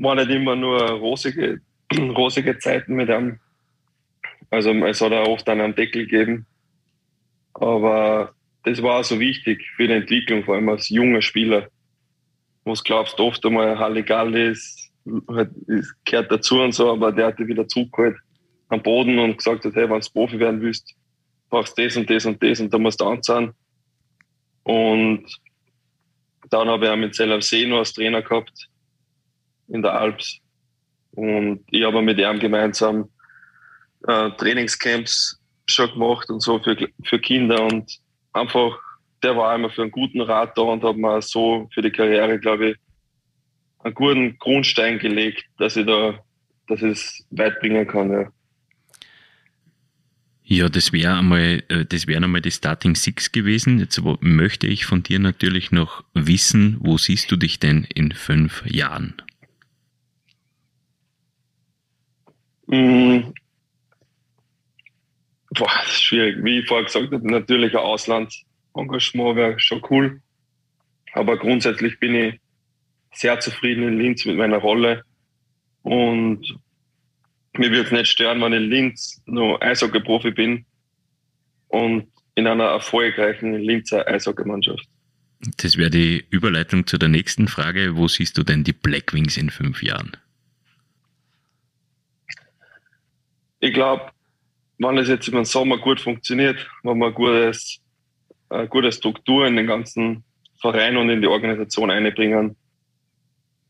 war 0.00 0.14
nicht 0.14 0.30
immer 0.30 0.56
nur 0.56 0.80
rosige, 0.92 1.60
rosige 1.94 2.58
Zeiten 2.58 2.94
mit 2.94 3.08
ihm. 3.08 3.38
Also 4.50 4.72
es 4.72 5.00
hat 5.00 5.12
auch 5.12 5.28
oft 5.28 5.48
einen 5.48 5.74
Deckel 5.74 6.06
gegeben. 6.06 6.46
Aber 7.54 8.34
das 8.64 8.82
war 8.82 9.04
so 9.04 9.20
wichtig 9.20 9.62
für 9.76 9.86
die 9.86 9.94
Entwicklung, 9.94 10.44
vor 10.44 10.54
allem 10.54 10.68
als 10.68 10.88
junger 10.88 11.22
Spieler. 11.22 11.68
Was 12.64 12.82
glaubst 12.82 13.18
du 13.18 13.24
oft 13.24 13.44
einmal 13.44 13.78
Halligalli 13.78 14.50
ist, 14.50 14.90
halt, 15.28 15.50
gehört 16.04 16.32
dazu 16.32 16.60
und 16.60 16.72
so, 16.72 16.90
aber 16.90 17.12
der 17.12 17.26
hat 17.26 17.38
dich 17.38 17.46
wieder 17.46 17.68
zurückgeholt 17.68 18.16
am 18.68 18.82
Boden 18.82 19.18
und 19.18 19.36
gesagt 19.36 19.64
hat, 19.64 19.74
hey, 19.74 19.90
wenn 19.90 20.00
du 20.00 20.10
Profi 20.12 20.38
werden 20.38 20.60
willst, 20.60 20.94
brauchst 21.48 21.76
du 21.76 21.82
das 21.82 21.96
und 21.96 22.08
das 22.08 22.24
und 22.24 22.42
das 22.42 22.60
und 22.60 22.72
da 22.72 22.78
musst 22.78 23.00
du 23.00 23.06
anzahlen. 23.06 23.52
Und 24.62 25.24
dann 26.50 26.68
habe 26.68 26.86
ich 26.86 26.90
auch 26.90 26.96
mit 26.96 27.14
Zell 27.14 27.42
See 27.42 27.66
noch 27.66 27.78
als 27.78 27.92
Trainer 27.92 28.22
gehabt 28.22 28.70
in 29.70 29.82
der 29.82 29.94
Alps. 29.94 30.40
Und 31.12 31.64
ich 31.70 31.84
habe 31.84 32.02
mit 32.02 32.18
ihm 32.18 32.38
gemeinsam 32.38 33.08
äh, 34.06 34.30
Trainingscamps 34.30 35.40
schon 35.66 35.90
gemacht 35.92 36.30
und 36.30 36.40
so 36.40 36.58
für, 36.58 36.76
für 37.04 37.18
Kinder 37.18 37.62
und 37.62 37.98
einfach, 38.32 38.78
der 39.22 39.36
war 39.36 39.54
immer 39.54 39.70
für 39.70 39.82
einen 39.82 39.90
guten 39.90 40.20
Rat 40.20 40.56
da 40.56 40.62
und 40.62 40.82
hat 40.82 40.96
mir 40.96 41.22
so 41.22 41.68
für 41.72 41.82
die 41.82 41.90
Karriere, 41.90 42.38
glaube 42.38 42.70
ich, 42.70 42.76
einen 43.80 43.94
guten 43.94 44.38
Grundstein 44.38 44.98
gelegt, 44.98 45.44
dass 45.58 45.76
ich 45.76 45.86
da, 45.86 46.18
dass 46.68 46.82
ich 46.82 46.92
es 46.92 47.26
weit 47.30 47.60
bringen 47.60 47.86
kann, 47.86 48.12
ja. 48.12 48.32
Ja, 50.52 50.68
das 50.68 50.92
wäre 50.92 51.16
einmal, 51.16 51.62
äh, 51.68 51.84
das 51.84 52.08
wären 52.08 52.24
einmal 52.24 52.40
die 52.40 52.50
Starting 52.50 52.96
Six 52.96 53.30
gewesen. 53.30 53.78
Jetzt 53.78 54.02
möchte 54.20 54.66
ich 54.66 54.84
von 54.84 55.04
dir 55.04 55.20
natürlich 55.20 55.70
noch 55.70 56.02
wissen, 56.12 56.76
wo 56.80 56.98
siehst 56.98 57.30
du 57.30 57.36
dich 57.36 57.60
denn 57.60 57.84
in 57.84 58.10
fünf 58.10 58.64
Jahren? 58.66 59.14
Mm. 62.66 63.32
Boah, 65.50 65.70
das 65.84 65.94
ist 65.94 65.99
schwierig. 66.10 66.44
Wie 66.44 66.58
ich 66.58 66.66
vorher 66.66 66.84
gesagt 66.84 67.12
habe, 67.12 67.30
natürlich 67.30 67.72
ein 67.72 67.78
Auslandsengagement 67.78 69.36
wäre 69.36 69.60
schon 69.60 69.82
cool. 69.90 70.20
Aber 71.12 71.38
grundsätzlich 71.38 71.98
bin 71.98 72.14
ich 72.14 72.40
sehr 73.12 73.40
zufrieden 73.40 73.84
in 73.84 73.98
Linz 73.98 74.24
mit 74.24 74.36
meiner 74.36 74.58
Rolle 74.58 75.02
und 75.82 76.42
mir 77.56 77.70
wird 77.72 77.86
es 77.86 77.92
nicht 77.92 78.08
stören, 78.08 78.40
wenn 78.40 78.52
ich 78.52 78.60
in 78.60 78.70
Linz 78.70 79.22
nur 79.26 79.60
Eishockey-Profi 79.62 80.30
bin 80.30 80.64
und 81.68 82.06
in 82.36 82.46
einer 82.46 82.64
erfolgreichen 82.64 83.54
Linzer 83.54 84.06
Eishockeymannschaft. 84.06 84.86
Das 85.56 85.76
wäre 85.76 85.90
die 85.90 86.24
Überleitung 86.30 86.86
zu 86.86 86.98
der 86.98 87.08
nächsten 87.08 87.48
Frage. 87.48 87.96
Wo 87.96 88.06
siehst 88.08 88.36
du 88.38 88.44
denn 88.44 88.62
die 88.62 88.72
Blackwings 88.72 89.36
in 89.36 89.50
fünf 89.50 89.82
Jahren? 89.82 90.12
Ich 93.58 93.74
glaube, 93.74 94.10
wenn 94.80 94.98
es 94.98 95.08
jetzt 95.08 95.28
im 95.28 95.44
Sommer 95.44 95.78
gut 95.78 96.00
funktioniert, 96.00 96.66
wenn 96.82 96.98
wir 96.98 97.12
gutes, 97.12 97.78
eine 98.48 98.66
gute 98.66 98.90
Struktur 98.90 99.46
in 99.46 99.54
den 99.56 99.66
ganzen 99.66 100.24
Verein 100.58 100.96
und 100.96 101.10
in 101.10 101.20
die 101.20 101.28
Organisation 101.28 101.90
einbringen, 101.90 102.56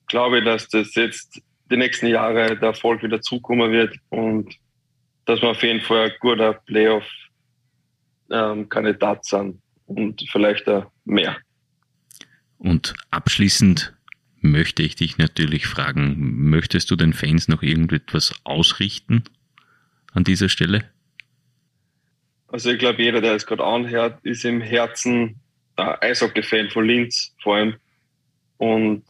glaube 0.06 0.38
ich, 0.38 0.44
dass 0.44 0.68
das 0.68 0.94
jetzt 0.94 1.42
die 1.70 1.76
nächsten 1.76 2.06
Jahre 2.06 2.56
der 2.56 2.68
Erfolg 2.68 3.02
wieder 3.02 3.20
zukommen 3.20 3.72
wird 3.72 3.96
und 4.08 4.54
dass 5.24 5.42
wir 5.42 5.50
auf 5.50 5.64
jeden 5.64 5.80
Fall 5.80 6.10
ein 6.10 6.16
guter 6.20 6.52
Playoff-Kandidat 6.54 9.18
ähm, 9.18 9.22
sind 9.22 9.60
und 9.86 10.22
vielleicht 10.30 10.70
mehr. 11.04 11.36
Und 12.58 12.94
abschließend 13.10 13.96
möchte 14.40 14.84
ich 14.84 14.94
dich 14.94 15.18
natürlich 15.18 15.66
fragen, 15.66 16.48
möchtest 16.50 16.88
du 16.90 16.96
den 16.96 17.14
Fans 17.14 17.48
noch 17.48 17.62
irgendetwas 17.62 18.32
ausrichten 18.44 19.24
an 20.12 20.24
dieser 20.24 20.48
Stelle? 20.48 20.88
Also 22.52 22.70
ich 22.70 22.78
glaube, 22.78 23.02
jeder, 23.02 23.20
der 23.20 23.34
es 23.34 23.46
gerade 23.46 23.64
anhört, 23.64 24.18
ist 24.24 24.44
im 24.44 24.60
Herzen 24.60 25.36
ein 25.76 25.96
Eishockey-Fan 26.00 26.70
von 26.70 26.84
Linz 26.84 27.34
vor 27.42 27.56
allem. 27.56 27.76
Und 28.58 29.04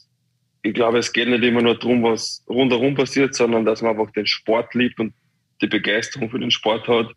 ich 0.62 0.74
glaube, 0.74 0.98
es 0.98 1.12
geht 1.12 1.28
nicht 1.28 1.42
immer 1.42 1.62
nur 1.62 1.78
darum, 1.78 2.02
was 2.02 2.44
rundherum 2.48 2.94
passiert, 2.94 3.34
sondern 3.34 3.64
dass 3.64 3.80
man 3.80 3.98
einfach 3.98 4.12
den 4.12 4.26
Sport 4.26 4.74
liebt 4.74 5.00
und 5.00 5.14
die 5.62 5.66
Begeisterung 5.66 6.30
für 6.30 6.38
den 6.38 6.50
Sport 6.50 6.86
hat. 6.86 7.12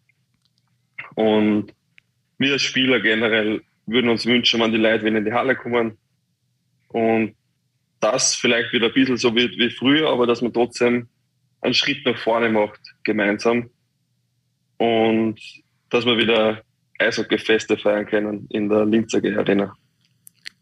Und 1.15 1.73
wir 2.37 2.53
als 2.53 2.61
Spieler 2.61 3.01
generell 3.01 3.61
würden 3.85 4.09
uns 4.09 4.25
wünschen, 4.25 4.61
wenn 4.61 4.71
die 4.71 4.77
Leute 4.77 5.03
wieder 5.03 5.17
in 5.17 5.25
die 5.25 5.33
Halle 5.33 5.55
kommen 5.55 5.97
und 6.87 7.35
das 7.99 8.35
vielleicht 8.35 8.71
wieder 8.71 8.87
ein 8.87 8.93
bisschen 8.93 9.17
so 9.17 9.35
wird 9.35 9.57
wie 9.57 9.69
früher, 9.69 10.09
aber 10.09 10.25
dass 10.25 10.41
man 10.41 10.53
trotzdem 10.53 11.07
einen 11.61 11.73
Schritt 11.73 12.05
nach 12.05 12.17
vorne 12.17 12.49
macht, 12.49 12.79
gemeinsam. 13.03 13.69
Und 14.77 15.39
dass 15.93 16.05
wir 16.05 16.17
wieder 16.17 16.61
Eishockey-Feste 16.99 17.77
feiern 17.77 18.07
können 18.07 18.47
in 18.49 18.67
der 18.67 18.85
Linzer 18.85 19.19
Arena. 19.37 19.75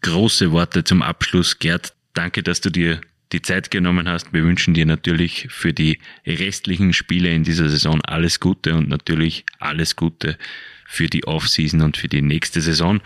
Große 0.02 0.52
Worte 0.52 0.84
zum 0.84 1.02
Abschluss, 1.02 1.58
Gerd. 1.58 1.94
Danke, 2.14 2.44
dass 2.44 2.60
du 2.60 2.70
dir 2.70 3.00
die 3.32 3.42
Zeit 3.42 3.72
genommen 3.72 4.10
hast. 4.10 4.34
Wir 4.34 4.44
wünschen 4.44 4.74
dir 4.74 4.86
natürlich 4.86 5.48
für 5.50 5.72
die 5.72 6.00
restlichen 6.28 6.92
Spiele 6.92 7.30
in 7.30 7.44
dieser 7.44 7.70
Saison 7.70 8.02
alles 8.02 8.42
Gute 8.42 8.76
und 8.76 8.90
natürlich 8.90 9.46
alles 9.60 9.96
Gute 9.96 10.38
für 10.86 11.08
die 11.08 11.26
Offseason 11.26 11.82
und 11.82 11.96
für 11.96 12.10
die 12.10 12.22
nächste 12.22 12.60
Saison. 12.60 13.00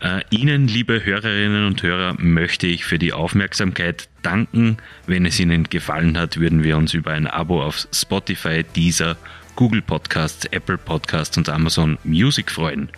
Äh, 0.00 0.22
Ihnen, 0.30 0.66
liebe 0.66 1.04
Hörerinnen 1.04 1.64
und 1.64 1.80
Hörer, 1.84 2.16
möchte 2.18 2.66
ich 2.66 2.84
für 2.84 2.98
die 2.98 3.12
Aufmerksamkeit 3.12 4.08
danken. 4.22 4.78
Wenn 5.06 5.26
es 5.26 5.38
Ihnen 5.38 5.64
gefallen 5.64 6.18
hat, 6.18 6.40
würden 6.40 6.64
wir 6.64 6.76
uns 6.76 6.92
über 6.92 7.12
ein 7.12 7.28
Abo 7.28 7.62
auf 7.62 7.86
Spotify, 7.92 8.64
Deezer 8.64 9.16
Google 9.56 9.82
Podcasts, 9.82 10.46
Apple 10.46 10.78
Podcasts 10.78 11.36
und 11.36 11.48
Amazon 11.48 11.98
Music 12.04 12.50
freuen. 12.50 12.88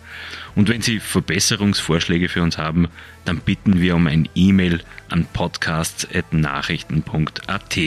Und 0.55 0.69
wenn 0.69 0.81
Sie 0.81 0.99
Verbesserungsvorschläge 0.99 2.29
für 2.29 2.41
uns 2.41 2.57
haben, 2.57 2.87
dann 3.25 3.39
bitten 3.39 3.81
wir 3.81 3.95
um 3.95 4.07
ein 4.07 4.29
E-Mail 4.35 4.81
an 5.09 5.25
podcasts.nachrichten.at. 5.33 7.79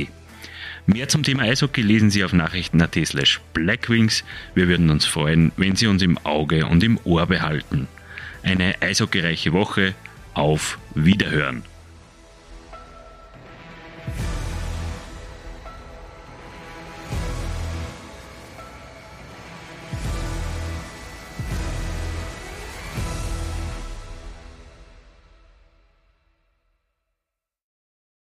Mehr 0.87 1.09
zum 1.09 1.23
Thema 1.23 1.43
Eishockey 1.43 1.83
lesen 1.83 2.11
Sie 2.11 2.25
auf 2.25 2.33
nachrichten.at 2.33 2.97
slash 3.05 3.41
blackwings. 3.53 4.25
Wir 4.55 4.69
würden 4.69 4.89
uns 4.91 5.05
freuen, 5.05 5.53
wenn 5.57 5.77
Sie 5.77 5.87
uns 5.87 6.03
im 6.03 6.19
Auge 6.19 6.67
und 6.67 6.83
im 6.83 6.99
Ohr 7.05 7.27
behalten. 7.27 7.87
Eine 8.43 8.75
eishockeyreiche 8.81 9.53
Woche. 9.53 9.95
Auf 10.35 10.79
Wiederhören. 10.95 11.63